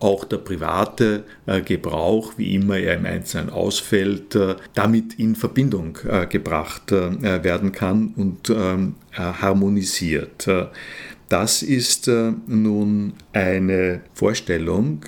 auch 0.00 0.24
der 0.24 0.36
private 0.36 1.24
Gebrauch, 1.64 2.34
wie 2.36 2.54
immer 2.54 2.78
er 2.78 2.94
im 2.94 3.04
Einzelnen 3.04 3.50
ausfällt, 3.50 4.38
damit 4.74 5.18
in 5.18 5.34
Verbindung 5.34 5.98
gebracht 6.30 6.92
werden 6.92 7.72
kann 7.72 8.12
und 8.14 8.48
ähm, 8.48 8.94
harmonisiert. 9.12 10.48
Das 11.28 11.64
ist 11.64 12.06
nun 12.06 13.14
eine 13.32 14.02
Vorstellung, 14.14 15.04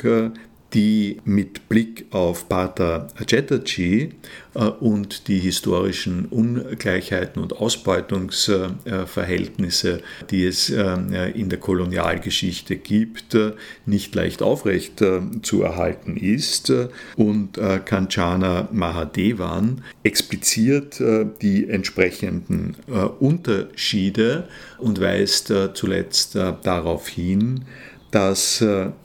die 0.73 1.19
mit 1.25 1.69
Blick 1.69 2.07
auf 2.11 2.49
Pater 2.49 3.09
Chatterjee 3.27 4.11
äh, 4.55 4.65
und 4.65 5.29
die 5.29 5.39
historischen 5.39 6.25
Ungleichheiten 6.27 7.41
und 7.43 7.57
Ausbeutungsverhältnisse, 7.57 10.03
die 10.31 10.47
es 10.47 10.71
äh, 10.71 10.95
in 11.35 11.49
der 11.49 11.59
Kolonialgeschichte 11.59 12.77
gibt, 12.77 13.35
äh, 13.35 13.53
nicht 13.87 14.15
leicht 14.15 14.43
aufrecht 14.43 15.03
zu 15.43 15.63
erhalten 15.63 16.17
ist. 16.17 16.73
Und 17.17 17.59
Kanchana 17.85 18.69
Mahadevan 18.73 19.83
expliziert 20.03 21.01
die 21.43 21.69
entsprechenden 21.69 22.77
Unterschiede 23.19 24.49
und 24.79 24.99
weist 25.01 25.53
zuletzt 25.75 26.35
darauf 26.35 27.07
hin, 27.09 27.65
dass 28.11 28.65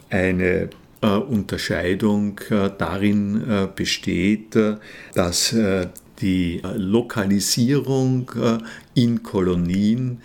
eine 0.10 0.54
äh, 0.54 0.70
Unterscheidung 1.08 2.40
äh, 2.50 2.70
darin 2.78 3.50
äh, 3.50 3.68
besteht, 3.74 4.58
dass 5.14 5.56
die 6.22 6.62
Lokalisierung 6.76 8.32
in 8.94 9.22
Kolonien 9.22 10.22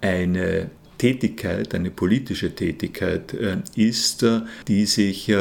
eine 0.00 0.70
Tätigkeit, 0.96 1.74
eine 1.74 1.90
politische 1.90 2.54
Tätigkeit 2.54 3.34
ist, 3.74 4.24
die 4.68 4.86
sich 4.86 5.32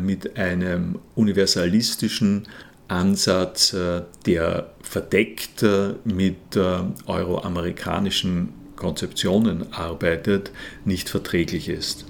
mit 0.00 0.38
einem 0.38 0.98
universalistischen 1.16 2.48
Ansatz, 2.88 3.76
der 4.24 4.70
verdeckt 4.80 5.66
mit 6.04 6.56
euroamerikanischen 6.56 8.48
Konzeptionen 8.76 9.70
arbeitet, 9.72 10.50
nicht 10.86 11.10
verträglich 11.10 11.68
ist. 11.68 12.09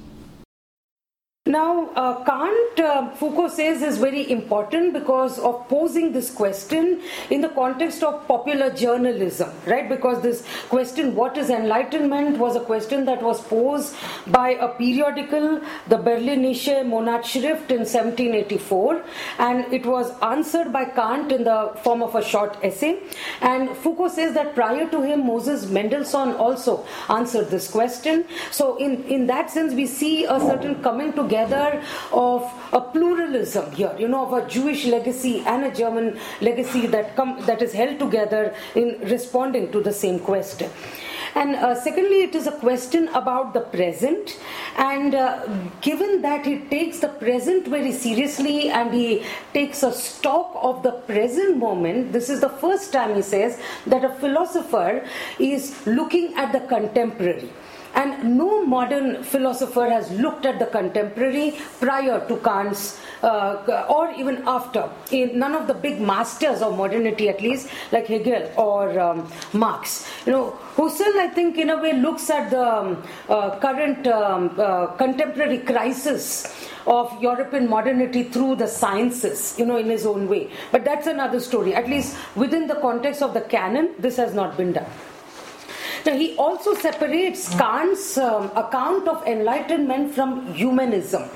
Now, 1.47 1.89
uh, 1.97 2.23
Kant, 2.25 2.81
uh, 2.81 3.11
Foucault 3.13 3.55
says, 3.55 3.81
is 3.81 3.97
very 3.97 4.31
important 4.31 4.93
because 4.93 5.39
of 5.39 5.67
posing 5.69 6.13
this 6.13 6.31
question 6.31 7.01
in 7.31 7.41
the 7.41 7.49
context 7.49 8.03
of 8.03 8.29
popular 8.29 8.69
journalism, 8.69 9.51
right? 9.65 9.89
Because 9.89 10.21
this 10.23 10.45
question, 10.69 11.15
what 11.15 11.39
is 11.39 11.49
enlightenment, 11.49 12.37
was 12.37 12.57
a 12.57 12.61
question 12.61 13.07
that 13.07 13.23
was 13.23 13.41
posed 13.41 13.97
by 14.27 14.51
a 14.51 14.69
periodical, 14.69 15.63
the 15.89 15.97
Berlinische 15.97 16.85
Monatsschrift 16.85 17.71
in 17.71 17.87
1784, 17.89 19.03
and 19.39 19.73
it 19.73 19.87
was 19.87 20.13
answered 20.21 20.71
by 20.75 20.85
Kant 20.85 21.33
in 21.33 21.45
the 21.45 21.73
form 21.83 22.03
of 22.03 22.15
a 22.17 22.23
short 22.23 22.59
essay. 22.63 22.99
And 23.41 23.75
Foucault 23.79 24.09
says 24.09 24.35
that 24.35 24.55
prior 24.55 24.87
to 24.91 25.01
him, 25.01 25.27
Moses 25.27 25.71
Mendelssohn 25.71 26.35
also 26.35 26.87
answered 27.09 27.49
this 27.49 27.71
question. 27.71 28.27
So, 28.51 28.77
in, 28.77 29.05
in 29.05 29.27
that 29.29 29.51
sense, 29.51 29.73
we 29.73 29.87
see 29.87 30.27
a 30.27 30.39
certain 30.39 30.83
coming 30.83 31.15
together 31.15 31.30
together 31.31 31.83
of 32.13 32.43
a 32.73 32.81
pluralism 32.81 33.71
here, 33.73 33.95
you 33.99 34.09
know, 34.09 34.27
of 34.27 34.33
a 34.33 34.49
Jewish 34.49 34.87
legacy 34.87 35.43
and 35.47 35.65
a 35.65 35.75
German 35.75 36.19
legacy 36.41 36.87
that 36.89 37.15
come 37.17 37.39
that 37.47 37.63
is 37.63 37.73
held 37.73 37.99
together 37.99 38.55
in 38.75 38.99
responding 39.15 39.71
to 39.73 39.81
the 39.81 39.93
same 39.93 40.19
question. 40.19 40.71
And 41.37 41.55
uh, 41.55 41.81
secondly, 41.81 42.23
it 42.23 42.35
is 42.35 42.49
a 42.49 42.53
question 42.53 43.07
about 43.09 43.55
the 43.55 43.61
present. 43.61 44.37
And 44.77 45.15
uh, 45.15 45.47
given 45.81 46.23
that 46.23 46.45
he 46.45 46.59
takes 46.73 46.99
the 46.99 47.09
present 47.09 47.69
very 47.69 47.93
seriously 47.93 48.69
and 48.69 48.93
he 48.93 49.25
takes 49.55 49.85
a 49.85 49.93
stock 49.93 50.51
of 50.61 50.83
the 50.83 50.93
present 51.13 51.59
moment, 51.59 52.13
this 52.13 52.31
is 52.31 52.41
the 52.41 52.49
first 52.49 52.93
time 52.93 53.15
he 53.15 53.23
says 53.23 53.61
that 53.87 54.05
a 54.05 54.13
philosopher 54.17 55.07
is 55.39 55.87
looking 55.87 56.35
at 56.35 56.53
the 56.53 56.61
contemporary. 56.61 57.51
And 57.95 58.37
no 58.39 58.65
modern 58.65 59.23
philosopher 59.23 59.89
has 59.91 60.11
looked 60.13 60.47
at 60.47 60.59
the 60.59 60.67
contemporary 60.67 61.59
prior 61.81 62.27
to 62.29 62.37
Kant's 62.39 63.01
uh, 63.23 63.85
or 63.89 64.11
even 64.13 64.43
after, 64.47 64.89
in 65.11 65.39
none 65.39 65.55
of 65.55 65.67
the 65.67 65.75
big 65.75 66.01
masters 66.01 66.63
of 66.63 66.77
modernity, 66.77 67.29
at 67.29 67.41
least, 67.41 67.69
like 67.93 68.07
Hegel 68.07 68.51
or 68.57 68.99
um, 68.99 69.31
Marx. 69.53 70.09
You 70.27 70.33
know, 70.33 70.59
Husserl, 70.77 71.17
I 71.17 71.29
think, 71.29 71.59
in 71.59 71.71
a 71.71 71.77
way, 71.77 71.93
looks 71.93 72.31
at 72.31 72.51
the 72.51 72.63
um, 72.63 73.03
uh, 73.29 73.59
current 73.59 74.07
um, 74.07 74.55
uh, 74.59 74.87
contemporary 74.89 75.59
crisis 75.59 76.69
of 76.87 77.23
European 77.23 77.69
modernity 77.69 78.25
through 78.25 78.57
the 78.57 78.67
sciences, 78.67 79.55
you 79.59 79.67
know, 79.67 79.77
in 79.77 79.87
his 79.87 80.07
own 80.07 80.29
way. 80.29 80.51
But 80.73 80.85
that's 80.85 81.07
another 81.07 81.41
story. 81.41 81.75
At 81.75 81.89
least 81.89 82.17
within 82.35 82.67
the 82.67 82.77
context 82.77 83.23
of 83.23 83.35
the 83.35 83.43
canon, 83.43 83.95
this 83.99 84.17
has 84.17 84.35
not 84.35 84.57
been 84.57 84.73
done. 84.73 84.87
Now, 86.07 86.17
he 86.17 86.37
also 86.37 86.75
separates 86.75 87.49
Kant's 87.57 88.17
um, 88.17 88.51
account 88.57 89.09
of 89.09 89.27
enlightenment 89.27 90.15
from 90.15 90.53
humanism. 90.55 91.29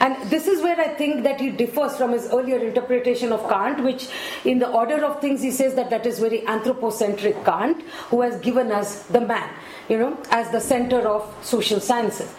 And 0.00 0.30
this 0.30 0.46
is 0.46 0.62
where 0.62 0.78
I 0.78 0.88
think 0.88 1.22
that 1.24 1.40
he 1.40 1.50
differs 1.50 1.96
from 1.96 2.12
his 2.12 2.26
earlier 2.26 2.58
interpretation 2.58 3.32
of 3.32 3.48
Kant, 3.48 3.82
which, 3.82 4.08
in 4.44 4.58
the 4.58 4.68
order 4.68 5.04
of 5.04 5.20
things, 5.20 5.42
he 5.42 5.50
says 5.50 5.74
that 5.74 5.90
that 5.90 6.04
is 6.04 6.18
very 6.18 6.46
anthropocentric 6.46 7.44
Kant, 7.44 7.82
who 8.10 8.20
has 8.20 8.38
given 8.40 8.70
us 8.72 9.04
the 9.04 9.20
man, 9.20 9.48
you 9.88 9.98
know, 9.98 10.18
as 10.30 10.50
the 10.50 10.60
center 10.60 11.00
of 11.00 11.34
social 11.42 11.80
sciences. 11.80 12.30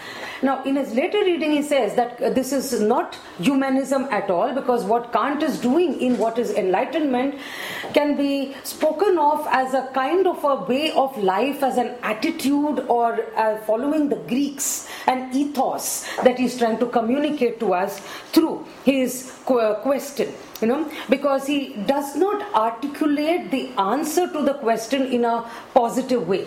Now, 0.41 0.63
in 0.63 0.75
his 0.75 0.93
later 0.93 1.19
reading, 1.19 1.51
he 1.51 1.61
says 1.63 1.95
that 1.95 2.21
uh, 2.21 2.29
this 2.29 2.53
is 2.53 2.79
not 2.79 3.17
humanism 3.39 4.03
at 4.11 4.29
all 4.29 4.53
because 4.53 4.83
what 4.83 5.11
Kant 5.11 5.41
is 5.41 5.59
doing 5.59 5.99
in 5.99 6.17
what 6.17 6.37
is 6.37 6.51
enlightenment 6.51 7.35
can 7.93 8.15
be 8.15 8.55
spoken 8.63 9.17
of 9.17 9.47
as 9.49 9.73
a 9.73 9.87
kind 9.93 10.27
of 10.27 10.43
a 10.43 10.55
way 10.65 10.91
of 10.91 11.17
life, 11.17 11.63
as 11.63 11.77
an 11.77 11.95
attitude, 12.03 12.85
or 12.87 13.25
uh, 13.35 13.57
following 13.61 14.09
the 14.09 14.15
Greeks, 14.15 14.87
an 15.07 15.35
ethos 15.35 16.07
that 16.23 16.37
he's 16.37 16.57
trying 16.57 16.77
to 16.79 16.85
communicate 16.85 17.59
to 17.59 17.73
us 17.73 17.99
through 18.31 18.65
his 18.85 19.31
question 19.45 20.33
you 20.61 20.67
know 20.67 20.89
because 21.09 21.45
he 21.47 21.73
does 21.85 22.15
not 22.15 22.41
articulate 22.53 23.49
the 23.51 23.69
answer 23.77 24.27
to 24.31 24.41
the 24.41 24.53
question 24.55 25.05
in 25.17 25.23
a 25.23 25.49
positive 25.73 26.27
way 26.27 26.45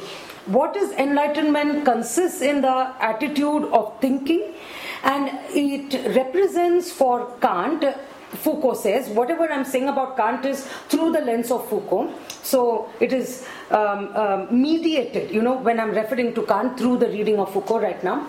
what 0.59 0.77
is 0.77 0.93
enlightenment 0.93 1.85
consists 1.85 2.43
in 2.43 2.61
the 2.61 2.93
attitude 3.01 3.65
of 3.73 3.99
thinking 4.01 4.55
and 5.03 5.31
it 5.51 6.15
represents 6.15 6.91
for 6.93 7.31
Kant 7.41 7.85
Foucault 8.31 8.75
says, 8.75 9.09
whatever 9.09 9.51
I'm 9.53 9.65
saying 9.65 9.89
about 9.89 10.17
Kant 10.17 10.45
is 10.45 10.65
through 10.89 11.13
the 11.13 11.21
lens 11.21 11.51
of 11.51 11.69
Foucault. 11.69 12.13
So 12.43 12.89
it 13.01 13.13
is 13.13 13.47
um, 13.71 14.17
um, 14.17 14.63
mediated, 14.63 15.33
you 15.33 15.43
know, 15.43 15.57
when 15.57 15.81
I'm 15.81 15.91
referring 15.91 16.35
to 16.35 16.43
Kant 16.43 16.79
through 16.79 16.99
the 16.99 17.09
reading 17.09 17.41
of 17.41 17.53
Foucault 17.53 17.81
right 17.81 18.03
now. 18.05 18.29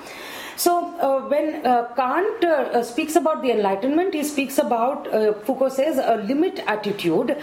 So 0.56 0.96
uh, 1.00 1.28
when 1.28 1.66
uh, 1.66 1.94
Kant 1.96 2.44
uh, 2.44 2.84
speaks 2.84 3.16
about 3.16 3.42
the 3.42 3.52
Enlightenment, 3.52 4.14
he 4.14 4.24
speaks 4.24 4.58
about, 4.58 5.08
uh, 5.14 5.34
Foucault 5.34 5.70
says, 5.70 5.98
a 5.98 6.18
limit 6.24 6.60
attitude 6.66 7.38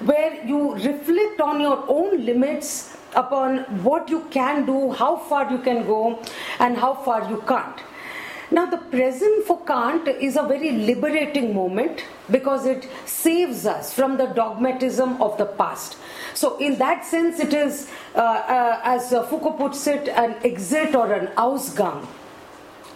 where 0.00 0.44
you 0.46 0.74
reflect 0.74 1.40
on 1.40 1.60
your 1.60 1.84
own 1.88 2.24
limits 2.24 2.96
upon 3.14 3.58
what 3.82 4.08
you 4.08 4.20
can 4.30 4.66
do, 4.66 4.92
how 4.92 5.16
far 5.16 5.50
you 5.50 5.58
can 5.58 5.86
go, 5.86 6.18
and 6.58 6.76
how 6.76 6.94
far 6.94 7.28
you 7.30 7.42
can't. 7.46 7.80
Now, 8.50 8.64
the 8.64 8.78
present 8.78 9.46
for 9.46 9.62
Kant 9.64 10.08
is 10.08 10.36
a 10.36 10.42
very 10.42 10.72
liberating 10.72 11.54
moment 11.54 12.02
because 12.30 12.64
it 12.64 12.88
saves 13.04 13.66
us 13.66 13.92
from 13.92 14.16
the 14.16 14.26
dogmatism 14.26 15.20
of 15.20 15.36
the 15.36 15.44
past. 15.44 15.98
So, 16.32 16.56
in 16.56 16.78
that 16.78 17.04
sense, 17.04 17.40
it 17.40 17.52
is, 17.52 17.90
uh, 18.14 18.20
uh, 18.20 18.80
as 18.84 19.10
Foucault 19.10 19.58
puts 19.58 19.86
it, 19.86 20.08
an 20.08 20.36
exit 20.42 20.94
or 20.94 21.12
an 21.12 21.26
Ausgang. 21.36 22.06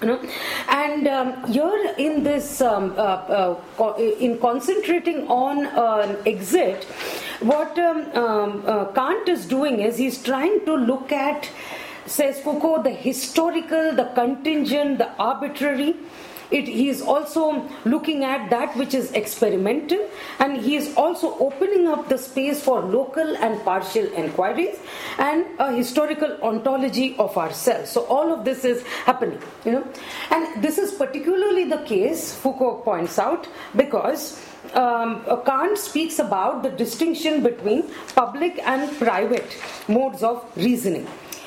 You 0.03 0.09
know? 0.09 0.29
And 0.69 1.07
um, 1.07 1.53
here 1.53 1.95
in 1.97 2.25
this, 2.25 2.61
um, 2.61 2.95
uh, 2.97 3.55
uh, 3.79 3.95
in 3.97 4.39
concentrating 4.41 5.29
on 5.29 5.67
an 5.67 6.17
exit, 6.27 6.85
what 7.41 7.79
um, 7.79 8.11
um, 8.17 8.65
uh, 8.67 8.85
Kant 8.87 9.29
is 9.29 9.47
doing 9.47 9.81
is 9.81 9.97
he's 9.97 10.23
trying 10.23 10.65
to 10.65 10.75
look 10.75 11.13
at, 11.13 11.49
says 12.07 12.41
Foucault, 12.41 12.83
the 12.83 12.91
historical, 12.91 13.95
the 13.95 14.11
contingent, 14.15 14.99
the 14.99 15.11
arbitrary, 15.19 15.95
it, 16.53 16.69
he 16.69 16.89
is 16.89 17.01
also 17.01 17.69
looking 17.85 18.25
at 18.25 18.51
that 18.51 18.77
which 18.77 18.95
is 18.95 19.11
experimental 19.13 20.09
and 20.39 20.57
he 20.57 20.77
is 20.77 20.95
also 20.97 21.37
opening 21.39 21.89
up 21.89 22.09
the 22.09 22.19
space 22.19 22.63
for 22.63 22.81
local 22.81 23.37
and 23.39 23.63
partial 23.65 24.07
inquiries 24.13 24.79
and 25.19 25.47
a 25.59 25.73
historical 25.73 26.39
ontology 26.43 27.17
of 27.19 27.37
ourselves. 27.39 27.91
So 27.91 28.05
all 28.07 28.33
of 28.33 28.45
this 28.45 28.65
is 28.65 28.83
happening, 29.07 29.41
you 29.65 29.73
know. 29.73 29.87
And 30.31 30.63
this 30.63 30.79
is 30.79 30.93
particularly 30.93 31.65
the 31.65 31.79
case, 31.79 32.35
Foucault 32.35 32.83
points 32.85 33.19
out, 33.19 33.49
because 33.77 34.41
um, 34.75 35.25
Kant 35.45 35.79
speaks 35.79 36.19
about 36.19 36.63
the 36.63 36.71
distinction 36.71 37.43
between 37.43 37.85
public 38.15 38.59
and 38.65 38.97
private 38.99 39.57
modes 39.89 40.23
of 40.23 40.45
reasoning. 40.57 41.07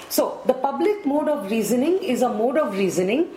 So, 0.10 0.42
the 0.46 0.54
public 0.54 1.06
mode 1.06 1.28
of 1.28 1.50
reasoning 1.50 2.02
is 2.02 2.22
a 2.22 2.30
mode 2.30 2.58
of 2.58 2.78
reasoning 2.78 3.28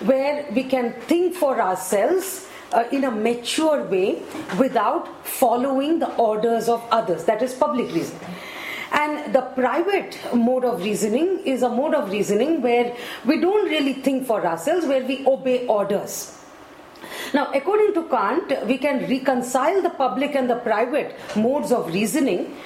where 0.00 0.46
we 0.52 0.64
can 0.64 0.92
think 1.02 1.34
for 1.34 1.60
ourselves 1.60 2.48
uh, 2.72 2.84
in 2.92 3.04
a 3.04 3.10
mature 3.10 3.84
way 3.84 4.22
without 4.58 5.26
following 5.26 5.98
the 5.98 6.14
orders 6.16 6.68
of 6.68 6.84
others. 6.90 7.24
That 7.24 7.42
is 7.42 7.54
public 7.54 7.92
reason. 7.94 8.18
And 8.92 9.34
the 9.34 9.42
private 9.42 10.18
mode 10.34 10.64
of 10.64 10.82
reasoning 10.82 11.40
is 11.44 11.62
a 11.62 11.68
mode 11.68 11.94
of 11.94 12.10
reasoning 12.10 12.62
where 12.62 12.96
we 13.24 13.40
don't 13.40 13.68
really 13.68 13.94
think 13.94 14.26
for 14.26 14.46
ourselves, 14.46 14.86
where 14.86 15.04
we 15.04 15.26
obey 15.26 15.66
orders. 15.66 16.38
Now, 17.34 17.50
according 17.52 17.94
to 17.94 18.04
Kant, 18.04 18.66
we 18.66 18.78
can 18.78 19.08
reconcile 19.08 19.82
the 19.82 19.90
public 19.90 20.34
and 20.34 20.48
the 20.48 20.56
private 20.56 21.16
modes 21.36 21.72
of 21.72 21.92
reasoning 21.92 22.56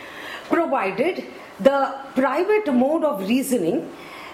provided 0.49 1.25
the 1.59 1.95
private 2.15 2.73
mode 2.73 3.05
of 3.05 3.27
reasoning 3.29 3.91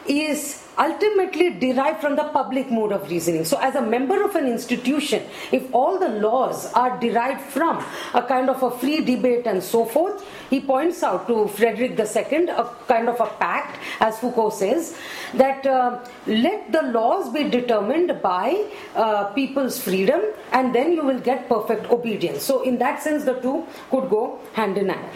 is 0.07 0.66
ultimately 0.79 1.51
derived 1.51 2.01
from 2.01 2.16
the 2.16 2.24
public 2.24 2.70
mode 2.70 2.93
of 2.93 3.09
reasoning. 3.11 3.45
So, 3.45 3.59
as 3.59 3.74
a 3.74 3.83
member 3.83 4.22
of 4.22 4.37
an 4.37 4.47
institution, 4.47 5.22
if 5.53 5.74
all 5.74 5.99
the 5.99 6.09
laws 6.09 6.72
are 6.72 6.99
derived 7.01 7.41
from 7.41 7.85
a 8.14 8.22
kind 8.22 8.51
of 8.51 8.62
a 8.62 8.70
free 8.79 9.01
debate 9.01 9.47
and 9.47 9.62
so 9.62 9.85
forth, 9.85 10.24
he 10.51 10.61
points 10.61 11.03
out 11.03 11.27
to 11.29 11.49
Frederick 11.49 11.99
II 11.99 12.49
a 12.49 12.64
kind 12.89 13.09
of 13.09 13.20
a 13.20 13.27
pact, 13.27 13.79
as 14.01 14.18
Foucault 14.18 14.51
says, 14.51 14.97
that 15.35 15.66
uh, 15.66 16.05
let 16.27 16.72
the 16.72 16.83
laws 16.83 17.33
be 17.33 17.45
determined 17.45 18.20
by 18.22 18.66
uh, 18.95 19.24
people's 19.33 19.81
freedom 19.81 20.20
and 20.53 20.74
then 20.74 20.93
you 20.93 21.05
will 21.05 21.20
get 21.20 21.49
perfect 21.49 21.91
obedience. 21.91 22.43
So, 22.43 22.62
in 22.62 22.79
that 22.79 23.03
sense, 23.03 23.24
the 23.24 23.35
two 23.35 23.66
could 23.91 24.09
go 24.11 24.41
hand 24.55 24.79
in 24.79 24.89
hand 24.89 25.11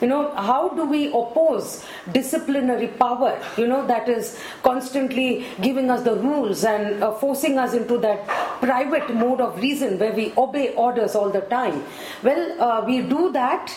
you 0.00 0.06
know 0.06 0.30
how 0.34 0.68
do 0.70 0.84
we 0.84 1.08
oppose 1.08 1.84
disciplinary 2.12 2.88
power 2.88 3.40
you 3.56 3.66
know 3.66 3.86
that 3.86 4.08
is 4.08 4.38
constantly 4.62 5.46
giving 5.60 5.90
us 5.90 6.02
the 6.02 6.14
rules 6.14 6.64
and 6.64 7.02
uh, 7.02 7.12
forcing 7.12 7.58
us 7.58 7.74
into 7.74 7.98
that 7.98 8.26
private 8.60 9.12
mode 9.14 9.40
of 9.40 9.56
reason 9.60 9.98
where 9.98 10.12
we 10.12 10.32
obey 10.36 10.74
orders 10.74 11.14
all 11.14 11.30
the 11.30 11.40
time? 11.42 11.84
Well 12.22 12.62
uh, 12.62 12.84
we 12.84 13.02
do 13.02 13.32
that 13.32 13.76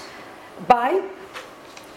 by 0.68 1.02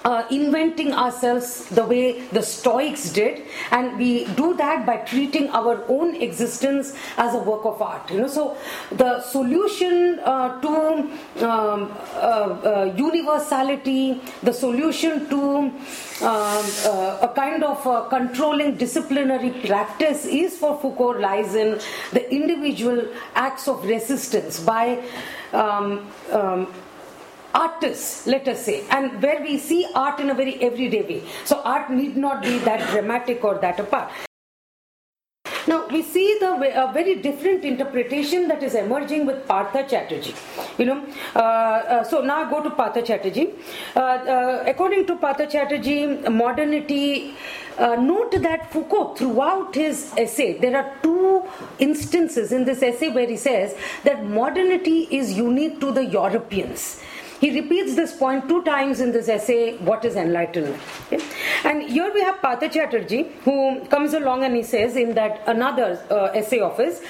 uh, 0.04 0.26
inventing 0.30 0.92
ourselves 0.92 1.64
the 1.70 1.84
way 1.84 2.20
the 2.28 2.42
Stoics 2.42 3.10
did, 3.10 3.42
and 3.70 3.96
we 3.98 4.26
do 4.34 4.54
that 4.54 4.84
by 4.84 4.98
treating 4.98 5.48
our 5.50 5.82
own 5.88 6.14
existence 6.16 6.94
as 7.16 7.34
a 7.34 7.38
work 7.38 7.64
of 7.64 7.80
art. 7.80 8.10
You 8.10 8.20
know, 8.20 8.28
so 8.28 8.56
the 8.92 9.22
solution 9.22 10.20
uh, 10.24 10.60
to 10.60 10.68
um, 10.68 11.92
uh, 12.16 12.18
uh 12.18 12.94
universality, 12.96 14.20
the 14.42 14.52
solution 14.52 15.28
to 15.30 15.40
um, 15.40 15.72
uh, 16.20 17.18
a 17.22 17.32
kind 17.34 17.64
of 17.64 18.08
controlling 18.10 18.76
disciplinary 18.76 19.50
practice 19.66 20.26
is 20.26 20.56
for 20.56 20.78
Foucault 20.80 21.18
lies 21.18 21.54
in 21.54 21.80
the 22.12 22.30
individual 22.32 23.06
acts 23.34 23.68
of 23.68 23.84
resistance 23.84 24.60
by 24.60 25.02
um, 25.52 26.06
um, 26.30 26.66
artists, 27.54 28.26
let 28.26 28.46
us 28.48 28.64
say, 28.64 28.84
and 28.90 29.22
where 29.22 29.40
we 29.40 29.58
see 29.58 29.86
art 29.94 30.20
in 30.20 30.30
a 30.30 30.34
very 30.34 30.62
everyday 30.62 31.02
way. 31.02 31.22
So 31.44 31.60
art 31.62 31.90
need 31.90 32.16
not 32.16 32.42
be 32.42 32.58
that 32.58 32.90
dramatic 32.90 33.44
or 33.44 33.58
that 33.58 33.80
apart. 33.80 34.10
Now 35.66 35.86
we 35.88 36.02
see 36.02 36.36
the 36.40 36.50
a 36.82 36.92
very 36.92 37.14
different 37.16 37.64
interpretation 37.64 38.48
that 38.48 38.62
is 38.62 38.74
emerging 38.74 39.24
with 39.24 39.46
Partha 39.46 39.82
Chatterjee. 39.88 40.34
You 40.78 40.86
know, 40.86 41.06
uh, 41.34 41.38
uh, 41.38 42.04
so 42.04 42.20
now 42.20 42.44
I 42.44 42.50
go 42.50 42.62
to 42.62 42.70
Partha 42.70 43.02
Chatterjee. 43.02 43.50
Uh, 43.96 44.00
uh 44.00 44.64
according 44.66 45.06
to 45.06 45.16
Partha 45.16 45.46
Chatterjee, 45.46 46.06
modernity. 46.28 47.34
Uh, 47.76 47.96
note 47.96 48.30
that 48.30 48.70
Foucault, 48.70 49.16
throughout 49.16 49.74
his 49.74 50.12
essay, 50.16 50.56
there 50.58 50.76
are 50.76 50.94
two 51.02 51.42
instances 51.80 52.52
in 52.52 52.64
this 52.64 52.84
essay 52.84 53.08
where 53.08 53.26
he 53.26 53.36
says 53.36 53.74
that 54.04 54.24
modernity 54.24 55.08
is 55.10 55.32
unique 55.36 55.80
to 55.80 55.90
the 55.90 56.04
Europeans 56.04 57.00
he 57.44 57.60
repeats 57.60 57.94
this 57.94 58.12
point 58.16 58.48
two 58.48 58.62
times 58.64 59.00
in 59.00 59.12
this 59.12 59.28
essay, 59.28 59.76
What 59.88 60.04
is 60.06 60.16
Enlightenment? 60.16 60.80
Okay? 61.06 61.22
And 61.64 61.82
here 61.82 62.10
we 62.12 62.22
have 62.22 62.40
Partha 62.40 62.70
Chatterjee, 62.70 63.24
who 63.44 63.84
comes 63.94 64.14
along 64.14 64.44
and 64.44 64.56
he 64.56 64.62
says 64.62 64.96
in 64.96 65.12
that 65.14 65.42
another 65.46 66.02
uh, 66.10 66.40
essay 66.40 66.60
of 66.60 66.78
his 66.78 67.02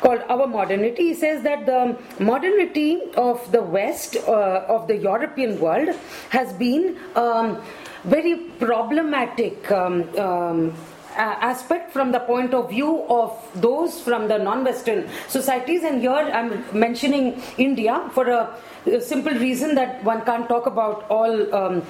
called 0.00 0.22
Our 0.28 0.46
Modernity, 0.46 1.08
he 1.08 1.14
says 1.14 1.42
that 1.42 1.66
the 1.66 1.98
modernity 2.20 3.00
of 3.16 3.50
the 3.50 3.62
West, 3.62 4.16
uh, 4.28 4.64
of 4.76 4.86
the 4.86 4.96
European 4.96 5.58
world, 5.58 5.96
has 6.28 6.52
been 6.52 6.96
um, 7.16 7.60
very 8.04 8.36
problematic. 8.60 9.72
Um, 9.72 10.08
um, 10.16 10.72
aspect 11.16 11.92
from 11.92 12.12
the 12.12 12.20
point 12.20 12.54
of 12.54 12.70
view 12.70 13.04
of 13.08 13.36
those 13.54 14.00
from 14.00 14.28
the 14.28 14.38
non-Western 14.38 15.08
societies, 15.28 15.82
and 15.82 16.00
here 16.00 16.10
I'm 16.10 16.64
mentioning 16.78 17.42
India 17.58 18.08
for 18.12 18.28
a, 18.28 18.54
a 18.86 19.00
simple 19.00 19.32
reason 19.32 19.74
that 19.74 20.02
one 20.04 20.24
can't 20.24 20.48
talk 20.48 20.66
about 20.66 21.04
all 21.10 21.54
um, 21.54 21.82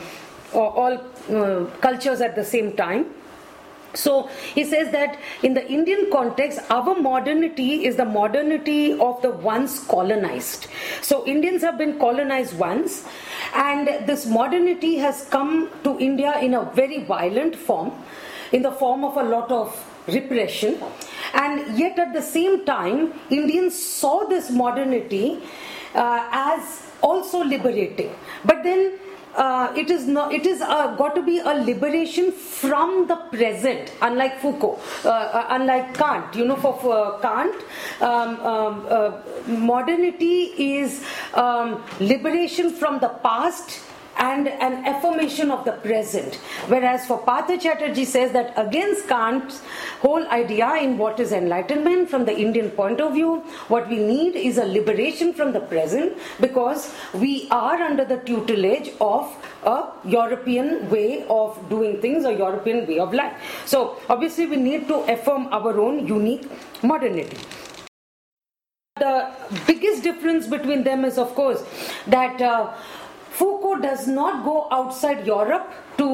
all 0.53 1.01
uh, 1.31 1.65
cultures 1.81 2.21
at 2.21 2.35
the 2.35 2.45
same 2.45 2.73
time. 2.77 3.07
So 3.93 4.29
he 4.55 4.65
says 4.65 4.93
that 4.93 5.19
in 5.43 5.55
the 5.55 5.67
Indian 5.69 6.11
context, 6.13 6.61
our 6.71 6.95
modernity 6.95 7.85
is 7.87 7.97
the 7.97 8.05
modernity 8.05 8.93
of 8.93 9.21
the 9.23 9.31
once 9.31 9.85
colonized. 9.85 10.69
So 11.03 11.27
Indians 11.27 11.63
have 11.63 11.77
been 11.77 11.99
colonized 11.99 12.57
once, 12.57 13.05
and 13.55 13.89
this 14.07 14.27
modernity 14.27 14.97
has 14.99 15.27
come 15.31 15.71
to 15.83 15.99
India 15.99 16.39
in 16.39 16.55
a 16.55 16.65
very 16.73 17.03
violent 17.03 17.57
form 17.57 17.93
in 18.53 18.63
the 18.63 18.73
form 18.73 19.05
of 19.05 19.17
a 19.17 19.23
lot 19.23 19.51
of 19.51 19.75
repression. 20.09 20.79
And 21.35 21.79
yet, 21.79 21.99
at 21.99 22.13
the 22.13 22.23
same 22.23 22.65
time, 22.65 23.13
Indians 23.31 23.81
saw 23.81 24.27
this 24.27 24.51
modernity 24.51 25.43
uh, 25.95 26.29
as 26.33 26.83
also 27.03 27.43
liberating. 27.45 28.15
But 28.45 28.63
then 28.63 28.99
uh, 29.35 29.73
it 29.77 29.91
is 29.91 30.07
not 30.07 30.33
it 30.33 30.47
is 30.47 30.61
uh, 30.61 30.95
got 30.97 31.15
to 31.15 31.23
be 31.23 31.39
a 31.39 31.55
liberation 31.65 32.33
from 32.33 33.07
the 33.07 33.17
present 33.33 33.93
unlike 34.03 34.41
foucault 34.41 34.81
uh, 35.05 35.09
uh 35.09 35.47
unlike 35.51 35.95
kant 35.95 36.35
you 36.35 36.45
know 36.45 36.57
for, 36.57 36.77
for 36.81 37.19
kant 37.21 37.55
um, 38.01 38.41
um, 38.41 38.87
uh, 38.89 39.13
modernity 39.47 40.53
is 40.59 41.05
um, 41.35 41.83
liberation 42.01 42.71
from 42.71 42.99
the 42.99 43.09
past 43.23 43.81
and 44.21 44.49
an 44.49 44.75
affirmation 44.87 45.51
of 45.51 45.65
the 45.65 45.73
present. 45.73 46.35
Whereas 46.69 47.07
for 47.07 47.19
Partha 47.19 47.57
Chatterjee 47.59 48.05
says 48.05 48.33
that 48.33 48.53
against 48.57 49.09
Kant's 49.09 49.63
whole 50.01 50.27
idea 50.29 50.75
in 50.77 50.99
what 50.99 51.19
is 51.19 51.33
enlightenment 51.33 52.11
from 52.11 52.27
the 52.27 52.37
Indian 52.37 52.71
point 52.71 53.01
of 53.01 53.15
view, 53.15 53.37
what 53.69 53.89
we 53.89 53.97
need 53.97 54.37
is 54.37 54.59
a 54.59 54.65
liberation 54.65 55.33
from 55.33 55.53
the 55.53 55.61
present 55.61 56.19
because 56.41 56.93
we 57.15 57.49
are 57.51 57.81
under 57.83 58.05
the 58.05 58.19
tutelage 58.19 58.91
of 59.01 59.35
a 59.65 59.89
European 60.05 60.89
way 60.91 61.25
of 61.29 61.59
doing 61.71 62.01
things, 62.01 62.25
a 62.25 62.33
European 62.33 62.87
way 62.87 62.99
of 62.99 63.15
life. 63.15 63.33
So 63.65 63.97
obviously 64.09 64.47
we 64.47 64.57
need 64.57 64.87
to 64.89 64.97
affirm 65.15 65.49
our 65.51 65.81
own 65.81 66.07
unique 66.07 66.47
modernity 66.83 67.39
the 69.01 69.33
biggest 69.67 70.03
difference 70.03 70.47
between 70.47 70.85
them 70.85 71.05
is 71.05 71.17
of 71.17 71.35
course 71.35 71.65
that 72.07 72.41
uh, 72.43 72.73
Foucault 73.31 73.77
does 73.77 74.07
not 74.07 74.45
go 74.45 74.67
outside 74.71 75.27
Europe 75.27 75.73
to 76.01 76.11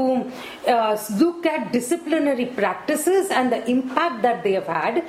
uh, 0.67 0.99
look 1.21 1.47
at 1.47 1.73
disciplinary 1.73 2.47
practices 2.47 3.31
and 3.31 3.53
the 3.53 3.61
impact 3.71 4.23
that 4.23 4.43
they 4.43 4.53
have 4.53 4.67
had 4.67 5.05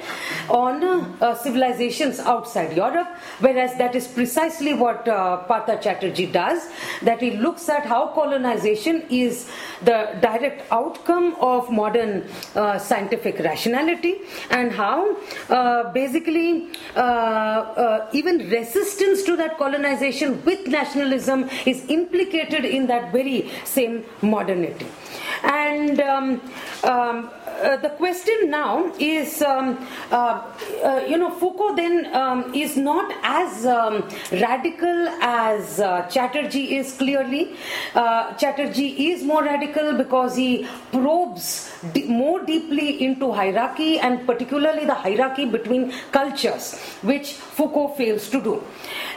on 0.49 0.84
uh, 0.84 1.36
civilizations 1.36 2.19
outside 2.19 2.75
Europe, 2.78 3.07
whereas 3.39 3.75
that 3.78 3.95
is 3.95 4.07
precisely 4.07 4.73
what 4.73 5.07
uh, 5.07 5.38
Partha 5.51 5.80
Chatterjee 5.82 6.28
does, 6.28 6.69
that 7.01 7.19
he 7.21 7.32
looks 7.32 7.67
at 7.69 7.86
how 7.86 8.07
colonization 8.19 9.03
is 9.09 9.49
the 9.84 9.97
direct 10.21 10.71
outcome 10.71 11.36
of 11.39 11.71
modern 11.71 12.23
uh, 12.55 12.78
scientific 12.78 13.39
rationality 13.39 14.15
and 14.51 14.71
how 14.71 15.17
uh, 15.49 15.91
basically 15.91 16.69
uh, 16.95 18.05
even 18.13 18.38
resistance 18.49 19.23
to 19.23 19.36
that 19.36 19.57
colonization 19.57 20.43
with 20.45 20.67
nationalism 20.67 21.49
is 21.65 21.84
implicated 21.89 22.65
in 22.65 22.88
that 22.88 23.11
very 23.11 23.49
same 23.65 24.03
modernity 24.21 24.66
community. 24.74 25.26
And 25.43 25.99
um, 25.99 26.41
um, 26.83 27.29
uh, 27.61 27.77
the 27.77 27.89
question 27.89 28.49
now 28.49 28.91
is, 28.99 29.41
um, 29.41 29.77
uh, 30.11 30.41
uh, 30.83 31.03
you 31.07 31.17
know, 31.17 31.31
Foucault 31.31 31.75
then 31.75 32.13
um, 32.13 32.53
is 32.53 32.77
not 32.77 33.11
as 33.23 33.65
um, 33.65 34.07
radical 34.31 35.07
as 35.21 35.79
uh, 35.79 36.03
Chatterjee 36.07 36.77
is 36.77 36.93
clearly. 36.93 37.55
Uh, 37.95 38.33
Chatterjee 38.35 39.11
is 39.11 39.23
more 39.23 39.43
radical 39.43 39.93
because 39.93 40.35
he 40.35 40.67
probes 40.91 41.71
more 42.07 42.43
deeply 42.43 43.03
into 43.03 43.31
hierarchy 43.31 43.99
and 43.99 44.25
particularly 44.25 44.85
the 44.85 44.93
hierarchy 44.93 45.45
between 45.45 45.91
cultures, 46.11 46.79
which 47.01 47.33
Foucault 47.33 47.95
fails 47.95 48.29
to 48.29 48.41
do. 48.41 48.63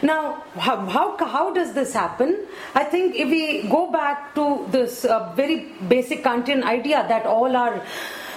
Now, 0.02 0.44
how, 0.56 0.86
how, 0.86 1.16
how 1.18 1.52
does 1.52 1.74
this 1.74 1.92
happen? 1.92 2.46
I 2.74 2.84
think 2.84 3.16
if 3.16 3.28
we 3.28 3.68
go 3.68 3.90
back 3.90 4.34
to 4.34 4.66
this 4.70 5.04
uh, 5.04 5.32
very 5.34 5.66
basic 5.88 6.09
Kantian 6.16 6.62
idea 6.62 7.04
that 7.08 7.26
all 7.26 7.56
our 7.56 7.82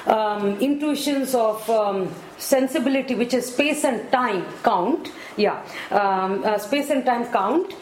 um, 0.07 0.59
intuitions 0.59 1.33
of 1.35 1.67
um, 1.69 2.13
sensibility, 2.37 3.15
which 3.15 3.33
is 3.33 3.51
space 3.53 3.83
and 3.83 4.11
time 4.11 4.45
count, 4.63 5.11
yeah, 5.37 5.63
um, 5.91 6.43
uh, 6.43 6.57
space 6.57 6.89
and 6.89 7.05
time 7.05 7.25
count. 7.31 7.73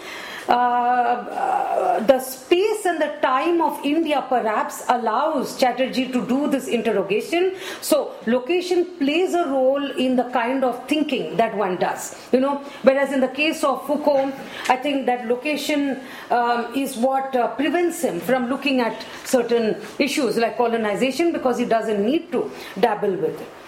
Uh, 0.47 0.51
uh, 0.51 1.99
the 2.07 2.19
space 2.19 2.85
and 2.85 2.99
the 2.99 3.13
time 3.21 3.61
of 3.61 3.79
India 3.85 4.25
perhaps 4.27 4.83
allows 4.89 5.57
Chatterjee 5.57 6.11
to 6.11 6.25
do 6.25 6.49
this 6.49 6.67
interrogation. 6.67 7.55
So, 7.81 8.15
location 8.25 8.85
plays 8.97 9.33
a 9.33 9.45
role 9.45 9.91
in 9.91 10.15
the 10.15 10.29
kind 10.31 10.63
of 10.63 10.87
thinking 10.87 11.37
that 11.37 11.55
one 11.55 11.77
does. 11.77 12.15
You 12.31 12.39
know, 12.39 12.55
whereas 12.81 13.13
in 13.13 13.19
the 13.19 13.27
case 13.27 13.63
of 13.63 13.85
Foucault, 13.85 14.33
I 14.67 14.77
think 14.77 15.05
that 15.05 15.27
location 15.27 15.99
um, 16.31 16.73
is 16.75 16.97
what 16.97 17.35
uh, 17.35 17.55
prevents 17.55 18.01
him 18.01 18.19
from 18.19 18.47
looking 18.47 18.81
at 18.81 19.05
certain 19.25 19.75
issues 19.99 20.37
like 20.37 20.57
colonization 20.57 21.31
because 21.31 21.57
he 21.57 21.65
doesn't 21.65 22.03
need 22.03 22.31
to 22.31 22.51
dabble 22.79 23.15
with 23.15 23.39
it. 23.39 23.60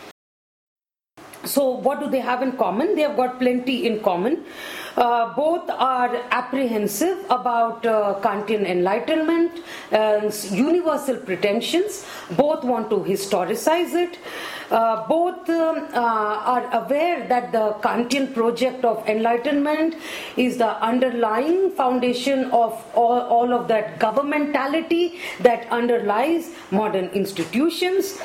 So, 1.45 1.69
what 1.69 1.99
do 1.99 2.09
they 2.09 2.19
have 2.19 2.41
in 2.41 2.53
common? 2.53 2.95
They 2.95 3.01
have 3.01 3.17
got 3.17 3.37
plenty 3.37 3.85
in 3.85 4.01
common. 4.01 4.45
Uh, 4.95 5.33
both 5.35 5.69
are 5.69 6.15
apprehensive 6.31 7.17
about 7.29 7.85
uh, 7.85 8.19
Kantian 8.21 8.65
enlightenment 8.65 9.59
and 9.91 10.33
universal 10.51 11.17
pretensions. 11.17 12.05
Both 12.31 12.63
want 12.63 12.89
to 12.91 12.97
historicize 12.97 13.93
it. 13.93 14.19
Uh, 14.73 15.07
both 15.07 15.47
um, 15.49 15.87
uh, 15.93 16.53
are 16.53 16.67
aware 16.73 17.27
that 17.27 17.51
the 17.51 17.65
Kantian 17.81 18.33
project 18.33 18.83
of 18.83 19.07
enlightenment 19.07 19.95
is 20.35 20.57
the 20.57 20.71
underlying 20.83 21.69
foundation 21.71 22.45
of 22.45 22.83
all, 22.95 23.21
all 23.21 23.53
of 23.53 23.67
that 23.67 23.99
governmentality 23.99 25.19
that 25.41 25.69
underlies 25.69 26.55
modern 26.71 27.05
institutions. 27.09 28.19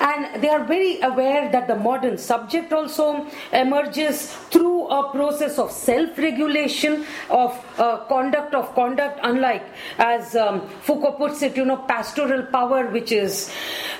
And 0.00 0.42
they 0.42 0.50
are 0.50 0.62
very 0.64 1.00
aware 1.00 1.50
that 1.50 1.68
the 1.68 1.76
modern 1.76 2.18
subject 2.18 2.74
also 2.74 3.26
emerges 3.54 4.30
through 4.50 4.73
a 4.88 5.10
process 5.10 5.58
of 5.58 5.70
self 5.70 6.16
regulation, 6.18 7.04
of 7.30 7.52
uh, 7.78 7.98
conduct 8.06 8.54
of 8.54 8.74
conduct, 8.74 9.20
unlike, 9.22 9.64
as 9.98 10.36
um, 10.36 10.66
Foucault 10.82 11.12
puts 11.12 11.42
it, 11.42 11.56
you 11.56 11.64
know, 11.64 11.76
pastoral 11.76 12.42
power, 12.44 12.86
which 12.88 13.12
is 13.12 13.52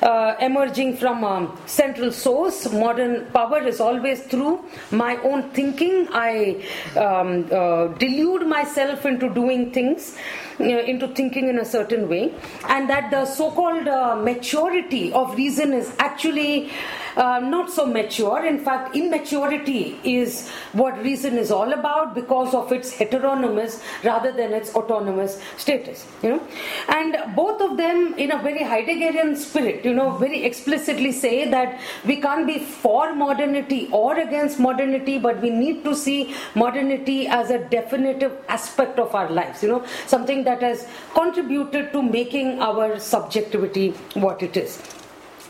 uh, 0.02 0.34
emerging 0.40 0.96
from 0.96 1.24
a 1.24 1.50
central 1.66 2.12
source. 2.12 2.72
Modern 2.72 3.26
power 3.32 3.62
is 3.62 3.80
always 3.80 4.22
through 4.24 4.64
my 4.90 5.16
own 5.18 5.50
thinking. 5.50 6.08
I 6.12 6.62
um, 6.96 7.48
uh, 7.50 7.88
delude 7.98 8.46
myself 8.46 9.06
into 9.06 9.28
doing 9.32 9.72
things 9.72 10.16
into 10.60 11.08
thinking 11.08 11.48
in 11.48 11.58
a 11.58 11.64
certain 11.64 12.08
way, 12.08 12.32
and 12.68 12.88
that 12.88 13.10
the 13.10 13.26
so 13.26 13.50
called 13.50 13.88
uh, 13.88 14.16
maturity 14.16 15.12
of 15.12 15.34
reason 15.36 15.72
is 15.72 15.92
actually 15.98 16.70
uh, 17.16 17.40
not 17.40 17.70
so 17.70 17.86
mature. 17.86 18.44
In 18.44 18.58
fact, 18.58 18.96
immaturity 18.96 19.98
is 20.04 20.48
what 20.72 20.96
reason 21.02 21.38
is 21.38 21.50
all 21.50 21.72
about 21.72 22.14
because 22.14 22.54
of 22.54 22.72
its 22.72 22.92
heteronomous 22.92 23.82
rather 24.02 24.32
than 24.32 24.52
its 24.52 24.74
autonomous 24.74 25.40
status. 25.56 26.06
You 26.22 26.30
know, 26.30 26.48
and 26.88 27.16
both 27.34 27.60
of 27.60 27.76
them, 27.76 28.14
in 28.14 28.32
a 28.32 28.42
very 28.42 28.60
Heideggerian 28.60 29.36
spirit, 29.36 29.84
you 29.84 29.94
know, 29.94 30.16
very 30.16 30.44
explicitly 30.44 31.12
say 31.12 31.48
that 31.50 31.80
we 32.04 32.20
can't 32.20 32.46
be 32.46 32.58
for 32.58 33.14
modernity 33.14 33.88
or 33.92 34.18
against 34.18 34.58
modernity, 34.58 35.18
but 35.18 35.40
we 35.40 35.50
need 35.50 35.84
to 35.84 35.94
see 35.94 36.34
modernity 36.54 37.26
as 37.26 37.50
a 37.50 37.58
definitive 37.68 38.36
aspect 38.48 38.98
of 38.98 39.14
our 39.14 39.30
lives. 39.30 39.62
You 39.62 39.68
know, 39.68 39.86
something 40.06 40.44
that 40.44 40.62
has 40.62 40.86
contributed 41.12 41.92
to 41.92 42.02
making 42.02 42.60
our 42.60 42.98
subjectivity 42.98 43.90
what 44.14 44.42
it 44.42 44.56
is. 44.56 45.03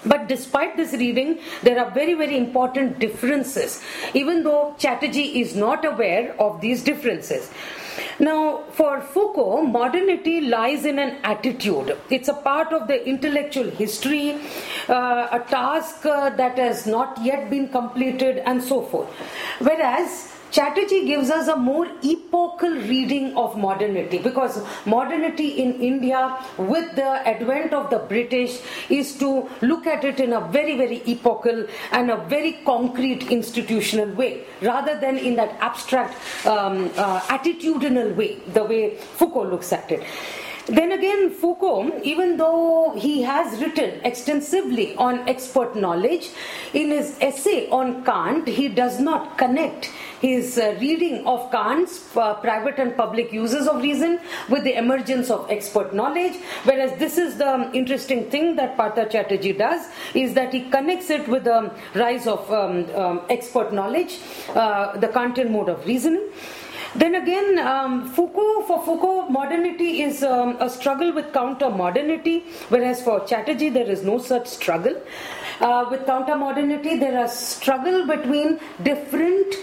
But 0.07 0.29
despite 0.29 0.77
this 0.77 0.93
reading, 0.93 1.39
there 1.63 1.79
are 1.79 1.91
very, 1.91 2.15
very 2.15 2.37
important 2.37 2.99
differences, 2.99 3.83
even 4.13 4.43
though 4.43 4.75
Chatterjee 4.79 5.41
is 5.41 5.57
not 5.57 5.85
aware 5.85 6.35
of 6.41 6.61
these 6.61 6.83
differences. 6.83 7.51
Now, 8.19 8.65
for 8.73 9.01
Foucault, 9.01 9.63
modernity 9.63 10.41
lies 10.41 10.85
in 10.85 10.99
an 10.99 11.17
attitude. 11.23 11.97
It's 12.11 12.29
a 12.29 12.35
part 12.35 12.73
of 12.73 12.89
the 12.89 13.07
intellectual 13.07 13.71
history, 13.71 14.41
uh, 14.89 15.29
a 15.31 15.45
task 15.49 16.05
uh, 16.05 16.31
that 16.31 16.59
has 16.59 16.87
not 16.87 17.19
yet 17.23 17.51
been 17.51 17.69
completed, 17.69 18.39
and 18.39 18.63
so 18.63 18.83
forth. 18.83 19.09
Whereas 19.61 20.34
Chatterjee 20.55 21.05
gives 21.05 21.31
us 21.31 21.49
a 21.49 21.57
more 21.57 21.89
epochal 22.05 22.75
reading 22.91 23.37
of 23.37 23.57
modernity 23.59 24.19
because 24.19 24.63
modernity 24.87 25.49
in 25.61 25.81
India, 25.81 26.37
with 26.57 26.95
the 26.95 27.09
advent 27.29 27.73
of 27.73 27.91
the 27.91 27.99
British, 27.99 28.61
is 28.89 29.19
to 29.19 29.51
look 29.63 29.89
at 29.89 30.05
it 30.05 30.21
in 30.21 30.33
a 30.33 30.41
very, 30.41 30.77
very 30.77 31.03
epochal 31.09 31.67
and 31.91 32.09
a 32.09 32.19
very 32.29 32.53
concrete 32.65 33.33
institutional 33.33 34.15
way 34.15 34.45
rather 34.63 34.97
than 35.01 35.19
in 35.19 35.35
that 35.35 35.57
abstract 35.61 36.15
um, 36.47 36.89
uh, 36.97 37.19
attitudinal 37.23 38.15
way, 38.15 38.37
the 38.53 38.63
way 38.63 38.97
Foucault 39.19 39.51
looks 39.51 39.73
at 39.73 39.91
it. 39.91 40.05
Then 40.67 40.93
again, 40.93 41.31
Foucault, 41.31 42.01
even 42.05 42.39
though 42.39 42.95
he 42.97 43.21
has 43.23 43.61
written 43.61 44.01
extensively 44.03 44.95
on 44.97 45.29
expert 45.29 45.77
knowledge, 45.77 46.31
in 46.73 46.91
his 46.91 47.19
essay 47.21 47.69
on 47.69 48.03
Kant, 48.05 48.49
he 48.49 48.69
does 48.69 48.99
not 48.99 49.37
connect 49.37 49.91
his 50.25 50.59
uh, 50.59 50.75
reading 50.81 51.27
of 51.27 51.51
Kant's 51.51 51.95
uh, 52.17 52.35
private 52.47 52.79
and 52.79 52.97
public 52.97 53.33
uses 53.33 53.69
of 53.69 53.83
reason 53.83 54.19
with 54.49 54.65
the 54.65 54.75
emergence 54.83 55.31
of 55.31 55.51
expert 55.51 55.95
knowledge. 56.01 56.37
Whereas 56.65 56.99
this 56.99 57.19
is 57.19 57.37
the 57.37 57.71
interesting 57.81 58.31
thing 58.31 58.57
that 58.57 58.77
Partha 58.77 59.07
Chatterjee 59.15 59.53
does, 59.53 59.87
is 60.15 60.35
that 60.35 60.53
he 60.53 60.63
connects 60.71 61.11
it 61.11 61.29
with 61.29 61.45
the 61.45 61.71
rise 61.95 62.27
of 62.27 62.51
um, 62.51 62.87
um, 62.95 63.21
expert 63.29 63.73
knowledge, 63.73 64.19
uh, 64.55 64.97
the 64.99 65.09
Kantian 65.09 65.51
mode 65.51 65.69
of 65.69 65.85
reasoning. 65.87 66.29
Then 66.97 67.17
again, 67.17 67.59
um, 67.59 68.09
Foucault, 68.09 68.63
for 68.69 68.83
Foucault, 68.85 69.29
modernity 69.29 70.03
is 70.03 70.23
um, 70.23 70.57
a 70.61 70.71
struggle 70.71 71.13
with 71.13 71.33
counter 71.33 71.69
modernity, 71.69 72.45
whereas 72.69 73.03
for 73.03 73.19
Chatterjee, 73.27 73.71
there 73.71 73.91
is 73.91 74.05
no 74.05 74.19
such 74.19 74.47
struggle. 74.47 75.01
Uh, 75.61 75.87
with 75.91 76.07
counter 76.07 76.37
modernity, 76.37 76.97
there 76.97 77.25
is 77.25 77.33
struggle 77.33 78.07
between 78.07 78.61
different 78.85 79.57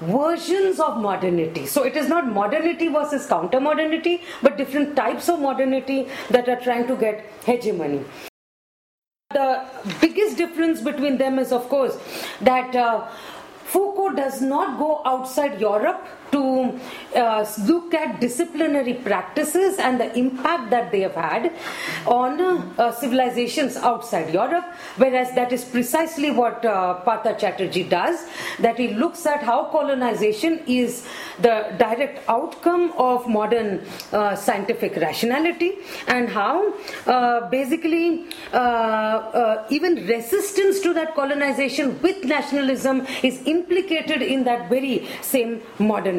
versions 0.00 0.80
of 0.80 0.98
modernity. 0.98 1.66
So 1.66 1.84
it 1.84 1.96
is 1.96 2.08
not 2.08 2.26
modernity 2.26 2.88
versus 2.88 3.26
counter 3.26 3.60
modernity, 3.60 4.22
but 4.42 4.56
different 4.56 4.96
types 4.96 5.28
of 5.28 5.40
modernity 5.40 6.08
that 6.30 6.48
are 6.48 6.60
trying 6.60 6.86
to 6.86 6.96
get 6.96 7.24
hegemony. 7.44 8.04
The 9.30 9.66
biggest 10.00 10.36
difference 10.36 10.80
between 10.80 11.18
them 11.18 11.38
is, 11.38 11.52
of 11.52 11.68
course, 11.68 11.98
that 12.40 12.74
uh, 12.74 13.08
Foucault 13.64 14.14
does 14.14 14.40
not 14.40 14.78
go 14.78 15.02
outside 15.04 15.60
Europe 15.60 16.06
to 16.32 16.78
uh, 17.16 17.46
look 17.66 17.94
at 17.94 18.20
disciplinary 18.20 18.94
practices 18.94 19.78
and 19.78 20.00
the 20.00 20.16
impact 20.18 20.70
that 20.70 20.90
they 20.92 21.00
have 21.00 21.14
had 21.14 21.52
on 22.06 22.40
uh, 22.40 22.92
civilizations 22.92 23.76
outside 23.76 24.32
Europe, 24.32 24.64
whereas 24.96 25.34
that 25.34 25.52
is 25.52 25.64
precisely 25.64 26.30
what 26.30 26.64
uh, 26.64 26.94
Partha 27.00 27.34
Chatterjee 27.38 27.84
does, 27.84 28.26
that 28.58 28.78
he 28.78 28.88
looks 28.94 29.26
at 29.26 29.42
how 29.42 29.64
colonization 29.64 30.60
is 30.66 31.06
the 31.40 31.74
direct 31.78 32.28
outcome 32.28 32.92
of 32.96 33.28
modern 33.28 33.82
uh, 34.12 34.34
scientific 34.34 34.96
rationality 34.96 35.78
and 36.08 36.28
how 36.28 36.74
uh, 37.06 37.48
basically 37.48 38.26
uh, 38.52 38.56
uh, 38.56 39.66
even 39.70 39.94
resistance 40.06 40.80
to 40.80 40.92
that 40.92 41.14
colonization 41.14 42.00
with 42.02 42.24
nationalism 42.24 43.06
is 43.22 43.40
implicated 43.46 44.22
in 44.22 44.44
that 44.44 44.68
very 44.68 45.06
same 45.22 45.62
modern 45.78 46.17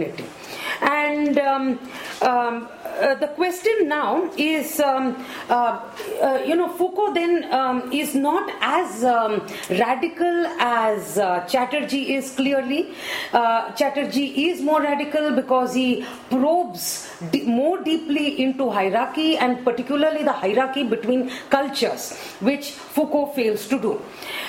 And 0.81 1.37
um, 1.39 1.79
um, 2.21 2.69
uh, 3.01 3.15
the 3.15 3.27
question 3.27 3.87
now 3.87 4.29
is, 4.37 4.79
um, 4.79 5.25
uh, 5.49 5.79
uh, 6.21 6.41
you 6.45 6.55
know, 6.55 6.67
Foucault 6.69 7.13
then 7.13 7.51
um, 7.53 7.91
is 7.91 8.15
not 8.15 8.51
as 8.61 9.03
um, 9.03 9.45
radical 9.69 10.45
as 10.59 11.17
uh, 11.17 11.45
Chatterjee 11.45 12.15
is 12.15 12.31
clearly. 12.35 12.93
Chatterjee 13.31 14.49
is 14.49 14.61
more 14.61 14.81
radical 14.81 15.31
because 15.35 15.73
he 15.73 16.05
probes 16.29 17.09
more 17.45 17.81
deeply 17.81 18.41
into 18.41 18.69
hierarchy 18.69 19.37
and 19.37 19.63
particularly 19.63 20.23
the 20.23 20.33
hierarchy 20.33 20.83
between 20.83 21.31
cultures, 21.49 22.17
which 22.39 22.71
Foucault 22.71 23.33
fails 23.33 23.67
to 23.67 23.79
do. 23.79 24.01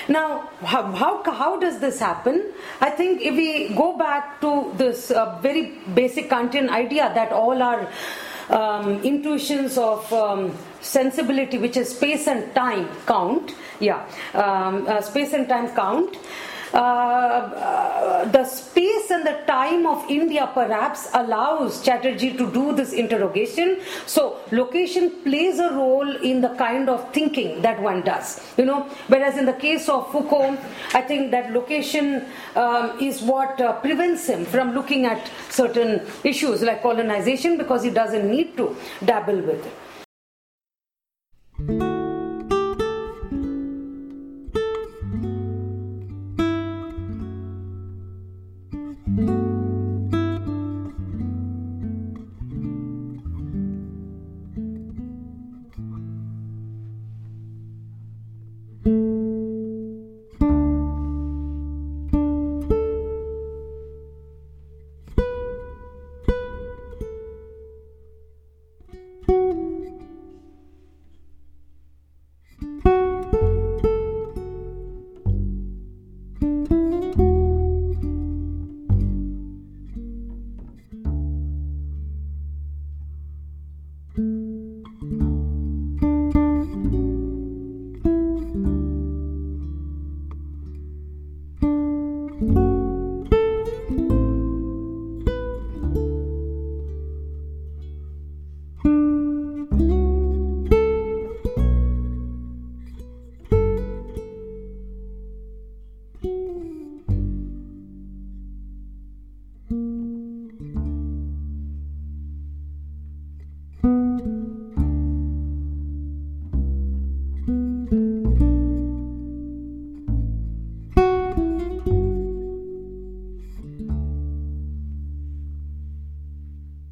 Now, 0.09 0.51
how, 0.62 0.91
how, 0.93 1.22
how 1.30 1.59
does 1.59 1.78
this 1.78 1.99
happen? 2.01 2.53
I 2.80 2.91
think 2.91 3.22
if 3.22 3.34
we 3.34 3.74
go 3.74 3.97
back 3.97 4.41
to 4.41 4.72
this 4.76 5.12
very 5.41 5.78
basic 5.95 6.28
Kantian 6.30 6.68
idea 6.68 7.12
that 7.14 7.32
all 7.32 7.62
our 7.62 7.88
um, 8.51 9.03
intuitions 9.03 9.78
of 9.78 10.12
um, 10.12 10.57
sensibility, 10.80 11.59
which 11.59 11.76
is 11.76 11.90
space 11.90 12.26
and 12.26 12.55
time, 12.55 12.88
count. 13.07 13.55
Yeah, 13.78 14.07
um, 14.34 14.86
uh, 14.86 15.01
space 15.01 15.32
and 15.32 15.48
time 15.48 15.74
count. 15.74 16.16
Uh, 16.73 16.77
uh, 16.77 18.25
the 18.31 18.45
space 18.45 19.11
and 19.11 19.27
the 19.27 19.43
time 19.47 19.87
of 19.87 20.09
India 20.09 20.49
perhaps 20.55 21.09
allows 21.14 21.83
Chatterjee 21.83 22.37
to 22.37 22.51
do 22.53 22.73
this 22.75 22.93
interrogation. 22.93 23.81
So, 24.07 24.39
location 24.53 25.11
plays 25.25 25.59
a 25.59 25.71
role 25.73 26.16
in 26.16 26.41
the 26.41 26.51
kind 26.51 26.89
of 26.89 27.12
thinking 27.12 27.61
that 27.62 27.81
one 27.83 28.03
does. 28.03 28.41
You 28.57 28.66
know, 28.66 28.83
whereas 29.09 29.37
in 29.37 29.47
the 29.47 29.53
case 29.53 29.89
of 29.89 30.12
Foucault, 30.12 30.59
I 30.95 31.01
think 31.01 31.33
that 31.33 31.53
location 31.53 32.25
um, 32.55 32.99
is 33.01 33.21
what 33.21 33.61
uh, 33.61 33.81
prevents 33.81 34.27
him 34.29 34.45
from 34.45 34.73
looking 34.73 35.07
at 35.07 35.31
certain 35.49 36.07
issues 36.23 36.62
like 36.62 36.83
colonization 36.83 37.57
because 37.57 37.83
he 37.83 37.91
doesn't 37.91 38.31
need 38.31 38.57
to 38.59 38.77
dabble 39.05 39.41
with 39.41 39.66
it. 39.66 39.73